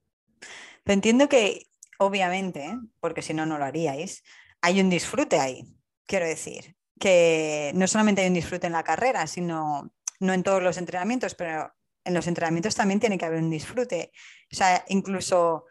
Pero 0.82 0.94
entiendo 0.94 1.28
que, 1.28 1.66
obviamente, 1.98 2.64
¿eh? 2.64 2.78
porque 3.00 3.22
si 3.22 3.34
no, 3.34 3.44
no 3.44 3.58
lo 3.58 3.64
haríais, 3.64 4.24
hay 4.60 4.80
un 4.80 4.90
disfrute 4.90 5.38
ahí, 5.38 5.64
quiero 6.06 6.26
decir 6.26 6.76
que 6.98 7.72
no 7.74 7.86
solamente 7.86 8.22
hay 8.22 8.28
un 8.28 8.34
disfrute 8.34 8.66
en 8.66 8.72
la 8.72 8.82
carrera, 8.82 9.26
sino 9.26 9.92
no 10.20 10.32
en 10.32 10.42
todos 10.42 10.62
los 10.62 10.76
entrenamientos, 10.78 11.34
pero 11.34 11.72
en 12.04 12.14
los 12.14 12.26
entrenamientos 12.26 12.74
también 12.74 13.00
tiene 13.00 13.18
que 13.18 13.24
haber 13.24 13.42
un 13.42 13.50
disfrute. 13.50 14.10
O 14.52 14.56
sea, 14.56 14.84
incluso 14.88 15.64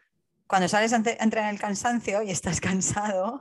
cuando 0.46 0.68
sales 0.68 0.92
a 0.92 0.96
entrenar 0.96 1.52
el 1.52 1.60
cansancio 1.60 2.22
y 2.22 2.30
estás 2.30 2.60
cansado, 2.60 3.40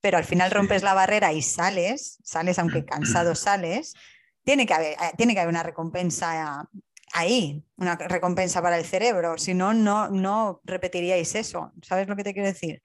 pero 0.00 0.18
al 0.18 0.24
final 0.24 0.50
rompes 0.50 0.82
la 0.82 0.94
barrera 0.94 1.32
y 1.32 1.42
sales, 1.42 2.18
sales 2.22 2.58
aunque 2.58 2.84
cansado 2.84 3.34
sales, 3.34 3.94
tiene 4.44 4.66
que 4.66 4.74
haber, 4.74 4.92
eh, 4.92 5.12
tiene 5.16 5.34
que 5.34 5.40
haber 5.40 5.50
una 5.50 5.62
recompensa 5.62 6.68
ahí, 7.12 7.64
una 7.76 7.96
recompensa 7.96 8.62
para 8.62 8.78
el 8.78 8.84
cerebro, 8.84 9.36
si 9.38 9.54
no, 9.54 9.74
no, 9.74 10.08
no 10.08 10.60
repetiríais 10.64 11.34
eso. 11.34 11.72
¿Sabes 11.82 12.08
lo 12.08 12.16
que 12.16 12.24
te 12.24 12.32
quiero 12.32 12.48
decir? 12.48 12.82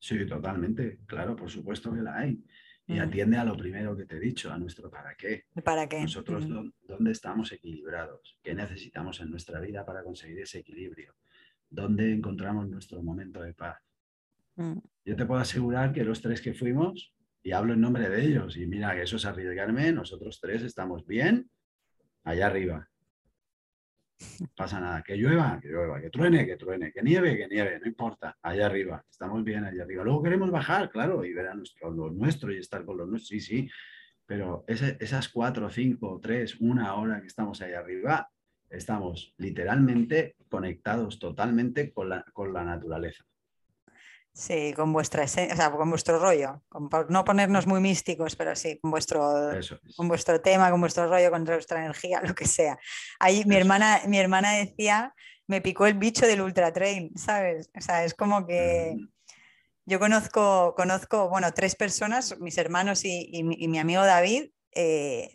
Sí, 0.00 0.26
totalmente, 0.26 0.98
claro, 1.06 1.36
por 1.36 1.50
supuesto 1.50 1.92
que 1.92 2.00
la 2.00 2.18
hay 2.18 2.42
y 2.86 2.98
atiende 2.98 3.36
a 3.36 3.44
lo 3.44 3.56
primero 3.56 3.96
que 3.96 4.06
te 4.06 4.16
he 4.16 4.20
dicho, 4.20 4.50
a 4.50 4.58
nuestro 4.58 4.90
para 4.90 5.14
qué. 5.14 5.44
¿Para 5.62 5.88
qué? 5.88 6.00
Nosotros 6.00 6.48
dónde 6.82 7.12
estamos 7.12 7.52
equilibrados, 7.52 8.38
qué 8.42 8.54
necesitamos 8.54 9.20
en 9.20 9.30
nuestra 9.30 9.60
vida 9.60 9.84
para 9.84 10.02
conseguir 10.02 10.40
ese 10.40 10.60
equilibrio, 10.60 11.14
dónde 11.68 12.12
encontramos 12.12 12.68
nuestro 12.68 13.00
momento 13.02 13.42
de 13.42 13.54
paz. 13.54 13.78
Mm. 14.56 14.78
Yo 15.04 15.16
te 15.16 15.26
puedo 15.26 15.40
asegurar 15.40 15.92
que 15.92 16.02
los 16.02 16.20
tres 16.20 16.40
que 16.40 16.54
fuimos, 16.54 17.14
y 17.42 17.52
hablo 17.52 17.74
en 17.74 17.80
nombre 17.80 18.08
de 18.08 18.24
ellos, 18.24 18.56
y 18.56 18.66
mira 18.66 18.94
que 18.94 19.02
eso 19.02 19.16
es 19.16 19.24
arriesgarme, 19.24 19.92
nosotros 19.92 20.40
tres 20.40 20.62
estamos 20.62 21.06
bien 21.06 21.48
allá 22.24 22.46
arriba 22.46 22.89
pasa 24.56 24.80
nada. 24.80 25.02
Que 25.02 25.16
llueva, 25.16 25.58
que 25.60 25.68
llueva, 25.68 26.00
que 26.00 26.10
truene, 26.10 26.46
que 26.46 26.56
truene, 26.56 26.92
que 26.92 27.02
nieve, 27.02 27.36
que 27.36 27.48
nieve, 27.48 27.78
no 27.80 27.86
importa, 27.86 28.36
allá 28.42 28.66
arriba, 28.66 29.04
estamos 29.10 29.42
bien 29.44 29.64
allá 29.64 29.82
arriba. 29.82 30.04
Luego 30.04 30.22
queremos 30.22 30.50
bajar, 30.50 30.90
claro, 30.90 31.24
y 31.24 31.32
ver 31.32 31.48
a 31.48 31.54
nuestro, 31.54 31.90
lo 31.90 32.10
nuestro 32.10 32.52
y 32.52 32.58
estar 32.58 32.84
con 32.84 32.96
los 32.96 33.08
nuestros, 33.08 33.28
sí, 33.28 33.40
sí, 33.40 33.70
pero 34.26 34.64
esas 34.68 35.28
cuatro, 35.28 35.68
cinco, 35.70 36.20
tres, 36.22 36.60
una 36.60 36.94
hora 36.94 37.20
que 37.20 37.26
estamos 37.26 37.60
allá 37.62 37.80
arriba, 37.80 38.30
estamos 38.68 39.34
literalmente 39.38 40.36
conectados 40.48 41.18
totalmente 41.18 41.92
con 41.92 42.08
la, 42.08 42.24
con 42.32 42.52
la 42.52 42.64
naturaleza. 42.64 43.24
Sí, 44.32 44.72
con 44.74 44.92
vuestra 44.92 45.24
esencia, 45.24 45.54
o 45.54 45.56
sea, 45.56 45.70
con 45.72 45.90
vuestro 45.90 46.18
rollo, 46.18 46.62
por 46.88 47.10
no 47.10 47.24
ponernos 47.24 47.66
muy 47.66 47.80
místicos, 47.80 48.36
pero 48.36 48.54
sí, 48.54 48.78
con 48.78 48.92
vuestro, 48.92 49.50
con 49.96 50.06
vuestro 50.06 50.40
tema, 50.40 50.70
con 50.70 50.80
vuestro 50.80 51.08
rollo, 51.08 51.30
con 51.30 51.44
vuestra 51.44 51.80
energía, 51.80 52.20
lo 52.24 52.34
que 52.34 52.46
sea. 52.46 52.78
Ahí 53.18 53.44
mi 53.44 53.56
hermana, 53.56 54.00
mi 54.06 54.18
hermana 54.18 54.52
decía, 54.52 55.14
me 55.48 55.60
picó 55.60 55.86
el 55.86 55.94
bicho 55.94 56.26
del 56.26 56.42
ultra 56.42 56.72
trail, 56.72 57.10
¿sabes? 57.16 57.70
O 57.76 57.80
sea, 57.80 58.04
es 58.04 58.14
como 58.14 58.46
que 58.46 58.94
mm. 58.96 59.08
yo 59.86 59.98
conozco, 59.98 60.74
conozco, 60.76 61.28
bueno, 61.28 61.52
tres 61.52 61.74
personas, 61.74 62.38
mis 62.38 62.56
hermanos 62.56 63.04
y, 63.04 63.42
mi, 63.42 63.78
amigo 63.80 64.04
David, 64.06 64.50
eh, 64.76 65.32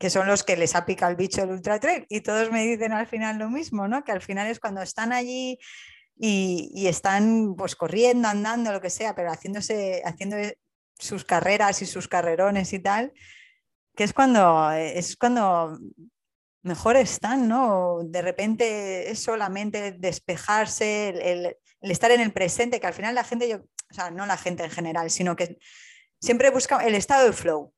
que 0.00 0.10
son 0.10 0.26
los 0.26 0.42
que 0.42 0.56
les 0.56 0.74
ha 0.74 0.84
picado 0.84 1.12
el 1.12 1.16
bicho 1.16 1.42
del 1.42 1.50
ultra 1.50 1.78
trail 1.78 2.06
y 2.08 2.22
todos 2.22 2.50
me 2.50 2.64
dicen 2.66 2.92
al 2.92 3.06
final 3.06 3.38
lo 3.38 3.50
mismo, 3.50 3.86
¿no? 3.86 4.02
Que 4.02 4.12
al 4.12 4.20
final 4.20 4.48
es 4.48 4.58
cuando 4.58 4.82
están 4.82 5.12
allí 5.12 5.58
y, 6.22 6.86
están 6.86 7.54
pues 7.56 7.74
corriendo, 7.74 8.28
andando, 8.28 8.72
lo 8.72 8.82
que 8.82 8.90
sea, 8.90 9.14
pero 9.14 9.30
haciéndose, 9.32 10.02
haciendo 10.04 10.36
sus 10.98 11.24
carreras 11.24 11.80
y 11.80 11.86
sus 11.86 12.08
carrerones 12.08 12.74
y 12.74 12.78
tal, 12.78 13.14
que 13.96 14.04
es 14.04 14.12
cuando, 14.12 14.70
es 14.72 15.16
cuando 15.16 15.78
mejor 16.62 16.96
están, 16.96 17.48
¿no? 17.48 18.00
De 18.04 18.20
repente 18.20 19.10
es 19.10 19.22
solamente 19.22 19.92
despejarse, 19.92 21.08
el, 21.08 21.56
estar 21.80 22.10
en 22.10 22.20
el 22.20 22.34
presente, 22.34 22.80
que 22.80 22.86
al 22.86 22.92
final 22.92 23.14
la 23.14 23.24
gente, 23.24 23.48
yo, 23.48 23.56
o 23.56 23.94
sea, 23.94 24.10
no 24.10 24.26
la 24.26 24.36
gente 24.36 24.62
en 24.62 24.70
general, 24.70 25.10
sino 25.10 25.36
que 25.36 25.56
siempre 26.20 26.50
busca 26.50 26.86
el 26.86 26.94
estado 26.94 27.24
de 27.24 27.32
flow. 27.32 27.72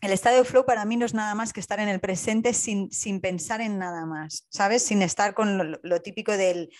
El 0.00 0.10
estado 0.10 0.38
de 0.38 0.44
flow 0.44 0.66
para 0.66 0.84
mí 0.84 0.96
no 0.96 1.06
es 1.06 1.14
nada 1.14 1.36
más 1.36 1.52
que 1.52 1.60
estar 1.60 1.78
en 1.78 1.88
el 1.88 2.00
presente 2.00 2.54
sin, 2.54 2.90
sin 2.90 3.20
pensar 3.20 3.60
en 3.60 3.78
nada 3.78 4.04
más, 4.04 4.48
¿sabes? 4.48 4.84
Sin 4.84 5.00
estar 5.02 5.32
con 5.34 5.78
lo 5.80 6.02
típico 6.02 6.36
del, 6.36 6.70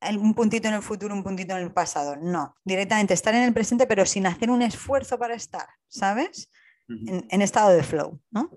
un 0.00 0.34
puntito 0.34 0.68
en 0.68 0.74
el 0.74 0.82
futuro, 0.82 1.14
un 1.14 1.22
puntito 1.22 1.56
en 1.56 1.64
el 1.64 1.72
pasado. 1.72 2.16
No, 2.16 2.54
directamente 2.64 3.14
estar 3.14 3.34
en 3.34 3.42
el 3.42 3.52
presente, 3.52 3.86
pero 3.86 4.06
sin 4.06 4.26
hacer 4.26 4.50
un 4.50 4.62
esfuerzo 4.62 5.18
para 5.18 5.34
estar, 5.34 5.66
¿sabes? 5.88 6.50
en, 6.88 7.42
estado 7.42 7.70
de 7.70 7.82
flow, 7.82 8.20
¿no? 8.30 8.50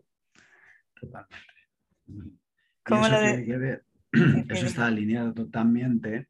Totalmente. 1.00 1.46
eso, 4.14 4.54
eso 4.54 4.66
está 4.66 4.88
alineado 4.88 5.34
totalmente 5.34 6.30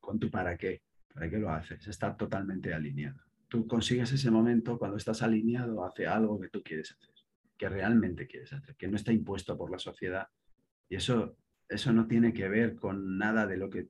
con 0.00 0.18
tu 0.18 0.30
para 0.30 0.56
qué. 0.56 0.82
¿Para 1.12 1.28
qué 1.28 1.38
lo 1.38 1.50
haces? 1.50 1.86
Está 1.86 2.16
totalmente 2.16 2.72
alineado. 2.72 3.20
Tú 3.48 3.66
consigues 3.66 4.12
ese 4.12 4.30
momento 4.30 4.78
cuando 4.78 4.96
estás 4.96 5.22
alineado 5.22 5.84
hacia 5.84 6.14
algo 6.14 6.40
que 6.40 6.48
tú 6.48 6.62
quieres 6.62 6.92
hacer, 6.92 7.14
que 7.58 7.68
realmente 7.68 8.26
quieres 8.26 8.52
hacer, 8.52 8.74
que 8.76 8.88
no 8.88 8.96
está 8.96 9.12
impuesto 9.12 9.58
por 9.58 9.70
la 9.70 9.78
sociedad. 9.78 10.28
Y 10.88 10.96
eso, 10.96 11.36
eso 11.68 11.92
no 11.92 12.06
tiene 12.06 12.32
que 12.32 12.48
ver 12.48 12.76
con 12.76 13.18
nada 13.18 13.46
de 13.46 13.58
lo 13.58 13.68
que 13.68 13.88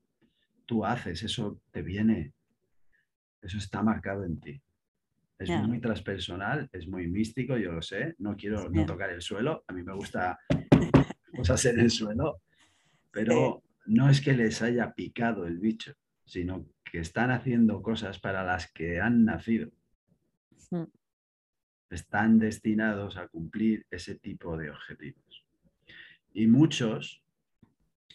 tú 0.66 0.84
haces, 0.84 1.22
eso 1.22 1.60
te 1.70 1.82
viene, 1.82 2.32
eso 3.40 3.58
está 3.58 3.82
marcado 3.82 4.24
en 4.24 4.40
ti. 4.40 4.60
Es 5.38 5.50
muy 5.66 5.80
transpersonal, 5.80 6.68
es 6.72 6.86
muy 6.86 7.08
místico, 7.08 7.56
yo 7.56 7.72
lo 7.72 7.82
sé, 7.82 8.14
no 8.18 8.36
quiero 8.36 8.68
no 8.70 8.86
tocar 8.86 9.10
el 9.10 9.20
suelo, 9.20 9.64
a 9.66 9.72
mí 9.72 9.82
me 9.82 9.92
gusta 9.92 10.38
cosas 11.36 11.64
en 11.64 11.80
el 11.80 11.90
suelo, 11.90 12.42
pero 13.10 13.62
no 13.86 14.08
es 14.08 14.20
que 14.20 14.34
les 14.34 14.62
haya 14.62 14.94
picado 14.94 15.46
el 15.46 15.58
bicho, 15.58 15.94
sino 16.24 16.66
que 16.84 16.98
están 16.98 17.30
haciendo 17.30 17.82
cosas 17.82 18.20
para 18.20 18.44
las 18.44 18.70
que 18.70 19.00
han 19.00 19.24
nacido. 19.24 19.70
Están 21.90 22.38
destinados 22.38 23.16
a 23.16 23.28
cumplir 23.28 23.86
ese 23.90 24.14
tipo 24.14 24.56
de 24.56 24.70
objetivos. 24.70 25.44
Y 26.32 26.46
muchos, 26.46 27.22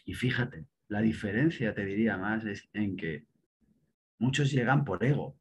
y 0.06 0.14
fíjate, 0.14 0.66
la 0.90 1.02
diferencia 1.02 1.74
te 1.74 1.86
diría 1.86 2.18
más 2.18 2.46
es 2.46 2.70
en 2.74 2.96
que 2.96 3.26
muchos 4.20 4.52
llegan 4.52 4.86
por 4.86 5.04
ego. 5.04 5.38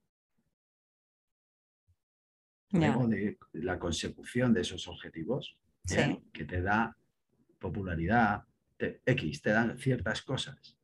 Ego 2.73 3.07
de 3.07 3.39
la 3.53 3.79
consecución 3.79 4.53
de 4.53 4.63
esos 4.63 4.89
objetivos, 4.89 5.57
que 6.33 6.45
te 6.45 6.61
da 6.61 6.97
popularidad, 7.59 8.45
X, 8.79 9.41
te 9.41 9.51
dan 9.51 9.79
ciertas 9.79 10.23
cosas. 10.23 10.77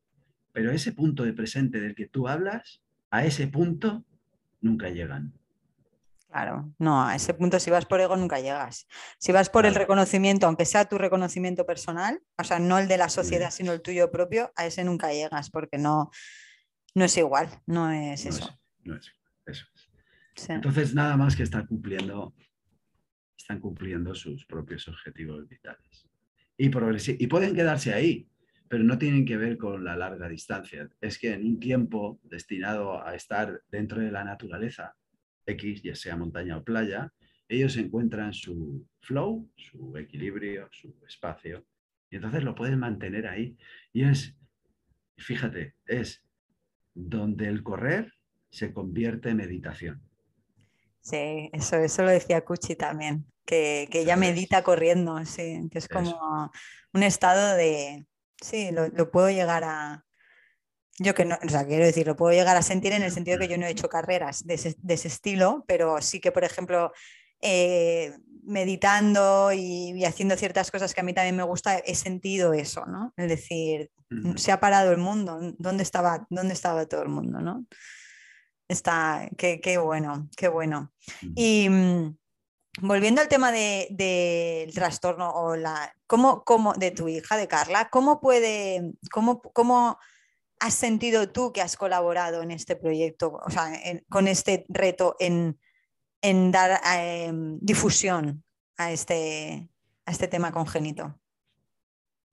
Pero 0.53 0.71
ese 0.71 0.93
punto 0.93 1.23
de 1.23 1.33
presente 1.33 1.79
del 1.79 1.93
que 1.93 2.07
tú 2.07 2.27
hablas, 2.27 2.81
a 3.11 3.25
ese 3.25 3.47
punto 3.47 4.05
nunca 4.61 4.89
llegan. 4.89 5.33
Claro, 6.33 6.73
no, 6.79 7.05
a 7.05 7.15
ese 7.15 7.35
punto 7.35 7.59
si 7.59 7.69
vas 7.69 7.85
por 7.85 8.01
ego 8.01 8.17
nunca 8.17 8.39
llegas. 8.39 8.87
Si 9.19 9.31
vas 9.31 9.51
por 9.51 9.67
el 9.67 9.75
reconocimiento, 9.75 10.47
aunque 10.47 10.65
sea 10.65 10.85
tu 10.85 10.97
reconocimiento 10.97 11.63
personal, 11.63 12.19
o 12.39 12.43
sea, 12.43 12.57
no 12.57 12.79
el 12.79 12.87
de 12.87 12.97
la 12.97 13.09
sociedad, 13.09 13.51
sino 13.51 13.71
el 13.71 13.83
tuyo 13.83 14.09
propio, 14.09 14.51
a 14.55 14.65
ese 14.65 14.83
nunca 14.83 15.13
llegas 15.13 15.51
porque 15.51 15.77
no, 15.77 16.09
no 16.95 17.05
es 17.05 17.15
igual, 17.17 17.49
no 17.67 17.91
es 17.91 18.25
eso. 18.25 18.59
no 18.83 18.95
es, 18.95 19.13
eso 19.45 19.67
Entonces, 20.49 20.95
nada 20.95 21.17
más 21.17 21.35
que 21.35 21.43
están 21.43 21.67
cumpliendo, 21.67 22.33
están 23.37 23.59
cumpliendo 23.59 24.15
sus 24.15 24.43
propios 24.47 24.87
objetivos 24.87 25.47
vitales. 25.47 26.09
Y, 26.57 26.71
y 27.23 27.27
pueden 27.27 27.53
quedarse 27.53 27.93
ahí, 27.93 28.27
pero 28.67 28.83
no 28.83 28.97
tienen 28.97 29.23
que 29.23 29.37
ver 29.37 29.55
con 29.59 29.83
la 29.83 29.95
larga 29.95 30.27
distancia. 30.29 30.89
Es 30.99 31.19
que 31.19 31.33
en 31.33 31.45
un 31.45 31.59
tiempo 31.59 32.19
destinado 32.23 33.05
a 33.05 33.13
estar 33.13 33.61
dentro 33.69 34.01
de 34.01 34.09
la 34.09 34.23
naturaleza, 34.23 34.95
X, 35.45 35.81
ya 35.83 35.95
sea 35.95 36.15
montaña 36.15 36.57
o 36.57 36.63
playa, 36.63 37.11
ellos 37.47 37.77
encuentran 37.77 38.33
su 38.33 38.87
flow, 39.01 39.49
su 39.55 39.97
equilibrio, 39.97 40.67
su 40.71 40.95
espacio, 41.07 41.65
y 42.09 42.15
entonces 42.15 42.43
lo 42.43 42.55
pueden 42.55 42.79
mantener 42.79 43.27
ahí. 43.27 43.57
Y 43.91 44.03
es, 44.03 44.35
fíjate, 45.17 45.75
es 45.85 46.23
donde 46.93 47.47
el 47.47 47.63
correr 47.63 48.13
se 48.49 48.71
convierte 48.71 49.29
en 49.29 49.37
meditación. 49.37 50.01
Sí, 51.01 51.49
eso, 51.51 51.77
eso 51.77 52.03
lo 52.03 52.11
decía 52.11 52.45
Cuchi 52.45 52.75
también, 52.75 53.25
que, 53.45 53.87
que 53.91 54.01
ella 54.01 54.15
medita 54.15 54.63
corriendo, 54.63 55.23
sí, 55.25 55.67
que 55.71 55.79
es 55.79 55.87
como 55.87 56.51
un 56.93 57.03
estado 57.03 57.57
de, 57.57 58.05
sí, 58.41 58.69
lo 58.71 59.11
puedo 59.11 59.29
llegar 59.29 59.63
a, 59.65 60.02
yo 60.99 61.15
que 61.15 61.25
no, 61.25 61.37
o 61.43 61.49
sea, 61.49 61.65
quiero 61.65 61.85
decir, 61.85 62.05
lo 62.05 62.15
puedo 62.15 62.35
llegar 62.35 62.55
a 62.55 62.61
sentir 62.61 62.93
en 62.93 63.03
el 63.03 63.11
sentido 63.11 63.37
de 63.37 63.47
que 63.47 63.53
yo 63.53 63.57
no 63.57 63.65
he 63.65 63.71
hecho 63.71 63.89
carreras 63.89 64.45
de 64.45 64.53
ese, 64.53 65.07
estilo, 65.07 65.63
pero 65.67 66.01
sí 66.01 66.19
que, 66.19 66.31
por 66.31 66.43
ejemplo, 66.43 66.91
eh, 67.41 68.15
meditando 68.43 69.51
y, 69.53 70.03
haciendo 70.05 70.37
ciertas 70.37 70.69
cosas 70.69 70.93
que 70.93 71.01
a 71.01 71.03
mí 71.03 71.13
también 71.13 71.35
me 71.35 71.43
gusta, 71.43 71.77
he 71.79 71.95
sentido 71.95 72.53
eso, 72.53 72.85
¿no? 72.85 73.13
Es 73.17 73.27
decir, 73.27 73.89
se 74.35 74.51
ha 74.51 74.59
parado 74.59 74.91
el 74.91 74.99
mundo, 74.99 75.39
¿dónde 75.57 75.83
estaba, 75.83 76.27
dónde 76.29 76.53
estaba 76.53 76.85
todo 76.85 77.01
el 77.01 77.09
mundo, 77.09 77.39
¿no? 77.39 77.65
Está, 78.67 79.29
qué, 79.37 79.77
bueno, 79.77 80.29
qué 80.37 80.47
bueno. 80.47 80.91
Y 81.35 81.69
mm, 81.69 82.17
volviendo 82.81 83.21
al 83.21 83.27
tema 83.27 83.51
del 83.51 84.73
trastorno 84.73 85.31
o 85.31 85.55
la, 85.55 85.91
¿cómo, 86.05 86.43
cómo, 86.43 86.73
de 86.73 86.91
tu 86.91 87.07
hija, 87.07 87.35
de 87.35 87.47
Carla, 87.47 87.89
¿cómo 87.89 88.19
puede, 88.21 88.93
cómo, 89.11 89.41
cómo 89.41 89.97
has 90.63 90.75
sentido 90.75 91.29
tú 91.29 91.51
que 91.51 91.59
has 91.59 91.75
colaborado 91.75 92.41
en 92.41 92.49
este 92.49 92.77
proyecto, 92.77 93.33
o 93.33 93.49
sea, 93.49 93.73
con 94.07 94.29
este 94.29 94.65
reto 94.69 95.17
en, 95.19 95.57
dar 96.51 96.79
em, 96.95 97.59
difusión 97.59 98.45
a 98.77 98.93
este, 98.93 99.67
a 100.05 100.11
este 100.11 100.29
tema 100.29 100.53
congénito? 100.53 101.19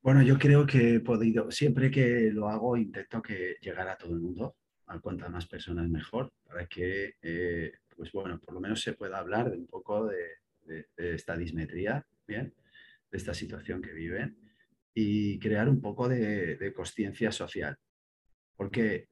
Bueno, 0.00 0.22
yo 0.22 0.38
creo 0.38 0.64
que 0.64 0.94
he 0.94 1.00
podido, 1.00 1.50
siempre 1.50 1.90
que 1.90 2.30
lo 2.32 2.48
hago, 2.48 2.76
intento 2.76 3.20
que 3.20 3.56
llegara 3.60 3.94
a 3.94 3.98
todo 3.98 4.14
el 4.14 4.20
mundo, 4.20 4.54
a 4.86 5.00
cuantas 5.00 5.28
más 5.28 5.46
personas 5.46 5.88
mejor, 5.88 6.32
para 6.44 6.66
que, 6.66 7.16
eh, 7.20 7.72
pues 7.96 8.12
bueno, 8.12 8.38
por 8.38 8.54
lo 8.54 8.60
menos 8.60 8.80
se 8.80 8.92
pueda 8.92 9.18
hablar 9.18 9.50
de 9.50 9.58
un 9.58 9.66
poco 9.66 10.06
de, 10.06 10.38
esta 10.96 11.36
dismetría, 11.36 12.06
¿bien? 12.28 12.54
De 13.10 13.18
esta 13.18 13.34
situación 13.34 13.82
que 13.82 13.92
viven 13.92 14.38
y 14.94 15.36
crear 15.40 15.68
un 15.68 15.80
poco 15.80 16.08
de, 16.08 16.54
de 16.54 16.72
conciencia 16.72 17.32
social. 17.32 17.76
Porque 18.60 19.08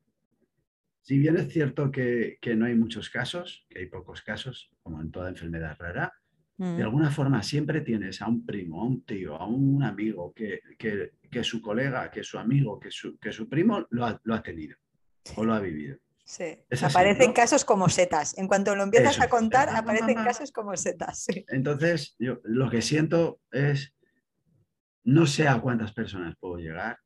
si 1.01 1.17
bien 1.17 1.39
es 1.39 1.51
cierto 1.51 1.91
que, 1.91 2.37
no 2.55 2.67
hay 2.67 2.75
muchos 2.75 3.09
casos, 3.09 3.65
que 3.71 3.79
hay 3.79 3.87
pocos 3.87 4.21
casos, 4.21 4.71
como 4.83 5.01
en 5.01 5.11
toda 5.11 5.31
enfermedad 5.31 5.75
rara, 5.79 6.13
de 6.59 6.67
mm. 6.67 6.83
alguna 6.83 7.11
forma 7.11 7.43
siempre 7.43 7.81
tienes 7.81 8.21
a 8.21 8.29
un 8.29 8.45
primo, 8.45 8.83
a 8.83 8.85
un 8.85 9.07
tío, 9.07 9.37
a 9.37 9.47
un 9.47 9.83
amigo 9.83 10.35
que, 10.35 10.61
su 11.43 11.63
colega, 11.63 12.11
que 12.11 12.23
su 12.23 12.39
amigo, 12.39 12.79
que 12.79 12.91
su, 12.91 13.19
que 13.19 13.33
su 13.33 13.49
primo 13.49 13.87
lo 13.89 14.05
ha, 14.05 14.43
tenido 14.43 14.77
o 15.37 15.47
lo 15.47 15.55
ha 15.55 15.61
vivido. 15.61 15.97
Sí. 16.27 16.59
aparecen 16.83 17.33
casos 17.33 17.65
como 17.65 17.89
setas. 17.89 18.37
En 18.37 18.49
cuanto 18.49 18.77
lo 18.77 18.83
empiezas 18.83 19.19
a 19.19 19.31
contar, 19.31 19.71
aparecen 19.71 20.17
casos 20.17 20.53
como 20.53 20.77
setas. 20.77 21.27
Entonces, 21.49 22.17
yo 22.19 22.43
lo 22.45 22.69
que 22.69 22.83
siento 22.83 23.41
es, 23.51 23.95
no 25.05 25.25
sé 25.25 25.49
a 25.49 25.59
cuántas 25.59 25.95
personas 25.95 26.37
puedo 26.39 26.59
llegar, 26.59 26.99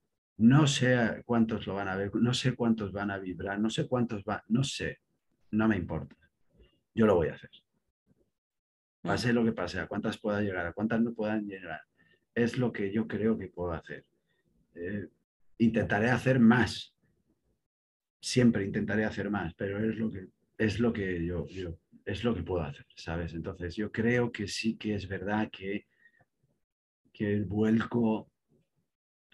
no 0.43 0.67
sé 0.67 1.23
cuántos 1.25 1.69
lo 1.69 1.75
van 1.75 1.87
a 1.87 1.95
ver, 1.95 2.11
no 2.17 2.35
sé 2.35 2.57
cuántos 2.57 2.91
van 2.91 3.13
a 3.13 3.19
vibrar, 3.19 3.61
no 3.61 3.71
sé 3.71 3.87
cuántos 3.87 4.25
van, 4.25 4.41
no 4.49 4.65
sé, 4.65 4.99
no 5.53 5.69
me 5.69 5.77
importa. 5.77 6.17
Yo 6.93 7.07
lo 7.07 7.15
voy 7.15 7.29
a 7.29 7.35
hacer. 7.35 7.51
Pase 9.03 9.33
lo 9.33 9.45
que 9.45 9.53
pase, 9.53 9.79
a 9.79 9.87
cuántas 9.87 10.19
pueda 10.19 10.41
llegar, 10.41 10.67
a 10.67 10.73
cuántas 10.73 11.01
no 11.01 11.15
puedan 11.15 11.47
llegar, 11.47 11.81
es 12.35 12.59
lo 12.59 12.73
que 12.73 12.93
yo 12.93 13.07
creo 13.07 13.39
que 13.39 13.49
puedo 13.49 13.73
hacer. 13.73 14.05
Eh, 14.75 15.07
intentaré 15.59 16.11
hacer 16.11 16.41
más. 16.41 16.93
Siempre 18.21 18.65
intentaré 18.65 19.05
hacer 19.05 19.31
más, 19.31 19.55
pero 19.55 19.79
es 19.79 19.97
lo 19.97 20.11
que, 20.11 20.27
es 20.59 20.81
lo 20.81 20.93
que 20.93 21.25
yo, 21.25 21.47
yo, 21.47 21.79
es 22.05 22.25
lo 22.25 22.35
que 22.35 22.43
puedo 22.43 22.63
hacer, 22.63 22.87
¿sabes? 22.97 23.35
Entonces 23.35 23.77
yo 23.77 23.93
creo 23.93 24.33
que 24.33 24.49
sí 24.49 24.77
que 24.77 24.97
es 24.97 25.07
verdad 25.07 25.49
que, 25.53 25.87
que 27.13 27.33
el 27.33 27.45
vuelco 27.45 28.32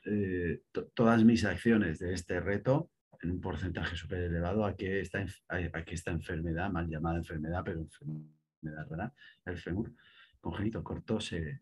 eh, 0.05 0.63
todas 0.95 1.25
mis 1.25 1.45
acciones 1.45 1.99
de 1.99 2.15
este 2.15 2.41
reto 2.41 2.91
en 3.21 3.33
un 3.33 3.41
porcentaje 3.41 3.97
súper 3.97 4.21
elevado 4.21 4.65
a 4.65 4.77
que, 4.77 5.01
esta, 5.01 5.25
a, 5.49 5.85
que 5.85 5.95
esta 5.95 6.11
enfermedad, 6.11 6.71
mal 6.71 6.89
llamada 6.89 7.19
enfermedad, 7.19 7.63
pero 7.65 7.81
enfermedad 7.81 8.89
rara, 8.89 9.13
el 9.45 9.59
fémur 9.59 9.93
congénito 10.41 10.85
corto, 10.85 11.21
se 11.21 11.61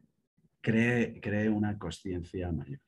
cree, 0.61 1.19
cree 1.21 1.49
una 1.49 1.79
conciencia 1.79 2.53
mayor, 2.53 2.81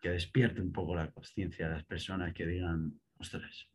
que 0.00 0.10
despierte 0.10 0.62
un 0.62 0.72
poco 0.72 0.94
la 0.94 1.10
conciencia 1.10 1.68
de 1.68 1.74
las 1.74 1.84
personas 1.84 2.32
que 2.32 2.46
digan, 2.46 2.98
ostras. 3.18 3.68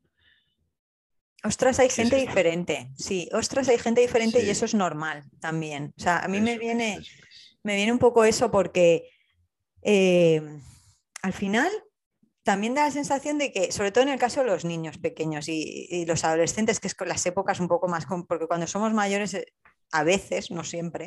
Ostras, 1.43 1.79
hay 1.79 1.89
gente 1.89 2.15
diferente, 2.15 2.89
sí, 2.97 3.29
ostras, 3.33 3.67
hay 3.67 3.77
gente 3.77 4.01
diferente 4.01 4.43
y 4.43 4.49
eso 4.49 4.65
es 4.65 4.73
normal 4.73 5.23
también. 5.41 5.93
O 5.97 6.01
sea, 6.01 6.19
a 6.19 6.27
mí 6.29 6.39
me, 6.39 6.57
viene, 6.57 6.99
me 7.63 7.75
viene 7.75 7.91
un 7.91 7.99
poco 7.99 8.23
eso 8.23 8.49
porque... 8.49 9.09
Eh, 9.81 10.41
al 11.23 11.33
final 11.33 11.71
también 12.43 12.75
da 12.75 12.83
la 12.83 12.91
sensación 12.91 13.37
de 13.37 13.51
que, 13.53 13.71
sobre 13.71 13.91
todo 13.91 14.03
en 14.03 14.09
el 14.09 14.19
caso 14.19 14.41
de 14.41 14.47
los 14.47 14.65
niños 14.65 14.97
pequeños 14.97 15.47
y, 15.47 16.05
los 16.05 16.25
adolescentes, 16.25 16.81
que 16.81 16.87
es 16.87 16.95
con 16.95 17.07
las 17.07 17.25
épocas 17.25 17.61
un 17.61 17.69
poco 17.69 17.87
más, 17.87 18.05
porque 18.27 18.47
cuando 18.47 18.67
somos 18.67 18.93
mayores, 18.93 19.33
eh, 19.33 19.45
a 19.93 20.03
veces, 20.03 20.51
no 20.51 20.63
siempre, 20.63 21.05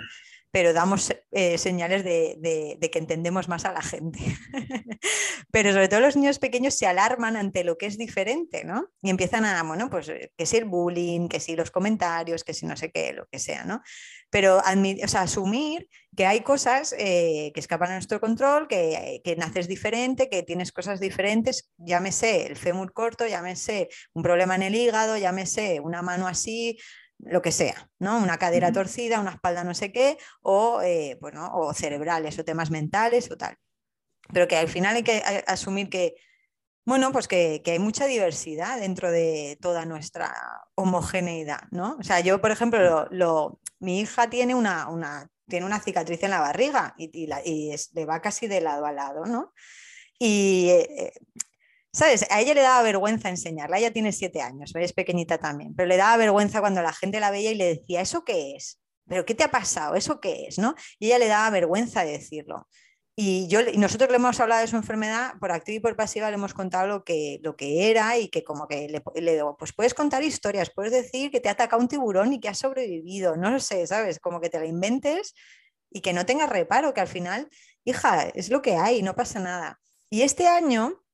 pero 0.57 0.73
damos 0.73 1.15
eh, 1.33 1.59
señales 1.59 2.03
de, 2.03 2.79
que 2.91 2.99
entendemos 2.99 3.47
más 3.47 3.67
a 3.67 3.73
la 3.73 3.83
gente. 3.83 4.21
pero 5.51 5.71
sobre 5.71 5.89
todo 5.89 6.01
los 6.01 6.17
niños 6.17 6.39
pequeños 6.39 6.73
se 6.73 6.87
alarman 6.87 7.37
ante 7.37 7.63
lo 7.63 7.77
que 7.77 7.85
es 7.85 7.99
diferente, 7.99 8.65
¿no? 8.65 8.89
Y 9.03 9.11
empiezan 9.11 9.45
a, 9.45 9.63
bueno, 9.65 9.91
pues 9.91 10.09
eh, 10.09 10.33
que 10.35 10.47
si 10.47 10.57
el 10.57 10.65
bullying, 10.65 11.29
que 11.29 11.41
si 11.41 11.57
los 11.57 11.71
comentarios, 11.71 12.43
que 12.43 12.55
si 12.55 12.65
no 12.65 12.75
sé 12.75 12.91
qué, 12.91 13.13
lo 13.13 13.27
que 13.27 13.39
sea, 13.39 13.65
¿no? 13.65 13.83
Pero 14.31 14.63
asumir 14.65 15.89
que 16.17 16.25
hay 16.25 16.41
cosas 16.41 16.95
eh, 16.99 17.53
que 17.53 17.61
escapan 17.61 17.91
a 17.91 17.95
nuestro 17.95 18.19
control, 18.19 18.67
que, 18.67 19.21
que 19.23 19.37
naces 19.37 19.69
diferente, 19.69 20.31
que 20.31 20.43
tienes 20.43 20.73
cosas 20.73 21.01
diferentes, 21.01 21.71
llámese 21.77 22.47
el 22.47 22.57
fémur 22.57 22.95
corto, 22.95 23.27
llámese 23.27 23.89
un 24.15 24.23
problema 24.23 24.55
en 24.55 24.63
el 24.63 24.75
hígado, 24.75 25.19
llámese 25.19 25.81
una 25.81 26.01
mano 26.01 26.27
así, 26.27 26.79
lo 27.19 27.43
que 27.43 27.53
sea, 27.53 27.91
¿no? 27.99 28.19
Una 28.19 28.39
cadera 28.39 28.73
torcida, 28.73 29.21
una 29.21 29.33
espalda 29.33 29.65
no 29.65 29.75
sé 29.75 29.93
qué, 29.93 30.19
o, 30.43 30.83
eh, 30.83 31.19
o 31.53 31.75
cerebrales 31.75 32.39
o 32.39 32.45
temas 32.45 32.71
mentales 32.71 33.31
o 33.31 33.37
tal. 33.37 33.57
Pero 34.33 34.49
que 34.49 34.57
al 34.57 34.69
final 34.69 34.97
hay 34.97 35.03
que 35.03 35.23
asumir 35.47 35.89
que, 35.89 36.17
bueno, 36.85 37.13
pues 37.13 37.29
que, 37.29 37.63
hay 37.65 37.79
mucha 37.79 38.07
diversidad 38.07 38.81
dentro 38.81 39.11
de 39.11 39.59
toda 39.61 39.87
nuestra 39.87 40.33
homogeneidad, 40.75 41.63
¿no? 41.71 41.97
O 41.99 42.03
sea, 42.03 42.21
yo, 42.21 42.41
por 42.41 42.51
ejemplo, 42.51 43.09
lo, 43.11 43.61
mi 43.79 44.01
hija 44.01 44.29
tiene 44.29 44.55
una, 44.55 44.89
una, 44.89 45.29
tiene 45.49 45.67
una 45.67 45.81
cicatriz 45.81 46.23
en 46.23 46.31
la 46.31 46.41
barriga 46.41 46.95
y, 46.99 47.11
y, 47.25 47.75
le 47.95 48.05
va 48.05 48.21
casi 48.21 48.47
de 48.47 48.61
lado 48.61 48.87
a 48.87 48.93
lado, 48.93 49.25
¿no? 49.27 49.53
Y 50.19 50.69
eh, 50.71 51.13
¿Sabes? 51.97 52.27
A 52.29 52.43
ella 52.43 52.53
le 52.53 52.61
daba 52.61 52.83
vergüenza 52.83 53.31
enseñarla. 53.31 53.79
Ella 53.79 53.91
tiene 53.91 54.13
siete 54.13 54.43
años, 54.43 54.71
es 54.75 54.93
pequeñita 54.93 55.39
también, 55.39 55.75
pero 55.75 55.89
le 55.89 55.97
daba 55.97 56.19
vergüenza 56.19 56.61
cuando 56.61 56.83
la 56.83 56.93
gente 56.93 57.21
la 57.21 57.31
veía 57.31 57.53
y 57.53 57.55
le 57.55 57.77
decía, 57.77 58.03
¿eso 58.03 58.23
qué 58.23 58.55
es? 58.55 58.83
¿Pero 59.09 59.25
qué 59.25 59.35
te 59.35 59.45
ha 59.45 59.51
pasado? 59.51 59.95
¿Eso 59.95 60.21
qué 60.21 60.45
es? 60.47 60.59
¿no? 60.59 60.75
Y 60.99 61.07
ella 61.07 61.19
le 61.19 61.29
daba 61.29 61.49
vergüenza 61.49 62.05
decirlo. 62.05 62.69
Y, 63.17 63.49
yo, 63.49 63.63
y 63.63 63.79
nosotros 63.79 64.11
le 64.11 64.17
hemos 64.17 64.39
hablado 64.41 64.61
de 64.61 64.67
su 64.67 64.77
enfermedad, 64.77 65.37
por 65.41 65.53
activa 65.53 65.77
y 65.77 65.81
por 65.81 65.97
pasiva 65.97 66.29
le 66.29 66.35
hemos 66.35 66.53
contado 66.53 66.87
lo 66.87 67.03
que, 67.03 67.41
lo 67.43 67.57
que 67.57 67.91
era 67.91 68.19
y 68.19 68.29
que 68.29 68.45
como 68.45 68.69
que 68.69 68.89
le, 68.91 69.03
le 69.15 69.33
digo, 69.33 69.57
pues 69.57 69.73
puedes 69.73 69.95
contar 69.95 70.23
historias, 70.23 70.71
puedes 70.75 70.93
decir 70.93 71.31
que 71.31 71.41
te 71.41 71.49
ha 71.49 71.53
atacado 71.53 71.81
un 71.81 71.89
tiburón 71.89 72.31
y 72.35 72.41
que 72.41 72.51
has 72.51 72.59
sobrevivido, 72.59 73.37
no 73.37 73.51
lo 73.51 73.59
sé, 73.59 73.87
¿sabes? 73.87 74.21
Como 74.21 74.43
que 74.43 74.51
te 74.51 74.61
la 74.61 74.67
inventes 74.67 75.35
y 75.91 76.03
que 76.03 76.13
no 76.13 76.27
tengas 76.27 76.51
reparo, 76.51 76.93
que 76.93 77.01
al 77.01 77.09
final, 77.09 77.49
hija, 77.85 78.29
es 78.35 78.51
lo 78.51 78.61
que 78.61 78.77
hay, 78.77 79.01
no 79.01 79.17
pasa 79.17 79.41
nada. 79.41 79.81
Y 80.11 80.21
este 80.21 80.47
año 80.47 81.06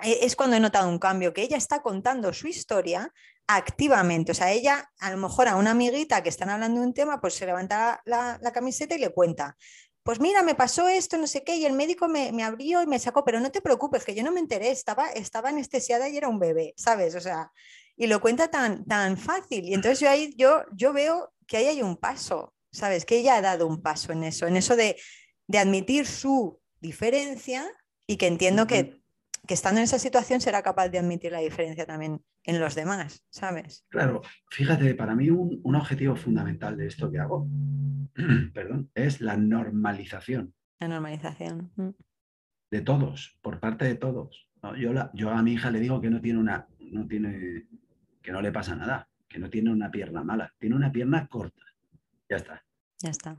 es 0.00 0.36
cuando 0.36 0.56
he 0.56 0.60
notado 0.60 0.88
un 0.88 0.98
cambio, 0.98 1.32
que 1.32 1.42
ella 1.42 1.56
está 1.56 1.82
contando 1.82 2.32
su 2.32 2.46
historia 2.46 3.12
activamente. 3.48 4.32
O 4.32 4.34
sea, 4.34 4.52
ella, 4.52 4.90
a 5.00 5.10
lo 5.10 5.16
mejor 5.16 5.48
a 5.48 5.56
una 5.56 5.72
amiguita 5.72 6.22
que 6.22 6.28
están 6.28 6.50
hablando 6.50 6.80
de 6.80 6.86
un 6.86 6.94
tema, 6.94 7.20
pues 7.20 7.34
se 7.34 7.46
levanta 7.46 8.00
la, 8.04 8.38
camiseta 8.52 8.94
y 8.94 8.98
le 8.98 9.10
cuenta. 9.10 9.56
Pues 10.04 10.20
mira, 10.20 10.42
me 10.42 10.54
pasó 10.54 10.88
esto, 10.88 11.18
no 11.18 11.26
sé 11.26 11.42
qué, 11.44 11.56
y 11.56 11.66
el 11.66 11.72
médico 11.72 12.08
me, 12.08 12.42
abrió 12.42 12.82
y 12.82 12.86
me 12.86 12.98
sacó, 12.98 13.24
pero 13.24 13.40
no 13.40 13.50
te 13.50 13.60
preocupes, 13.60 14.04
que 14.04 14.14
yo 14.14 14.22
no 14.22 14.32
me 14.32 14.40
enteré, 14.40 14.70
estaba, 14.70 15.10
estaba 15.10 15.48
anestesiada 15.48 16.08
y 16.08 16.16
era 16.16 16.28
un 16.28 16.38
bebé, 16.38 16.74
¿sabes? 16.76 17.14
O 17.14 17.20
sea, 17.20 17.50
y 17.96 18.06
lo 18.06 18.20
cuenta 18.20 18.48
tan, 18.48 18.84
tan 18.84 19.18
fácil. 19.18 19.64
Y 19.64 19.74
entonces 19.74 20.00
yo 20.00 20.08
ahí 20.08 20.32
yo, 20.36 20.64
yo 20.72 20.92
veo 20.92 21.32
que 21.46 21.56
ahí 21.56 21.66
hay 21.66 21.82
un 21.82 21.96
paso, 21.96 22.54
¿sabes? 22.70 23.04
Que 23.04 23.18
ella 23.18 23.36
ha 23.36 23.42
dado 23.42 23.66
un 23.66 23.82
paso 23.82 24.12
en 24.12 24.24
eso, 24.24 24.46
en 24.46 24.56
eso 24.56 24.76
de, 24.76 24.96
de 25.46 25.58
admitir 25.58 26.06
su 26.06 26.60
diferencia 26.80 27.66
y 28.06 28.16
que 28.16 28.26
entiendo 28.26 28.66
que 28.66 29.02
que 29.48 29.54
estando 29.54 29.78
en 29.80 29.84
esa 29.84 29.98
situación 29.98 30.42
será 30.42 30.62
capaz 30.62 30.90
de 30.90 30.98
admitir 30.98 31.32
la 31.32 31.38
diferencia 31.38 31.86
también 31.86 32.22
en 32.44 32.60
los 32.60 32.74
demás, 32.74 33.24
¿sabes? 33.30 33.86
Claro, 33.88 34.20
fíjate, 34.50 34.94
para 34.94 35.14
mí 35.14 35.30
un, 35.30 35.74
objetivo 35.74 36.16
fundamental 36.16 36.76
de 36.76 36.86
esto 36.86 37.10
que 37.10 37.18
hago, 37.18 37.48
perdón, 38.52 38.90
es 38.94 39.22
la 39.22 39.38
normalización. 39.38 40.54
La 40.78 40.88
normalización. 40.88 41.72
Mm. 41.76 41.88
De 42.70 42.82
todos, 42.82 43.38
por 43.40 43.58
parte 43.58 43.86
de 43.86 43.94
todos. 43.94 44.50
Yo, 44.76 44.92
yo 45.14 45.30
a 45.30 45.42
mi 45.42 45.54
hija 45.54 45.70
le 45.70 45.80
digo 45.80 45.98
que 46.02 46.10
no 46.10 46.20
tiene 46.20 46.38
una, 46.38 46.68
no 46.78 47.06
tiene, 47.06 47.66
que 48.20 48.32
no 48.32 48.42
le 48.42 48.52
pasa 48.52 48.76
nada, 48.76 49.08
que 49.26 49.38
no 49.38 49.48
tiene 49.48 49.72
una 49.72 49.90
pierna 49.90 50.22
mala, 50.22 50.54
tiene 50.58 50.76
una 50.76 50.92
pierna 50.92 51.26
corta. 51.26 51.62
Ya 52.28 52.36
está. 52.36 52.66
Ya 52.98 53.10
está. 53.10 53.36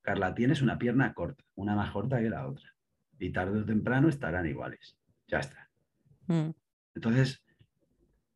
Carla, 0.00 0.34
tienes 0.34 0.60
una 0.60 0.76
pierna 0.76 1.14
corta, 1.14 1.44
una 1.54 1.76
más 1.76 1.92
corta 1.92 2.18
que 2.20 2.30
la 2.30 2.48
otra. 2.48 2.74
Y 3.20 3.30
tarde 3.30 3.60
o 3.60 3.64
temprano 3.64 4.08
estarán 4.08 4.46
iguales. 4.46 4.96
Ya 5.32 5.38
está. 5.38 5.70
Mm. 6.26 6.50
Entonces, 6.94 7.42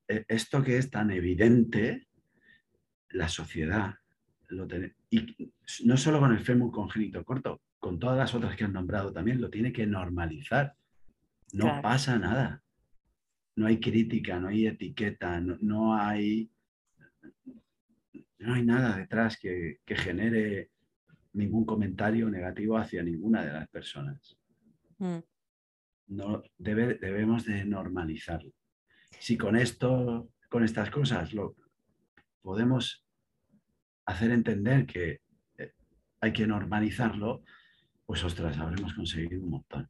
e, 0.09 0.25
esto 0.29 0.63
que 0.63 0.79
es 0.79 0.91
tan 0.91 1.11
evidente, 1.11 2.09
la 3.11 3.29
sociedad 3.29 3.97
lo 4.49 4.67
tiene, 4.67 4.95
y 5.11 5.53
no 5.85 5.99
solo 5.99 6.21
con 6.21 6.33
el 6.33 6.41
fémur 6.41 6.73
congénito 6.73 7.23
corto, 7.23 7.61
con 7.79 7.99
todas 7.99 8.17
las 8.17 8.35
otras 8.35 8.57
que 8.57 8.65
han 8.65 8.73
nombrado 8.73 9.13
también, 9.13 9.43
lo 9.43 9.51
tiene 9.51 9.73
que 9.75 9.87
normalizar. 9.87 10.75
No 11.53 11.83
pasa 11.83 12.19
nada. 12.19 12.63
No 13.57 13.67
hay 13.67 13.79
crítica, 13.79 14.41
no 14.41 14.49
hay 14.49 14.67
etiqueta, 14.67 15.39
no, 15.41 15.95
hay, 15.95 16.51
no 18.39 18.55
hay 18.55 18.65
nada 18.65 18.97
detrás 18.97 19.37
que, 19.39 19.81
genere 19.87 20.71
ningún 21.35 21.67
comentario 21.67 22.31
negativo 22.31 22.79
hacia 22.79 23.03
ninguna 23.03 23.45
de 23.45 23.53
las 23.53 23.69
personas. 23.69 24.39
Mm 24.99 25.19
no, 26.09 26.43
debemos 26.59 27.45
de 27.45 27.65
normalizarlo. 27.65 28.53
Si 29.19 29.37
con 29.37 29.57
esto, 29.57 30.29
con 30.49 30.65
estas 30.65 30.91
cosas, 30.91 31.33
lo 31.33 31.57
podemos 32.43 33.05
hacer 34.05 34.31
entender 34.31 34.87
que 34.87 35.21
eh, 35.59 35.73
hay 36.21 36.33
que 36.33 36.47
normalizarlo, 36.47 37.43
pues 38.05 38.23
ostras, 38.25 38.57
habremos 38.59 38.95
conseguido 38.95 39.43
un 39.43 39.51
montón. 39.51 39.89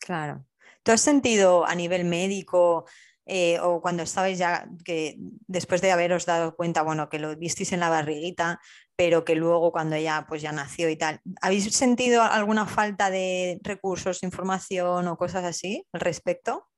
Claro. 0.00 0.46
¿Tú 0.82 0.92
has 0.92 1.00
sentido 1.00 1.64
a 1.64 1.74
nivel 1.74 2.04
médico 2.04 2.84
eh, 3.26 3.58
o 3.60 3.80
cuando 3.80 4.02
estabais 4.02 4.38
ya, 4.38 4.68
que 4.84 5.16
después 5.46 5.80
de 5.80 5.92
haberos 5.92 6.26
dado 6.26 6.54
cuenta, 6.56 6.82
bueno, 6.82 7.08
que 7.08 7.18
lo 7.18 7.34
visteis 7.36 7.72
en 7.72 7.80
la 7.80 7.88
barriguita, 7.88 8.60
pero 8.96 9.24
que 9.24 9.34
luego 9.34 9.72
cuando 9.72 9.96
ella 9.96 10.24
pues 10.28 10.42
ya 10.42 10.52
nació 10.52 10.88
y 10.88 10.96
tal, 10.96 11.20
¿habéis 11.40 11.74
sentido 11.74 12.22
alguna 12.22 12.66
falta 12.66 13.10
de 13.10 13.60
recursos, 13.62 14.22
información 14.22 15.08
o 15.08 15.16
cosas 15.16 15.44
así 15.44 15.84
al 15.92 16.00
respecto? 16.00 16.68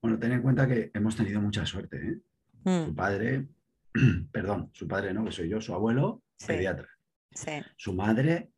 Bueno, 0.00 0.18
ten 0.18 0.32
en 0.32 0.42
cuenta 0.42 0.66
que 0.66 0.90
hemos 0.94 1.16
tenido 1.16 1.40
mucha 1.40 1.64
suerte. 1.64 1.96
¿eh? 1.96 2.20
Mm. 2.64 2.86
Su 2.86 2.94
padre, 2.94 3.48
perdón, 4.32 4.70
su 4.72 4.86
padre 4.86 5.12
no, 5.12 5.24
que 5.24 5.32
soy 5.32 5.48
yo, 5.48 5.60
su 5.60 5.74
abuelo, 5.74 6.22
pediatra. 6.46 6.88
Su 7.76 7.94
madre, 7.94 8.50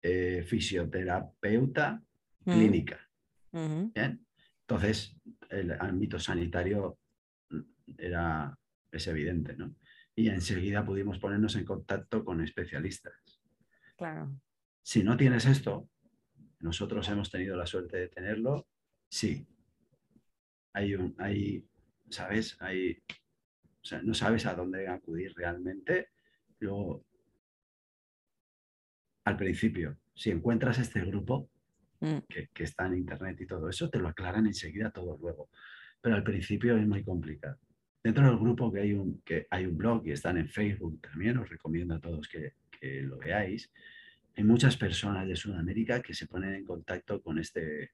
eh, 0.00 0.44
fisioterapeuta 0.46 2.02
mm. 2.44 2.52
clínica. 2.52 2.98
Entonces, 3.52 5.14
el 5.50 5.72
ámbito 5.72 6.18
sanitario 6.18 6.98
era, 7.98 8.56
es 8.90 9.06
evidente, 9.06 9.54
¿no? 9.54 9.74
Y 10.14 10.28
enseguida 10.28 10.84
pudimos 10.84 11.18
ponernos 11.18 11.56
en 11.56 11.64
contacto 11.64 12.24
con 12.24 12.42
especialistas. 12.42 13.40
Claro. 13.96 14.34
Si 14.82 15.02
no 15.02 15.16
tienes 15.16 15.46
esto, 15.46 15.88
nosotros 16.60 17.08
hemos 17.08 17.30
tenido 17.30 17.56
la 17.56 17.66
suerte 17.66 17.96
de 17.96 18.08
tenerlo, 18.08 18.68
sí. 19.08 19.46
Hay 20.74 20.94
un, 20.94 21.14
hay, 21.18 21.66
¿sabes? 22.10 22.56
Hay, 22.60 23.02
o 23.80 23.84
sea, 23.84 24.02
no 24.02 24.14
sabes 24.14 24.46
a 24.46 24.54
dónde 24.54 24.88
acudir 24.88 25.34
realmente. 25.34 26.10
Luego, 26.58 27.04
al 29.24 29.36
principio, 29.36 29.98
si 30.14 30.30
encuentras 30.30 30.78
este 30.78 31.00
grupo, 31.04 31.50
Mm. 32.02 32.18
que, 32.28 32.64
está 32.64 32.86
en 32.86 32.96
Internet 32.96 33.40
y 33.40 33.46
todo 33.46 33.68
eso, 33.68 33.88
te 33.88 33.98
lo 33.98 34.08
aclaran 34.08 34.46
enseguida 34.46 34.90
todo 34.90 35.16
luego. 35.18 35.50
Pero 36.00 36.16
al 36.16 36.24
principio 36.24 36.76
es 36.76 36.86
muy 36.86 37.04
complicado. 37.04 37.58
Dentro 38.02 38.26
del 38.26 38.38
grupo 38.38 38.72
que 38.72 38.80
hay 38.80 38.92
un, 38.94 39.22
que 39.22 39.46
hay 39.50 39.66
un 39.66 39.76
blog 39.76 40.06
y 40.06 40.10
están 40.10 40.36
en 40.36 40.48
Facebook 40.48 41.00
también, 41.00 41.38
os 41.38 41.48
recomiendo 41.48 41.94
a 41.94 42.00
todos 42.00 42.28
que, 42.28 42.54
que 42.70 43.02
lo 43.02 43.18
veáis. 43.18 43.70
Hay 44.36 44.44
muchas 44.44 44.76
personas 44.76 45.28
de 45.28 45.36
Sudamérica 45.36 46.00
que 46.02 46.14
se 46.14 46.26
ponen 46.26 46.54
en 46.54 46.64
contacto 46.64 47.22
con 47.22 47.38
este, 47.38 47.92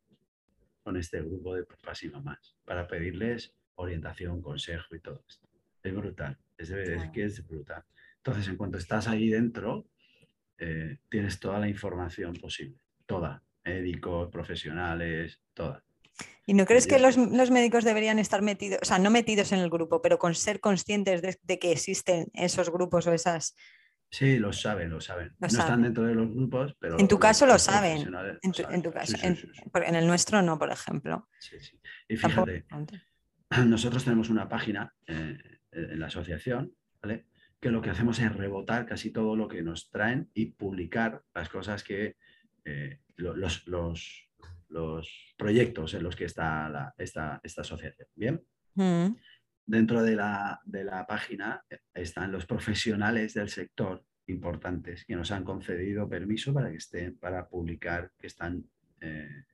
con 0.83 0.97
este 0.97 1.21
grupo 1.21 1.55
de 1.55 1.65
papás 1.65 2.03
y 2.05 2.09
mamás 2.09 2.57
para 2.65 2.87
pedirles 2.87 3.55
orientación, 3.75 4.41
consejo 4.41 4.95
y 4.95 5.01
todo 5.01 5.23
esto. 5.29 5.47
Es 5.83 5.95
brutal, 5.95 6.37
es, 6.57 6.71
que 7.13 7.25
es 7.25 7.47
brutal. 7.47 7.85
Entonces, 8.17 8.49
en 8.49 8.57
cuanto 8.57 8.79
estás 8.79 9.09
ahí 9.09 9.29
dentro, 9.29 9.87
eh, 10.59 10.99
tienes 11.09 11.39
toda 11.39 11.59
la 11.59 11.69
información 11.69 12.35
posible, 12.35 12.79
toda, 13.07 13.43
médicos, 13.65 14.31
profesionales, 14.31 15.41
todas. 15.55 15.83
¿Y 16.47 16.55
no 16.55 16.65
crees 16.65 16.87
que 16.87 16.99
los, 16.99 17.17
médicos 17.51 17.85
deberían 17.85 18.19
estar 18.19 18.41
metidos, 18.43 18.81
o 18.83 18.85
sea, 18.85 18.99
no 18.99 19.11
metidos 19.11 19.53
en 19.53 19.59
el 19.59 19.69
grupo, 19.69 20.01
pero 20.01 20.19
con 20.19 20.35
ser 20.35 20.61
conscientes 20.61 21.21
de, 21.23 21.59
que 21.59 21.73
existen 21.73 22.29
esos 22.33 22.71
grupos 22.71 23.07
o 23.07 23.13
esas... 23.13 23.55
Sí, 24.11 24.39
lo 24.39 24.55
saben, 24.55 24.89
lo 24.89 25.03
saben. 25.03 25.35
no 25.39 25.47
están 25.47 25.83
dentro 25.83 26.05
de 26.05 26.15
los 26.15 26.31
grupos, 26.31 26.75
pero... 26.81 26.99
En 26.99 27.07
tu 27.07 27.19
caso 27.19 27.45
lo 27.45 27.59
saben. 27.59 28.11
En 28.43 28.83
tu, 28.83 28.91
caso. 28.91 29.17
en, 29.23 29.95
el 29.95 30.07
nuestro 30.07 30.41
no, 30.41 30.59
por 30.59 30.73
ejemplo. 30.73 31.29
Sí, 31.39 31.61
sí. 31.61 31.79
Y 32.09 32.17
fíjate, 32.17 32.65
nosotros 33.67 34.05
tenemos 34.05 34.31
una 34.31 34.49
página 34.49 34.95
eh, 35.07 35.37
en 35.73 36.01
la 36.01 36.07
asociación, 36.07 36.75
¿vale? 37.03 37.27
Que 37.61 37.71
lo 37.71 37.83
que 37.83 37.91
hacemos 37.91 38.19
es 38.21 38.35
rebotar 38.35 38.87
casi 38.87 39.11
todo 39.11 39.37
lo 39.37 39.49
que 39.49 39.63
nos 39.63 39.91
traen 39.91 40.31
y 40.33 40.47
publicar 40.47 41.23
las 41.35 41.49
cosas 41.49 41.83
que 41.83 42.17
eh, 42.65 43.01
los, 43.17 43.67
los, 43.67 44.28
proyectos 45.37 45.95
en 45.95 46.03
los 46.03 46.17
que 46.17 46.25
está 46.25 46.95
esta, 46.99 47.41
esta, 47.43 47.63
asociación. 47.63 48.09
Bien. 48.15 48.43
Mm. 48.75 49.17
Dentro 49.67 50.03
de 50.03 50.17
la, 50.17 50.61
de 50.65 50.85
la, 50.85 51.07
página 51.07 51.63
están 51.93 52.33
los 52.33 52.47
profesionales 52.47 53.35
del 53.35 53.49
sector 53.49 54.05
importantes 54.27 55.05
que 55.05 55.17
nos 55.17 55.31
han 55.31 55.45
concedido 55.45 56.09
permiso 56.09 56.55
para 56.55 56.71
que 56.71 56.77
estén, 56.77 57.19
para 57.19 57.49
publicar 57.49 58.13
que 58.19 58.27
están, 58.27 58.65
eh, 59.01 59.45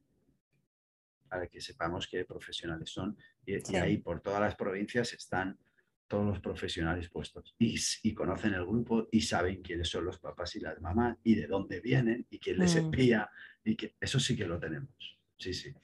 para 1.28 1.46
que 1.48 1.60
sepamos 1.60 2.06
qué 2.06 2.24
profesionales 2.24 2.90
son. 2.90 3.16
Y, 3.44 3.54
y, 3.72 3.76
ahí 3.76 3.98
por 3.98 4.20
todas 4.20 4.40
las 4.40 4.54
provincias 4.54 5.12
están 5.12 5.58
todos 6.06 6.26
los 6.26 6.40
profesionales 6.40 7.08
puestos 7.08 7.54
y, 7.58 8.14
conocen 8.14 8.54
el 8.54 8.64
grupo 8.64 9.08
y 9.10 9.20
saben 9.20 9.62
quiénes 9.62 9.88
son 9.88 10.04
los 10.04 10.18
papás 10.18 10.54
y 10.56 10.60
las 10.60 10.80
mamás 10.80 11.16
y 11.24 11.34
de 11.34 11.46
dónde 11.46 11.80
vienen 11.80 12.26
y 12.30 12.38
quién 12.38 12.58
les 12.58 12.74
mm. 12.74 12.78
envía 12.78 13.30
y 13.64 13.76
que 13.76 13.96
eso 14.00 14.20
sí 14.20 14.36
que 14.36 14.46
lo 14.46 14.58
tenemos. 14.58 14.94
Sí, 15.38 15.52
sí. 15.54 15.74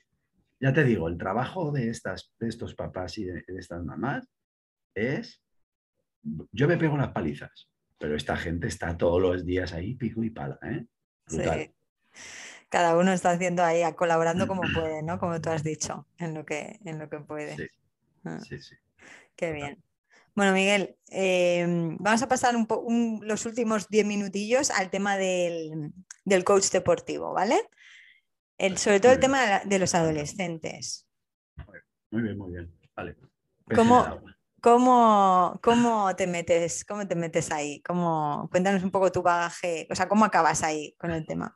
Ya 0.61 0.73
te 0.73 0.85
digo, 0.85 1.09
el 1.09 1.17
trabajo 1.17 1.73
de, 1.73 1.89
estas, 1.89 2.33
de 2.39 2.49
estos 2.49 2.75
papás 2.75 3.17
y 3.19 3.25
de, 3.25 3.45
estas 3.49 3.83
mamás 3.83 4.29
es, 4.95 5.43
yo 6.53 6.69
me 6.69 6.77
pego 6.77 6.97
las 6.97 7.13
palizas, 7.13 7.71
pero 7.99 8.15
esta 8.15 8.37
gente 8.37 8.69
está 8.69 8.97
todos 8.97 9.21
los 9.21 9.45
días 9.47 9.73
ahí 9.73 9.95
pico 9.95 10.23
y 10.23 10.31
pala, 10.31 10.59
¿eh? 10.63 10.87
Cada 12.69 12.97
uno 12.97 13.13
está 13.13 13.31
haciendo 13.31 13.65
ahí, 13.65 13.83
colaborando 13.95 14.47
como 14.47 14.63
puede, 14.75 15.03
¿no? 15.03 15.19
Como 15.19 15.41
tú 15.41 15.51
has 15.51 15.65
dicho, 15.65 16.07
en 16.19 16.35
lo 16.35 16.45
que, 16.45 16.79
en 16.85 16.99
lo 16.99 17.09
que 17.09 17.19
puede. 17.21 17.57
Sí, 17.57 17.67
Ah, 18.25 18.41
sí, 18.41 18.61
sí. 18.61 18.77
qué 19.37 19.53
bien. 19.53 19.83
Bueno, 20.41 20.55
Miguel, 20.55 20.97
em, 21.11 21.99
vamos 22.01 22.23
a 22.23 22.27
pasar 22.27 22.57
un 22.57 22.67
po- 22.67 22.79
un- 22.81 23.21
los 23.25 23.45
últimos 23.45 23.89
10 23.91 24.07
minutillos 24.07 24.71
al 24.71 24.89
tema 24.89 25.19
del, 25.19 25.93
del 26.25 26.45
coach 26.45 26.71
deportivo, 26.71 27.35
¿vale? 27.35 27.61
El, 28.57 28.79
sobre 28.79 29.01
todo 29.01 29.13
el 29.13 29.21
tema 29.21 29.43
de, 29.43 29.47
la- 29.49 29.63
de 29.67 29.79
los 29.79 29.95
adolescentes. 29.95 31.07
Muy 32.11 32.23
bien, 32.23 32.39
muy 32.39 32.53
bien. 32.53 32.75
Vale. 32.97 33.17
¿Cómo-. 33.77 34.23
¿Cómo, 34.63 35.61
cómo 35.63 36.17
te 36.17 36.27
metes, 36.27 36.87
cómo 36.87 37.07
te 37.07 37.17
metes 37.17 37.53
ahí? 37.53 37.83
¿Cómo, 37.83 38.49
cuéntanos 38.51 38.83
un 38.83 38.91
poco 38.91 39.13
tu 39.13 39.21
bagaje, 39.21 39.87
o 39.91 39.95
sea, 39.95 40.09
¿cómo 40.09 40.25
acabas 40.25 40.63
ahí 40.63 40.95
con 40.99 41.11
el 41.11 41.27
tema? 41.27 41.55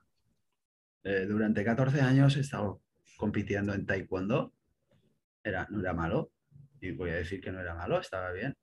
Eh, 1.05 1.24
durante 1.26 1.64
14 1.64 2.03
años 2.03 2.37
he 2.37 2.41
estado 2.41 2.82
compitiendo 3.16 3.72
en 3.72 3.87
taekwondo. 3.87 4.53
Era, 5.43 5.66
no 5.70 5.80
era 5.80 5.95
malo, 5.95 6.32
y 6.82 6.93
voy 6.93 7.09
a 7.12 7.14
decir 7.16 7.41
que 7.41 7.51
no 7.51 7.61
era 7.61 7.74
malo, 7.74 7.99
estaba 7.99 8.30
bien. 8.32 8.55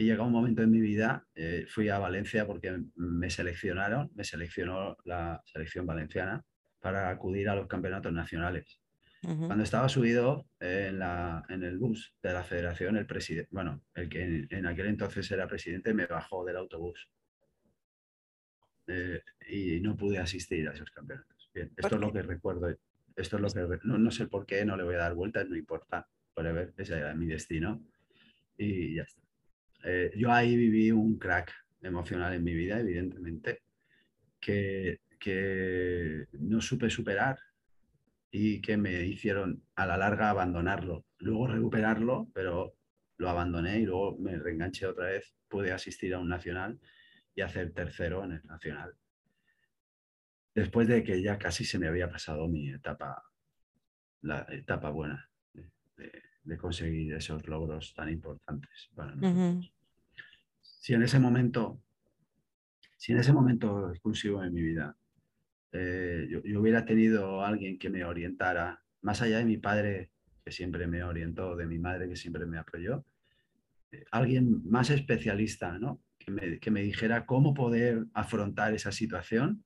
Y 0.00 0.04
llegó 0.04 0.24
un 0.24 0.32
momento 0.32 0.62
en 0.62 0.70
mi 0.70 0.80
vida, 0.80 1.26
eh, 1.34 1.66
fui 1.68 1.90
a 1.90 1.98
Valencia 1.98 2.46
porque 2.46 2.74
me 2.94 3.28
seleccionaron, 3.28 4.10
me 4.14 4.24
seleccionó 4.24 4.96
la 5.04 5.42
selección 5.44 5.84
valenciana 5.84 6.42
para 6.80 7.10
acudir 7.10 7.50
a 7.50 7.54
los 7.54 7.66
campeonatos 7.66 8.10
nacionales. 8.10 8.80
Ujú. 9.24 9.46
Cuando 9.48 9.62
estaba 9.62 9.90
subido 9.90 10.46
en, 10.58 11.00
la- 11.00 11.44
en 11.50 11.64
el 11.64 11.76
bus 11.76 12.14
de 12.22 12.32
la 12.32 12.42
federación, 12.42 12.96
el 12.96 13.04
presidente, 13.04 13.50
bueno, 13.52 13.82
el 13.94 14.08
que 14.08 14.22
en, 14.22 14.46
en 14.48 14.64
aquel 14.64 14.86
entonces 14.86 15.30
era 15.32 15.46
presidente, 15.46 15.92
me 15.92 16.06
bajó 16.06 16.46
del 16.46 16.56
autobús. 16.56 17.10
Eh, 18.86 19.20
y 19.50 19.80
no 19.80 19.98
pude 19.98 20.18
asistir 20.18 20.66
a 20.66 20.72
esos 20.72 20.90
campeonatos. 20.92 21.50
Bien, 21.52 21.68
¿Por 21.74 21.84
esto 21.84 21.96
es 21.96 22.00
lo 22.00 22.10
que 22.10 22.22
recuerdo. 22.22 22.74
Esto 23.16 23.36
es 23.36 23.42
lo 23.42 23.50
que 23.50 23.78
no, 23.86 23.98
no 23.98 24.10
sé 24.10 24.28
por 24.28 24.46
qué, 24.46 24.64
no 24.64 24.78
le 24.78 24.82
voy 24.82 24.94
a 24.94 24.98
dar 25.00 25.14
vueltas, 25.14 25.46
no 25.46 25.56
importa. 25.56 26.08
Whatever, 26.34 26.72
ese 26.78 26.96
era 26.96 27.12
mi 27.14 27.26
destino. 27.26 27.84
Y 28.56 28.94
ya 28.96 29.02
está. 29.02 29.20
Eh, 29.84 30.12
yo 30.16 30.32
ahí 30.32 30.56
viví 30.56 30.90
un 30.90 31.18
crack 31.18 31.52
emocional 31.82 32.34
en 32.34 32.44
mi 32.44 32.54
vida, 32.54 32.80
evidentemente, 32.80 33.62
que, 34.38 35.00
que 35.18 36.26
no 36.32 36.60
supe 36.60 36.90
superar 36.90 37.38
y 38.30 38.60
que 38.60 38.76
me 38.76 39.02
hicieron 39.04 39.62
a 39.74 39.86
la 39.86 39.96
larga 39.96 40.30
abandonarlo. 40.30 41.04
Luego 41.18 41.46
recuperarlo, 41.46 42.28
pero 42.34 42.74
lo 43.16 43.30
abandoné 43.30 43.80
y 43.80 43.86
luego 43.86 44.18
me 44.18 44.38
reenganché 44.38 44.86
otra 44.86 45.06
vez. 45.06 45.34
Pude 45.48 45.72
asistir 45.72 46.14
a 46.14 46.18
un 46.18 46.28
nacional 46.28 46.78
y 47.34 47.40
hacer 47.40 47.72
tercero 47.72 48.24
en 48.24 48.32
el 48.32 48.44
nacional. 48.44 48.94
Después 50.54 50.88
de 50.88 51.02
que 51.02 51.22
ya 51.22 51.38
casi 51.38 51.64
se 51.64 51.78
me 51.78 51.88
había 51.88 52.10
pasado 52.10 52.48
mi 52.48 52.70
etapa, 52.70 53.22
la 54.22 54.46
etapa 54.50 54.90
buena 54.90 55.29
de, 56.44 56.56
conseguir 56.56 57.14
esos 57.14 57.46
logros 57.46 57.94
tan 57.94 58.08
importantes 58.08 58.90
para 58.94 59.14
nosotros. 59.14 59.72
Si 60.60 60.94
en 60.94 61.02
ese 61.02 61.18
momento, 61.18 61.80
si 62.96 63.12
en 63.12 63.18
ese 63.18 63.32
momento 63.32 63.90
exclusivo 63.90 64.40
de 64.40 64.50
mi 64.50 64.62
vida, 64.62 64.96
eh, 65.72 66.26
yo, 66.30 66.42
yo 66.42 66.60
hubiera 66.60 66.84
tenido 66.84 67.44
alguien 67.44 67.78
que 67.78 67.90
me 67.90 68.04
orientara, 68.04 68.82
más 69.02 69.22
allá 69.22 69.38
de 69.38 69.44
mi 69.44 69.58
padre, 69.58 70.10
que 70.44 70.50
siempre 70.50 70.86
me 70.86 71.02
orientó, 71.04 71.56
de 71.56 71.66
mi 71.66 71.78
madre, 71.78 72.08
que 72.08 72.16
siempre 72.16 72.46
me 72.46 72.58
apoyó, 72.58 73.04
eh, 73.92 74.04
alguien 74.10 74.62
más 74.68 74.90
especialista, 74.90 75.78
¿no? 75.78 76.00
que, 76.18 76.30
me, 76.30 76.58
que 76.58 76.70
me 76.70 76.82
dijera 76.82 77.26
cómo 77.26 77.54
poder 77.54 78.06
afrontar 78.14 78.74
esa 78.74 78.92
situación, 78.92 79.64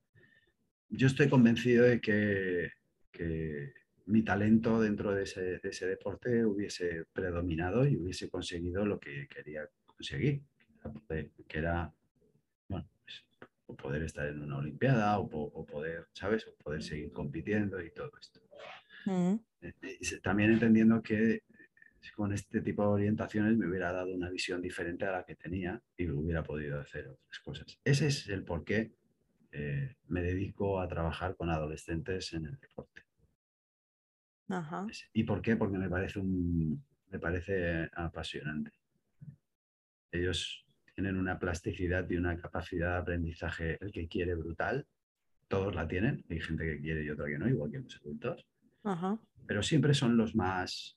yo 0.89 1.07
estoy 1.07 1.29
convencido 1.29 1.83
de 1.83 1.99
que, 1.99 2.71
que 3.11 3.73
mi 4.07 4.23
talento 4.23 4.79
dentro 4.81 5.13
de 5.13 5.23
ese, 5.23 5.41
de 5.59 5.69
ese 5.69 5.87
deporte 5.87 6.45
hubiese 6.45 7.05
predominado 7.13 7.87
y 7.87 7.95
hubiese 7.97 8.29
conseguido 8.29 8.85
lo 8.85 8.99
que 8.99 9.27
quería 9.27 9.67
conseguir, 9.85 10.41
que 11.47 11.57
era 11.59 11.91
poder- 11.91 11.93
bueno, 12.69 12.87
pues, 13.03 13.23
o 13.67 13.75
poder 13.75 14.03
estar 14.03 14.27
en 14.27 14.41
una 14.43 14.57
Olimpiada 14.57 15.17
o, 15.19 15.27
po- 15.29 15.51
o 15.53 15.65
poder, 15.65 16.07
¿sabes? 16.13 16.47
O 16.47 16.55
poder 16.63 16.83
seguir 16.83 17.11
compitiendo 17.11 17.81
y 17.81 17.91
todo 17.91 18.11
esto. 18.19 18.39
Ujú. 19.07 19.43
Eh, 19.61 19.73
eh, 19.81 20.19
También 20.21 20.51
entendiendo 20.51 21.01
que 21.01 21.33
eh, 21.35 21.41
con 22.15 22.31
este 22.31 22.61
tipo 22.61 22.83
de 22.83 22.89
orientaciones 22.89 23.57
me 23.57 23.67
hubiera 23.67 23.91
dado 23.91 24.13
una 24.13 24.29
visión 24.29 24.61
diferente 24.61 25.05
a 25.05 25.11
la 25.11 25.25
que 25.25 25.35
tenía 25.35 25.81
y 25.97 26.07
hubiera 26.09 26.43
podido 26.43 26.79
hacer 26.79 27.07
otras 27.07 27.39
cosas. 27.43 27.79
Ese 27.83 28.07
es 28.07 28.29
el 28.29 28.43
por 28.43 28.63
qué 28.63 28.91
eh, 29.51 29.95
me 30.09 30.21
dedico 30.21 30.79
a 30.79 30.87
trabajar 30.87 31.35
con 31.35 31.49
adolescentes 31.49 32.33
en 32.33 32.45
el 32.45 32.59
deporte. 32.59 33.01
Ajá. 34.49 34.85
¿Y 35.13 35.23
por 35.23 35.41
qué? 35.41 35.55
Porque 35.55 35.77
me 35.77 35.89
parece, 35.89 36.19
un, 36.19 36.83
me 37.09 37.19
parece 37.19 37.89
apasionante. 37.95 38.71
Ellos 40.11 40.65
tienen 40.93 41.17
una 41.17 41.37
plasticidad 41.39 42.09
y 42.09 42.15
una 42.15 42.37
capacidad 42.37 42.93
de 42.93 42.97
aprendizaje, 43.01 43.77
el 43.81 43.91
que 43.91 44.07
quiere 44.07 44.35
brutal. 44.35 44.85
Todos 45.47 45.75
la 45.75 45.87
tienen, 45.87 46.23
hay 46.29 46.39
gente 46.39 46.63
que 46.65 46.79
quiere 46.81 47.03
y 47.03 47.09
otra 47.09 47.25
que 47.27 47.37
no, 47.37 47.47
igual 47.49 47.71
que 47.71 47.79
los 47.79 47.97
adultos. 47.97 48.45
Ajá. 48.83 49.17
pero 49.47 49.63
siempre 49.63 49.95
son 49.95 50.15
los 50.15 50.35
más, 50.35 50.95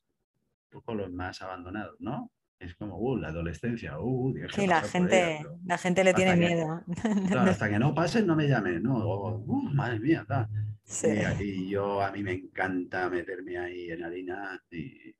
un 0.66 0.70
poco 0.80 0.94
los 0.94 1.10
más 1.10 1.40
abandonados, 1.40 1.96
¿no? 2.00 2.30
Es 2.58 2.74
como, 2.74 2.98
uh, 2.98 3.16
la 3.16 3.28
adolescencia, 3.28 3.98
uh, 3.98 4.34
Sí, 4.50 4.66
la 4.66 4.82
gente, 4.82 5.44
la 5.64 5.78
gente 5.78 6.04
le 6.04 6.10
hasta 6.10 6.22
tiene 6.22 6.32
que- 6.38 6.54
miedo. 6.54 6.82
claro, 7.28 7.50
hasta 7.50 7.68
que 7.70 7.78
no 7.78 7.94
pasen 7.94 8.26
no 8.26 8.36
me 8.36 8.46
llamen, 8.48 8.82
¿no? 8.82 8.96
O, 8.98 9.38
uh, 9.38 9.62
madre 9.74 10.00
mía, 10.00 10.24
tal. 10.28 10.48
Sí. 10.88 11.08
Y, 11.40 11.68
yo, 11.68 12.00
a 12.02 12.10
mí 12.10 12.22
me 12.22 12.32
encanta 12.32 13.10
meterme 13.10 13.58
ahí 13.58 13.90
en 13.90 14.02
harina 14.02 14.60
y, 14.70 15.14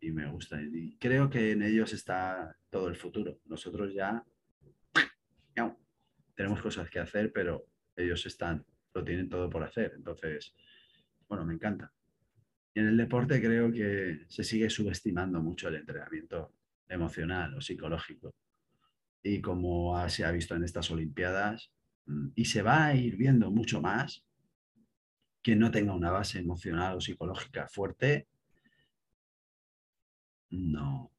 y 0.00 0.10
me 0.12 0.30
gusta. 0.30 0.60
Y 0.60 0.96
creo 0.98 1.30
que 1.30 1.52
en 1.52 1.62
ellos 1.62 1.92
está 1.94 2.54
todo 2.68 2.88
el 2.88 2.96
futuro. 2.96 3.40
Nosotros 3.46 3.94
ya 3.94 4.22
tenemos 6.38 6.62
cosas 6.62 6.88
que 6.88 7.00
hacer, 7.00 7.32
pero 7.32 7.66
ellos 7.96 8.24
están, 8.24 8.64
lo 8.94 9.02
tienen 9.02 9.28
todo 9.28 9.50
por 9.50 9.64
hacer. 9.64 9.92
Entonces, 9.96 10.54
bueno, 11.28 11.44
me 11.44 11.54
encanta. 11.54 11.92
Y 12.72 12.78
en 12.78 12.86
el 12.86 12.96
deporte 12.96 13.42
creo 13.42 13.72
que 13.72 14.24
se 14.28 14.44
sigue 14.44 14.70
subestimando 14.70 15.42
mucho 15.42 15.66
el 15.66 15.74
entrenamiento 15.74 16.54
emocional 16.88 17.54
o 17.54 17.60
psicológico. 17.60 18.36
Y 19.20 19.40
como 19.40 20.08
se 20.08 20.24
ha 20.24 20.30
visto 20.30 20.54
en 20.54 20.62
estas 20.62 20.88
Olimpiadas, 20.92 21.72
mm, 22.06 22.28
y 22.36 22.44
se 22.44 22.62
va 22.62 22.86
a 22.86 22.94
ir 22.94 23.16
viendo 23.16 23.50
mucho 23.50 23.80
más, 23.80 24.24
quien 25.48 25.60
no 25.60 25.70
tenga 25.70 25.94
una 25.94 26.10
base 26.10 26.40
emocional 26.40 26.98
o 26.98 27.00
psicológica 27.00 27.66
fuerte, 27.70 28.28
no. 30.50 31.10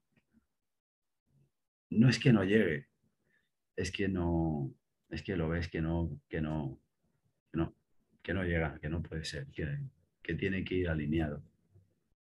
No 1.89 2.07
es 2.07 2.19
que 2.19 2.31
no 2.31 2.43
llegue, 2.43 2.89
es 3.75 3.91
que 3.91 4.07
no, 4.07 4.71
es 5.09 5.23
que 5.23 5.35
lo 5.35 5.49
ves 5.49 5.67
que 5.67 5.81
no, 5.81 6.11
que 6.29 6.41
no, 6.41 6.77
que 7.51 7.57
no, 7.57 7.73
que 8.21 8.35
no 8.35 8.43
llega, 8.43 8.77
que 8.79 8.87
no 8.87 9.01
puede 9.01 9.25
ser, 9.25 9.47
que, 9.47 9.79
que 10.21 10.35
tiene 10.35 10.63
que 10.63 10.75
ir 10.75 10.89
alineado. 10.89 11.41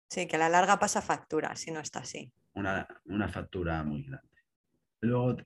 Sí, 0.08 0.28
que 0.28 0.36
a 0.36 0.40
la 0.40 0.50
larga 0.50 0.78
pasa 0.78 1.02
factura 1.02 1.56
si 1.56 1.72
no 1.72 1.80
está 1.80 2.02
así. 2.02 2.32
Una, 2.54 2.88
una 3.06 3.30
factura 3.30 3.84
muy 3.84 4.04
grande. 4.04 4.44
Luego, 5.02 5.38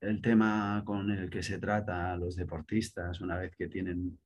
el 0.00 0.20
tema 0.20 0.82
con 0.84 1.08
el 1.12 1.30
que 1.30 1.44
se 1.44 1.60
trata 1.60 2.16
los 2.16 2.34
deportistas, 2.34 3.20
una 3.20 3.38
vez 3.38 3.54
que 3.54 3.68
tienen 3.68 4.18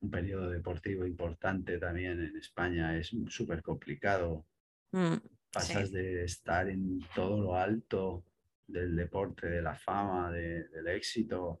un 0.00 0.10
periodo 0.10 0.50
deportivo 0.50 1.06
importante 1.06 1.78
también 1.78 2.20
en 2.22 2.36
España, 2.36 2.96
es 2.96 3.10
súper 3.28 3.62
complicado. 3.62 4.46
Mm, 4.92 5.16
Pasas 5.52 5.88
sí. 5.88 5.94
de 5.94 6.24
estar 6.24 6.68
en 6.68 7.00
todo 7.14 7.40
lo 7.40 7.56
alto 7.56 8.24
del 8.66 8.94
deporte, 8.96 9.48
de 9.48 9.62
la 9.62 9.74
fama, 9.74 10.30
de- 10.30 10.68
del 10.68 10.86
éxito, 10.88 11.60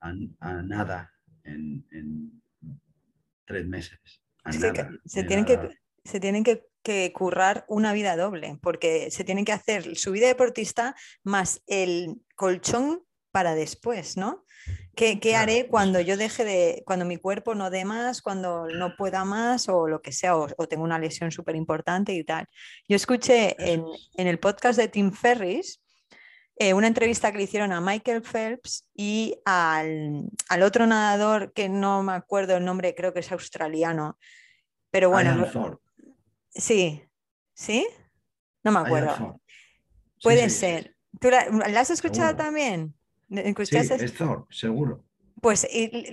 a, 0.00 0.14
a 0.40 0.62
nada 0.62 1.12
en, 1.44 1.84
en 1.90 2.42
tres 3.44 3.66
meses. 3.66 3.98
A 4.44 4.52
nada, 4.52 4.90
se 5.04 5.24
tienen 5.24 5.44
nada. 5.44 5.68
que, 5.68 5.78
se 6.04 6.20
tienen 6.20 6.44
que, 6.44 6.66
que 6.82 7.12
currar 7.12 7.64
una 7.68 7.92
vida 7.92 8.16
doble, 8.16 8.58
porque 8.62 9.10
se 9.10 9.24
tienen 9.24 9.44
que 9.44 9.52
hacer 9.52 9.96
su 9.96 10.12
vida 10.12 10.28
deportista 10.28 10.94
más 11.24 11.62
el 11.66 12.22
colchón 12.36 13.02
para 13.30 13.54
después, 13.54 14.16
¿no? 14.16 14.44
¿Qué, 14.94 15.34
haré 15.34 15.66
cuando 15.66 16.00
yo 16.00 16.16
deje 16.16 16.44
de, 16.44 16.82
cuando 16.84 17.06
mi 17.06 17.16
cuerpo 17.16 17.54
no 17.54 17.70
dé 17.70 17.84
más, 17.84 18.20
cuando 18.20 18.66
no 18.66 18.96
pueda 18.96 19.24
más 19.24 19.68
o 19.68 19.88
lo 19.88 20.02
que 20.02 20.12
sea, 20.12 20.36
o, 20.36 20.48
o 20.58 20.68
tengo 20.68 20.84
una 20.84 20.98
lesión 20.98 21.30
súper 21.30 21.56
importante 21.56 22.12
y 22.12 22.22
tal? 22.22 22.46
Yo 22.86 22.96
escuché 22.96 23.56
en, 23.58 23.82
el 24.16 24.38
podcast 24.38 24.78
de 24.78 24.88
Tim 24.88 25.12
Ferris 25.12 25.82
eh, 26.56 26.74
una 26.74 26.88
entrevista 26.88 27.32
que 27.32 27.38
le 27.38 27.44
hicieron 27.44 27.72
a 27.72 27.80
Michael 27.80 28.22
Phelps 28.22 28.86
y 28.94 29.36
al, 29.46 30.28
al 30.50 30.62
otro 30.62 30.86
nadador 30.86 31.54
que 31.54 31.70
no 31.70 32.02
me 32.02 32.12
acuerdo 32.12 32.58
el 32.58 32.64
nombre, 32.66 32.94
creo 32.94 33.14
que 33.14 33.20
es 33.20 33.32
australiano, 33.32 34.18
pero 34.90 35.08
bueno, 35.08 35.34
lo- 35.34 35.80
sí, 36.50 37.02
¿sí? 37.54 37.86
No 38.62 38.72
me 38.72 38.80
acuerdo. 38.80 39.40
Puede 40.22 40.50
sí, 40.50 40.50
sí, 40.50 40.60
ser. 40.60 40.96
¿Tú 41.18 41.30
la, 41.30 41.46
la 41.46 41.80
has 41.80 41.88
escuchado 41.88 42.36
también? 42.36 42.94
Sí, 43.30 44.04
es 44.04 44.14
Thor, 44.14 44.46
seguro. 44.50 45.04
Pues 45.40 45.66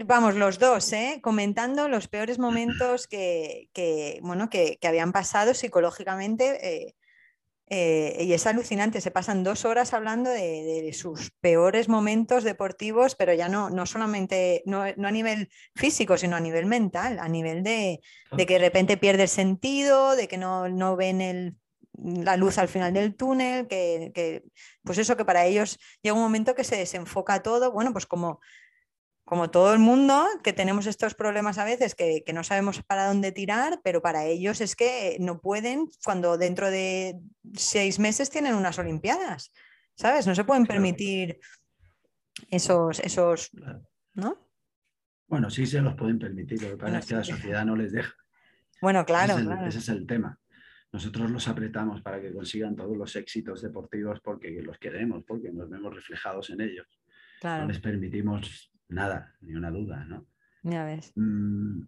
vamos, 0.05 0.35
los 0.35 0.57
dos, 0.57 0.93
¿eh? 0.93 1.19
comentando 1.21 1.89
los 1.89 2.07
peores 2.07 2.39
momentos 2.39 3.07
que, 3.07 3.69
bueno, 4.21 4.49
que, 4.49 4.77
habían 4.83 5.11
pasado 5.11 5.53
psicológicamente. 5.53 6.85
Eh, 6.85 6.95
eh, 7.69 8.23
y 8.23 8.31
es 8.31 8.47
alucinante, 8.47 9.01
se 9.01 9.11
pasan 9.11 9.43
dos 9.43 9.65
horas 9.65 9.93
hablando 9.93 10.29
de, 10.29 10.89
sus 10.93 11.31
peores 11.41 11.89
momentos 11.89 12.45
deportivos, 12.45 13.15
pero 13.15 13.33
ya 13.33 13.49
no, 13.49 13.69
no 13.69 13.85
solamente, 13.85 14.63
no, 14.65 14.83
a 14.83 15.11
nivel 15.11 15.49
físico, 15.75 16.15
sino 16.15 16.37
a 16.37 16.39
nivel 16.39 16.65
mental, 16.65 17.19
a 17.19 17.27
nivel 17.27 17.63
de, 17.63 17.99
que 18.37 18.45
de 18.45 18.59
repente 18.59 18.95
pierde 18.95 19.23
el 19.23 19.29
sentido, 19.29 20.15
de 20.15 20.29
que 20.29 20.37
no, 20.37 20.69
no 20.69 20.95
ven 20.95 21.19
el, 21.19 21.57
la 21.97 22.37
luz 22.37 22.57
al 22.57 22.67
final 22.67 22.93
del 22.93 23.15
túnel, 23.15 23.67
que, 23.67 24.11
que, 24.13 24.43
pues 24.83 24.97
eso 24.97 25.17
que 25.17 25.25
para 25.25 25.45
ellos 25.45 25.79
llega 26.01 26.15
un 26.15 26.21
momento 26.21 26.55
que 26.55 26.63
se 26.63 26.77
desenfoca 26.77 27.41
todo, 27.41 27.71
bueno, 27.71 27.91
pues 27.91 28.05
como 28.05 28.39
como 29.27 29.49
todo 29.49 29.73
el 29.73 29.79
mundo, 29.79 30.25
que 30.41 30.53
tenemos 30.53 30.87
estos 30.87 31.13
problemas 31.13 31.57
a 31.57 31.65
veces 31.65 31.95
que, 31.95 32.23
no 32.33 32.45
sabemos 32.45 32.81
para 32.83 33.07
dónde 33.07 33.33
tirar, 33.33 33.81
pero 33.83 34.01
para 34.01 34.23
ellos 34.23 34.61
es 34.61 34.73
que 34.73 35.17
no 35.19 35.41
pueden 35.41 35.89
cuando 36.05 36.37
dentro 36.37 36.71
de 36.71 37.19
seis 37.53 37.99
meses 37.99 38.29
tienen 38.29 38.55
unas 38.55 38.79
Olimpiadas, 38.79 39.51
¿sabes? 39.95 40.27
No 40.27 40.33
se 40.33 40.45
pueden 40.45 40.65
permitir 40.65 41.41
esos, 42.49 43.01
esos, 43.01 43.51
¿no? 44.13 44.49
Bueno, 45.27 45.49
sí 45.49 45.65
se 45.65 45.81
los 45.81 45.95
pueden 45.95 46.19
permitir, 46.19 46.63
lo 46.63 46.69
que 46.69 46.77
pasa 46.77 46.99
es 46.99 47.05
que 47.07 47.15
la 47.15 47.23
sociedad 47.25 47.65
no 47.65 47.75
les 47.75 47.91
deja. 47.91 48.15
Bueno, 48.81 49.05
claro 49.05 49.37
ese 49.67 49.79
es 49.79 49.89
el 49.89 50.07
tema. 50.07 50.39
Nosotros 50.91 51.29
los 51.29 51.47
apretamos 51.47 52.01
para 52.01 52.21
que 52.21 52.33
consigan 52.33 52.75
todos 52.75 52.97
los 52.97 53.15
éxitos 53.15 53.61
deportivos 53.61 54.19
porque 54.21 54.61
los 54.61 54.77
queremos, 54.79 55.23
porque 55.25 55.51
nos 55.51 55.69
vemos 55.69 55.93
reflejados 55.93 56.49
en 56.49 56.61
ellos. 56.61 56.87
No 57.43 57.67
les 57.67 57.79
permitimos 57.79 58.71
nada, 58.89 59.35
ni 59.41 59.53
una 59.53 59.69
duda, 59.69 60.05
¿no? 60.05 60.27
Ya 60.63 60.85
ves. 60.85 61.11
Mm, 61.15 61.81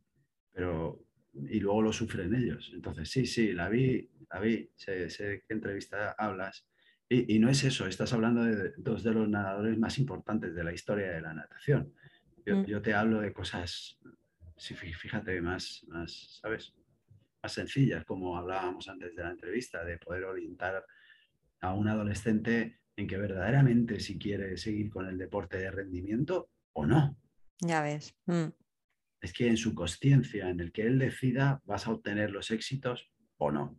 pero, 0.54 1.06
y 1.34 1.60
luego 1.60 1.82
lo 1.82 1.94
sufren 1.94 2.34
ellos. 2.36 2.72
Entonces, 2.74 3.10
sí, 3.10 3.26
sí, 3.26 3.54
la 3.54 3.70
vi, 3.70 4.10
la 4.32 4.40
vi, 4.40 4.70
sé, 4.76 5.10
sé 5.10 5.44
qué 5.48 5.54
entrevista 5.54 6.12
hablas. 6.18 6.68
Y, 7.12 7.40
no 7.40 7.50
es 7.50 7.64
eso, 7.64 7.88
estás 7.88 8.14
hablando 8.14 8.44
de 8.44 8.74
dos 8.78 9.02
de 9.04 9.12
los 9.12 9.28
nadadores 9.28 9.80
más 9.80 9.98
importantes 9.98 10.54
de 10.54 10.64
la 10.64 10.72
historia 10.72 11.10
de 11.10 11.22
la 11.22 11.34
natación. 11.34 11.92
Yo, 12.46 12.58
mm. 12.58 12.66
yo 12.66 12.82
te 12.84 12.94
hablo 12.94 13.20
de 13.20 13.34
cosas, 13.34 14.00
sí, 14.56 14.76
fíjate, 14.76 15.42
más, 15.42 15.84
más, 15.88 16.40
¿sabes? 16.40 16.76
Más 17.42 17.54
sencillas, 17.54 18.04
como 18.06 18.38
hablábamos 18.38 18.88
antes 18.90 19.16
de 19.16 19.24
la 19.24 19.32
entrevista, 19.32 19.84
de 19.84 19.98
poder 19.98 20.26
orientar 20.26 20.86
a 21.62 21.74
un 21.74 21.88
adolescente 21.88 22.82
en 22.96 23.08
que 23.08 23.18
verdaderamente 23.18 24.00
si 24.00 24.20
quiere 24.20 24.58
seguir 24.58 24.90
con 24.90 25.08
el 25.08 25.18
deporte 25.18 25.58
de 25.58 25.72
rendimiento, 25.72 26.50
o 26.74 26.86
no. 26.86 27.18
Ya 27.60 27.82
ves. 27.82 28.16
Mm. 28.26 28.50
Es 29.22 29.34
que 29.34 29.48
en 29.48 29.58
su 29.58 29.74
conciencia, 29.74 30.50
en 30.50 30.60
el 30.60 30.72
que 30.72 30.84
él 30.84 31.00
decida, 31.00 31.62
vas 31.66 31.88
a 31.88 31.92
obtener 31.92 32.32
los 32.32 32.52
éxitos 32.52 33.12
o 33.38 33.52
no. 33.52 33.78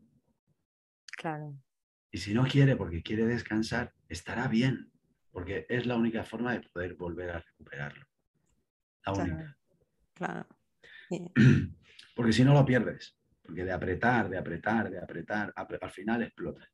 Claro. 1.17 1.59
Y 2.11 2.19
si 2.19 2.35
no 2.35 2.45
quiere 2.45 2.77
porque 2.77 3.03
quiere 3.03 3.27
descansar, 3.27 3.95
estará 4.09 4.49
bien, 4.49 4.91
porque 5.31 5.67
es 5.69 5.87
la 5.87 5.97
única 5.97 6.25
forma 6.25 6.53
de 6.53 6.61
poder 6.69 6.95
volver 6.95 7.31
a 7.31 7.41
recuperarlo. 7.41 8.07
La 9.05 9.13
única. 9.13 9.59
Claro. 10.15 10.47
Porque 12.15 12.33
si 12.33 12.45
no 12.45 12.53
lo 12.53 12.65
pierdes, 12.65 13.17
porque 13.51 13.65
de 13.65 13.73
apretar, 13.73 14.31
de 14.31 14.39
apretar, 14.39 14.89
de 14.89 14.99
apretar, 15.01 15.53
al 15.57 15.91
final 15.91 16.23
explota. 16.23 16.65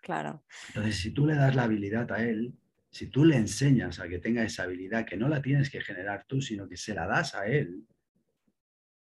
Claro. 0.00 0.42
Entonces, 0.68 0.96
si 0.96 1.10
tú 1.10 1.26
le 1.26 1.34
das 1.34 1.54
la 1.54 1.64
habilidad 1.64 2.10
a 2.10 2.22
él, 2.22 2.54
si 2.90 3.08
tú 3.08 3.26
le 3.26 3.36
enseñas 3.36 4.00
a 4.00 4.08
que 4.08 4.20
tenga 4.20 4.42
esa 4.42 4.62
habilidad, 4.62 5.04
que 5.04 5.18
no 5.18 5.28
la 5.28 5.42
tienes 5.42 5.68
que 5.68 5.82
generar 5.82 6.24
tú, 6.26 6.40
sino 6.40 6.66
que 6.66 6.78
se 6.78 6.94
la 6.94 7.06
das 7.06 7.34
a 7.34 7.44
él, 7.46 7.86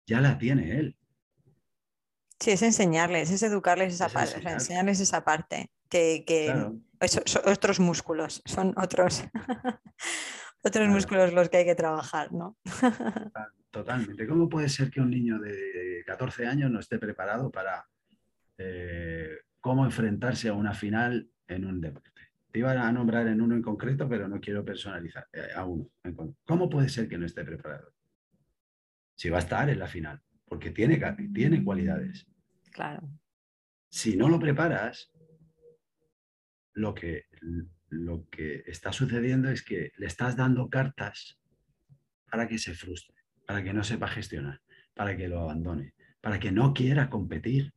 ya 0.07 0.21
la 0.21 0.39
tiene 0.39 0.79
él. 0.79 0.97
Sí, 2.39 2.53
es 2.53 2.63
enseñarles, 2.63 3.33
es 3.33 3.43
educarles 3.43 3.93
esa 3.95 4.09
parte, 4.09 4.41
enseñarles 4.49 5.01
esa 5.01 5.25
parte, 5.25 5.73
que, 5.89 6.45
son, 7.09 7.43
otros 7.45 7.81
músculos, 7.81 8.41
son 8.47 8.73
otros, 8.79 9.25
otros 10.63 10.89
músculos 10.89 11.33
los 11.33 11.49
que 11.49 11.59
hay 11.59 11.65
que 11.65 11.75
trabajar, 11.75 12.33
¿no? 12.33 12.57
Totalmente. 13.71 14.27
¿Cómo 14.27 14.49
puede 14.49 14.69
ser 14.69 14.91
que 14.91 15.01
un 15.01 15.11
niño 15.11 15.39
de 15.39 16.03
14 16.07 16.47
años 16.47 16.71
no 16.71 16.81
esté 16.81 16.99
preparado 16.99 17.51
para 17.51 17.87
eh, 18.57 19.39
cómo 19.61 19.85
enfrentarse 19.85 20.49
a 20.49 20.55
una 20.55 20.73
final 20.73 21.31
en 21.47 21.65
un 21.65 21.81
deporte? 21.81 22.11
Te 22.51 22.61
iba 22.61 22.73
a 22.73 22.93
nombrar 22.93 23.27
en 23.29 23.43
uno 23.43 23.55
en 23.55 23.63
concreto, 23.63 24.09
pero 24.09 24.27
no 24.27 24.41
quiero 24.41 24.65
personalizar 24.65 25.29
eh, 25.33 25.49
a 25.55 25.65
uno. 25.65 25.91
¿Cómo 26.45 26.71
puede 26.71 26.89
ser 26.89 27.09
que 27.09 27.19
no 27.19 27.27
esté 27.27 27.45
preparado? 27.45 27.93
Si 29.15 29.29
va 29.29 29.37
a 29.37 29.41
estar 29.41 29.69
en 29.69 29.79
la 29.79 29.87
final, 29.87 30.21
porque 30.47 30.71
tiene, 30.71 30.99
tiene 31.35 31.63
cualidades. 31.63 32.27
Claro. 32.73 33.07
Si 33.91 34.17
no 34.17 34.29
lo 34.29 34.39
preparas, 34.39 35.13
lo 36.73 36.95
que, 36.95 37.27
lo 37.89 38.29
que 38.29 38.63
está 38.67 38.93
sucediendo 38.93 39.51
es 39.51 39.63
que 39.63 39.93
le 39.97 40.07
estás 40.07 40.37
dando 40.37 40.69
cartas 40.69 41.39
para 42.31 42.47
que 42.49 42.59
se 42.59 42.75
frustre, 42.75 43.17
para 43.47 43.63
que 43.63 43.73
no 43.73 43.85
sepa 43.85 44.09
gestionar, 44.09 44.61
para 44.95 45.17
que 45.17 45.29
lo 45.29 45.41
abandone, 45.41 45.95
para 46.21 46.39
que 46.39 46.53
no 46.53 46.75
quiera 46.75 47.09
competir, 47.09 47.73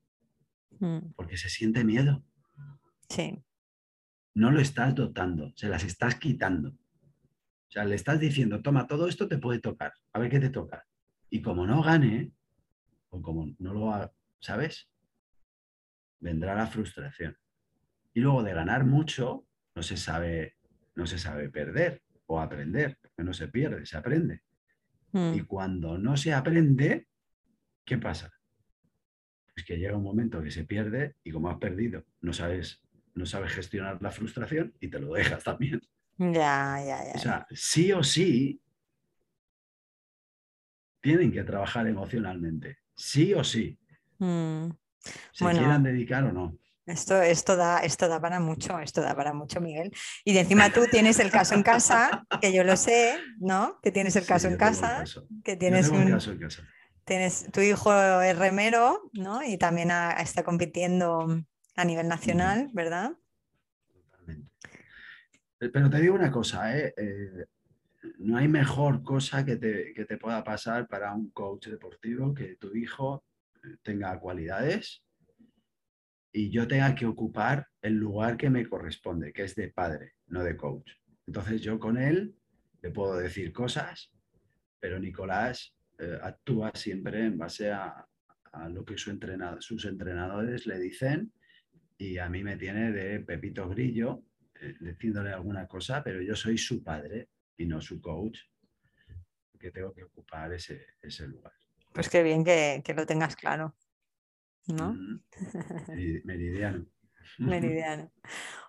mm. 0.79 1.13
porque 1.15 1.37
se 1.37 1.49
siente 1.49 1.83
miedo. 1.83 2.23
Sí 3.09 3.43
no 4.33 4.51
lo 4.51 4.59
estás 4.59 4.95
dotando, 4.95 5.51
se 5.55 5.67
las 5.67 5.83
estás 5.83 6.15
quitando. 6.15 6.69
O 6.69 7.71
sea, 7.71 7.85
le 7.85 7.95
estás 7.95 8.19
diciendo, 8.19 8.61
toma, 8.61 8.87
todo 8.87 9.07
esto 9.07 9.27
te 9.27 9.37
puede 9.37 9.59
tocar, 9.59 9.93
a 10.13 10.19
ver 10.19 10.29
qué 10.29 10.39
te 10.39 10.49
toca. 10.49 10.85
Y 11.29 11.41
como 11.41 11.65
no 11.65 11.81
gane, 11.81 12.31
o 13.09 13.21
como 13.21 13.53
no 13.59 13.73
lo 13.73 14.13
¿sabes? 14.39 14.89
Vendrá 16.19 16.55
la 16.55 16.67
frustración. 16.67 17.37
Y 18.13 18.19
luego 18.21 18.43
de 18.43 18.53
ganar 18.53 18.85
mucho, 18.85 19.45
no 19.81 19.83
se 19.83 19.97
sabe, 19.97 20.57
no 20.93 21.07
se 21.07 21.17
sabe 21.17 21.49
perder 21.49 22.03
o 22.27 22.39
aprender, 22.39 22.99
porque 23.01 23.23
no 23.23 23.33
se 23.33 23.47
pierde, 23.47 23.83
se 23.87 23.97
aprende. 23.97 24.43
Hmm. 25.11 25.33
Y 25.33 25.41
cuando 25.41 25.97
no 25.97 26.15
se 26.17 26.35
aprende, 26.35 27.07
¿qué 27.83 27.97
pasa? 27.97 28.31
Pues 29.55 29.65
que 29.65 29.79
llega 29.79 29.97
un 29.97 30.03
momento 30.03 30.39
que 30.43 30.51
se 30.51 30.65
pierde 30.65 31.15
y 31.23 31.31
como 31.31 31.49
has 31.49 31.57
perdido, 31.57 32.05
no 32.21 32.31
sabes 32.31 32.83
no 33.15 33.25
sabes 33.25 33.53
gestionar 33.53 33.99
la 34.01 34.11
frustración 34.11 34.71
y 34.79 34.87
te 34.87 34.99
lo 34.99 35.13
dejas 35.15 35.43
también. 35.43 35.81
Ya, 36.19 36.77
ya, 36.85 37.03
ya. 37.03 37.13
O 37.15 37.17
sea, 37.17 37.47
sí 37.49 37.91
o 37.91 38.03
sí 38.03 38.61
tienen 41.01 41.31
que 41.31 41.43
trabajar 41.43 41.87
emocionalmente. 41.87 42.77
Sí 42.93 43.33
o 43.33 43.43
sí. 43.43 43.79
Mm. 44.19 44.69
Se 45.31 45.45
quieran 45.49 45.81
dedicar 45.81 46.23
o 46.25 46.31
no. 46.31 46.55
Esto, 46.91 47.21
esto, 47.21 47.55
da, 47.55 47.79
esto 47.79 48.07
da 48.07 48.19
para 48.19 48.39
mucho, 48.39 48.79
esto 48.79 49.01
da 49.01 49.15
para 49.15 49.33
mucho, 49.33 49.61
Miguel. 49.61 49.91
Y 50.25 50.33
de 50.33 50.41
encima 50.41 50.71
tú 50.71 50.81
tienes 50.91 51.19
el 51.19 51.31
caso 51.31 51.55
en 51.55 51.63
casa, 51.63 52.25
que 52.41 52.53
yo 52.53 52.63
lo 52.63 52.75
sé, 52.75 53.17
¿no? 53.39 53.79
Que 53.81 53.91
tienes 53.91 54.15
el 54.15 54.25
caso 54.25 54.47
en 54.47 54.57
casa, 54.57 55.03
que 55.43 55.55
tienes 55.55 55.89
un... 55.89 56.11
Caso 56.11 56.31
en 56.31 56.39
casa. 56.39 56.67
Tienes, 57.05 57.51
tu 57.51 57.61
hijo 57.61 57.93
es 58.21 58.37
remero, 58.37 59.09
¿no? 59.13 59.41
Y 59.43 59.57
también 59.57 59.89
está 60.19 60.43
compitiendo 60.43 61.43
a 61.75 61.85
nivel 61.85 62.07
nacional, 62.07 62.69
¿verdad? 62.73 63.13
Totalmente. 63.91 64.51
Eh, 65.59 65.69
pero 65.69 65.89
te 65.89 65.99
digo 65.99 66.15
una 66.15 66.31
cosa, 66.31 66.77
¿eh? 66.77 66.93
Eh, 66.97 67.45
no 68.19 68.37
hay 68.37 68.47
mejor 68.47 69.03
cosa 69.03 69.45
que 69.45 69.55
te, 69.55 69.93
que 69.93 70.05
te, 70.05 70.17
pueda 70.17 70.43
pasar 70.43 70.87
para 70.87 71.13
un 71.13 71.31
coach 71.31 71.67
deportivo 71.67 72.33
que 72.33 72.55
tu 72.55 72.75
hijo 72.75 73.23
tenga 73.83 74.19
cualidades 74.19 75.03
y 76.31 76.49
yo 76.49 76.67
tenga 76.67 76.95
que 76.95 77.05
ocupar 77.05 77.67
el 77.81 77.95
lugar 77.95 78.37
que 78.37 78.49
me 78.49 78.67
corresponde, 78.67 79.33
que 79.33 79.43
es 79.43 79.55
de 79.55 79.69
padre, 79.69 80.13
no 80.27 80.43
de 80.43 80.55
coach. 80.55 80.91
Entonces 81.27 81.61
yo 81.61 81.79
con 81.79 81.97
él 81.97 82.35
le 82.81 82.91
puedo 82.91 83.17
decir 83.17 83.51
cosas, 83.51 84.11
pero 84.79 84.99
Nicolás 84.99 85.75
actúa 86.21 86.71
siempre 86.73 87.25
en 87.25 87.37
base 87.37 87.71
a, 87.71 88.07
lo 88.69 88.83
que 88.83 88.97
su 88.97 89.11
entrenado, 89.11 89.61
sus 89.61 89.85
entrenadores 89.85 90.65
le 90.65 90.77
dicen 90.79 91.31
y 91.97 92.17
a 92.17 92.27
mí 92.27 92.43
me 92.43 92.57
tiene 92.57 92.91
de 92.91 93.19
Pepito 93.19 93.69
Grillo, 93.69 94.23
eh, 94.59 94.75
diciéndole 94.79 95.31
alguna 95.31 95.67
cosa, 95.67 96.03
pero 96.03 96.21
yo 96.21 96.35
soy 96.35 96.57
su 96.57 96.83
padre 96.83 97.29
y 97.55 97.65
no 97.65 97.79
su 97.79 98.01
coach, 98.01 98.39
que 99.59 99.71
tengo 99.71 99.93
que 99.93 100.03
ocupar 100.03 100.51
ese, 100.51 100.83
lugar. 101.27 101.53
Pues 101.93 102.09
qué 102.09 102.23
bien 102.23 102.43
que, 102.43 102.83
lo 102.95 103.05
tengas 103.05 103.35
claro, 103.35 103.75
¿no? 104.67 104.95
Meridiano. 106.23 106.85
Meridiano. 107.39 108.11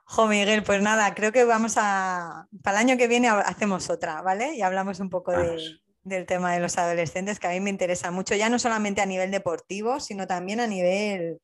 Jo, 0.04 0.26
Miguel, 0.26 0.62
pues 0.62 0.82
nada, 0.82 1.14
creo 1.14 1.32
que 1.32 1.44
vamos 1.44 1.74
a. 1.76 2.46
Para 2.62 2.80
el 2.80 2.86
año 2.88 2.98
que 2.98 3.08
viene 3.08 3.28
hacemos 3.28 3.88
otra, 3.88 4.20
¿vale? 4.22 4.54
Y 4.56 4.62
hablamos 4.62 5.00
un 5.00 5.08
poco 5.10 5.32
del 5.32 6.26
tema 6.26 6.52
de 6.52 6.60
los 6.60 6.76
adolescentes, 6.76 7.38
que 7.38 7.46
a 7.46 7.50
mí 7.50 7.60
me 7.60 7.70
interesa 7.70 8.10
mucho, 8.10 8.34
ya 8.34 8.48
no 8.48 8.58
solamente 8.58 9.00
a 9.00 9.06
nivel 9.06 9.30
deportivo, 9.30 10.00
sino 10.00 10.26
también 10.26 10.60
a 10.60 10.66
nivel 10.66 11.40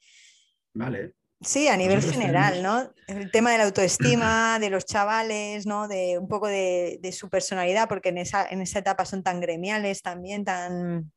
Vale. 0.75 1.15
Sí, 1.41 1.69
a 1.69 1.77
nivel 1.77 2.03
general, 2.03 2.63
¿no? 2.63 2.93
El 3.07 3.31
tema 3.31 3.53
de 3.53 3.59
la 3.59 3.65
autoestima, 3.65 4.59
de 4.59 4.71
los 4.71 4.85
chavales, 4.85 5.67
¿no? 5.67 5.87
De 5.87 6.19
un 6.19 6.27
poco 6.27 6.49
de, 6.49 6.99
su 7.13 7.29
personalidad, 7.29 7.89
porque 7.89 8.09
en 8.09 8.19
esa, 8.19 8.47
en 8.49 8.61
esa 8.61 8.81
etapa 8.81 9.05
son 9.05 9.23
tan 9.23 9.41
gremiales 9.41 10.03
también, 10.03 10.45
tan, 10.45 11.13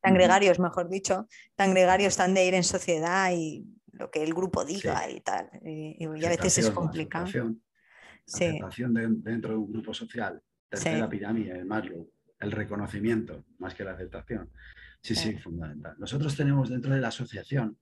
tan 0.00 0.14
gregarios, 0.14 0.58
mejor 0.58 0.88
dicho, 0.88 1.28
tan 1.54 1.72
gregarios, 1.72 2.16
tan 2.16 2.34
de 2.34 2.46
ir 2.46 2.54
en 2.54 2.64
sociedad 2.64 3.30
y 3.32 3.66
lo 3.92 4.10
que 4.10 4.22
el 4.22 4.32
grupo 4.34 4.64
diga 4.64 5.08
y 5.10 5.20
tal. 5.20 5.50
Y, 5.62 6.04
a 6.04 6.28
veces 6.30 6.58
es 6.58 6.70
complicado. 6.70 7.26
Aceptación, 8.26 9.22
dentro 9.22 9.52
de 9.52 9.56
un 9.56 9.72
grupo 9.72 9.92
social, 9.92 10.40
tercera 10.68 11.08
pirámide 11.08 11.54
de 11.54 11.64
Maslow, 11.64 12.10
el 12.38 12.52
reconocimiento 12.52 13.44
más 13.58 13.74
que 13.74 13.84
la 13.84 13.92
aceptación. 13.92 14.50
Sí, 15.02 15.14
sí, 15.14 15.36
fundamental. 15.38 15.96
Nosotros 15.98 16.36
tenemos 16.36 16.68
dentro 16.68 16.94
de 16.94 17.00
la 17.00 17.08
asociación, 17.08 17.78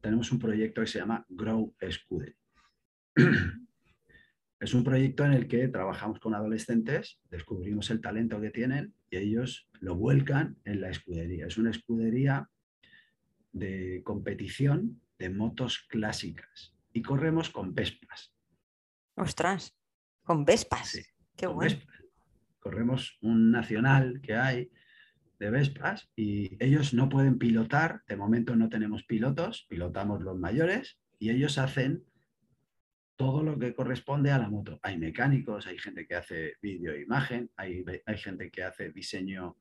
tenemos 0.00 0.32
un 0.32 0.38
proyecto 0.38 0.80
que 0.80 0.86
se 0.86 0.98
llama 0.98 1.24
Grow 1.28 1.74
Scudery. 1.90 2.36
Es 4.58 4.74
un 4.74 4.84
proyecto 4.84 5.24
en 5.24 5.32
el 5.32 5.48
que 5.48 5.66
trabajamos 5.66 6.20
con 6.20 6.36
adolescentes, 6.36 7.18
descubrimos 7.28 7.90
el 7.90 8.00
talento 8.00 8.40
que 8.40 8.50
tienen 8.50 8.94
y 9.12 9.18
ellos 9.18 9.68
lo 9.80 9.94
vuelcan 9.94 10.56
en 10.64 10.80
la 10.80 10.88
escudería. 10.88 11.46
Es 11.46 11.58
una 11.58 11.70
escudería 11.70 12.48
de 13.52 14.00
competición 14.04 15.02
de 15.18 15.28
motos 15.28 15.84
clásicas 15.88 16.74
y 16.94 17.02
corremos 17.02 17.50
con 17.50 17.74
Vespas. 17.74 18.34
Ostras, 19.14 19.76
con 20.22 20.46
Vespas. 20.46 20.88
Sí, 20.88 21.02
Qué 21.36 21.46
bueno. 21.46 21.76
Corremos 22.58 23.18
un 23.20 23.50
nacional 23.50 24.20
que 24.22 24.34
hay 24.34 24.70
de 25.38 25.50
Vespas 25.50 26.10
y 26.16 26.56
ellos 26.64 26.94
no 26.94 27.10
pueden 27.10 27.38
pilotar, 27.38 28.02
de 28.06 28.16
momento 28.16 28.56
no 28.56 28.70
tenemos 28.70 29.04
pilotos, 29.04 29.66
pilotamos 29.68 30.22
los 30.22 30.38
mayores 30.38 30.98
y 31.18 31.30
ellos 31.30 31.58
hacen 31.58 32.04
todo 33.22 33.44
lo 33.44 33.56
que 33.56 33.72
corresponde 33.72 34.32
a 34.32 34.38
la 34.38 34.48
moto. 34.48 34.80
Hay 34.82 34.98
mecánicos, 34.98 35.68
hay 35.68 35.78
gente 35.78 36.08
que 36.08 36.16
hace 36.16 36.56
vídeo 36.60 36.92
e 36.92 37.02
imagen, 37.02 37.48
hay, 37.56 37.84
hay 38.04 38.18
gente 38.18 38.50
que 38.50 38.64
hace 38.64 38.90
diseño, 38.90 39.58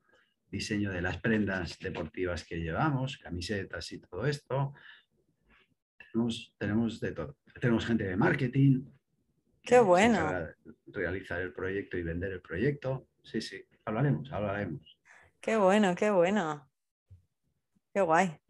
diseño 0.50 0.92
de 0.92 1.02
las 1.04 1.18
prendas 1.22 1.78
deportivas 1.78 2.44
que 2.44 2.60
llevamos, 2.60 3.20
camisetas 3.20 3.92
y 3.92 4.00
todo 4.00 4.26
esto. 4.26 4.74
Tenemos, 6.00 6.56
tenemos 6.58 7.00
de 7.00 7.12
todo. 7.12 7.38
Tenemos 7.60 7.86
gente 7.86 8.04
de 8.06 8.18
marketing. 8.18 8.84
Qué 9.62 9.80
bueno. 9.80 10.48
Realizar 10.88 11.40
el 11.42 11.54
proyecto 11.54 11.98
y 11.98 12.04
vender 12.04 12.32
el 12.32 12.42
proyecto. 12.42 13.10
Sí, 13.22 13.42
sí, 13.42 13.64
hablaremos, 13.86 14.32
hablaremos. 14.32 14.98
Qué 15.40 15.56
bueno, 15.58 15.94
qué 15.94 16.10
bueno. 16.10 16.68
Qué 17.94 18.02
guay. 18.02 18.41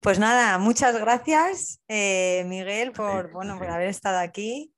Pues 0.00 0.18
nada, 0.18 0.58
muchas 0.58 0.98
gracias, 0.98 1.80
eh, 1.88 2.44
Miguel, 2.46 2.92
por, 2.92 3.32
bueno, 3.32 3.58
por 3.58 3.68
haber 3.68 3.88
estado 3.88 4.18
aquí. 4.18 4.72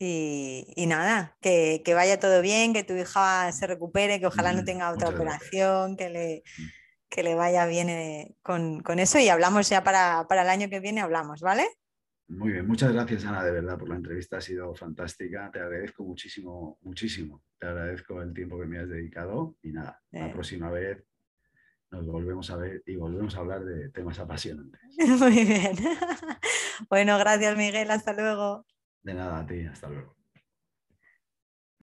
Y, 0.00 0.84
nada, 0.86 1.36
que, 1.40 1.82
vaya 1.94 2.20
todo 2.20 2.40
bien, 2.40 2.72
que 2.72 2.84
tu 2.84 2.94
hija 2.94 3.50
se 3.50 3.66
recupere, 3.66 4.20
que 4.20 4.26
ojalá 4.26 4.52
no 4.52 4.64
tenga 4.64 4.92
otra 4.92 5.08
operación, 5.08 5.96
que 5.96 6.08
le, 6.08 6.42
mm. 6.56 6.62
que 7.08 7.22
le 7.24 7.34
vaya 7.34 7.66
bien 7.66 7.88
eh, 7.88 8.36
con, 8.42 8.82
eso. 8.98 9.18
Y 9.18 9.28
hablamos 9.28 9.68
ya 9.68 9.82
para, 9.82 10.26
para 10.28 10.42
el 10.42 10.48
año 10.50 10.68
que 10.68 10.78
viene, 10.78 11.00
hablamos, 11.00 11.40
¿vale? 11.40 11.66
Muy 12.28 12.52
bien, 12.52 12.66
muchas 12.66 12.92
gracias 12.92 13.24
Ana, 13.24 13.42
de 13.42 13.52
verdad, 13.52 13.78
por 13.78 13.88
la 13.88 13.96
entrevista, 13.96 14.36
ha 14.36 14.40
sido 14.42 14.74
fantástica, 14.74 15.50
te 15.50 15.60
agradezco 15.60 16.04
muchísimo, 16.04 16.78
muchísimo, 16.82 17.42
te 17.58 17.66
agradezco 17.66 18.20
el 18.20 18.34
tiempo 18.34 18.60
que 18.60 18.66
me 18.66 18.78
has 18.78 18.88
dedicado 18.88 19.56
y 19.62 19.72
nada, 19.72 20.02
la 20.10 20.28
eh. 20.28 20.30
próxima 20.30 20.70
vez 20.70 21.07
nos 21.90 22.06
volvemos 22.06 22.50
a 22.50 22.56
ver 22.56 22.82
y 22.86 22.96
volvemos 22.96 23.36
a 23.36 23.40
hablar 23.40 23.64
de 23.64 23.90
temas 23.90 24.18
apasionantes. 24.18 24.80
Muy 25.20 25.44
bien. 25.44 25.76
Bueno, 26.88 27.18
gracias 27.18 27.56
Miguel, 27.56 27.90
hasta 27.90 28.12
luego. 28.12 28.64
De 29.02 29.12
nada, 29.14 29.40
a 29.40 29.46
ti, 29.46 29.66
hasta 29.66 29.88
luego. 29.88 30.17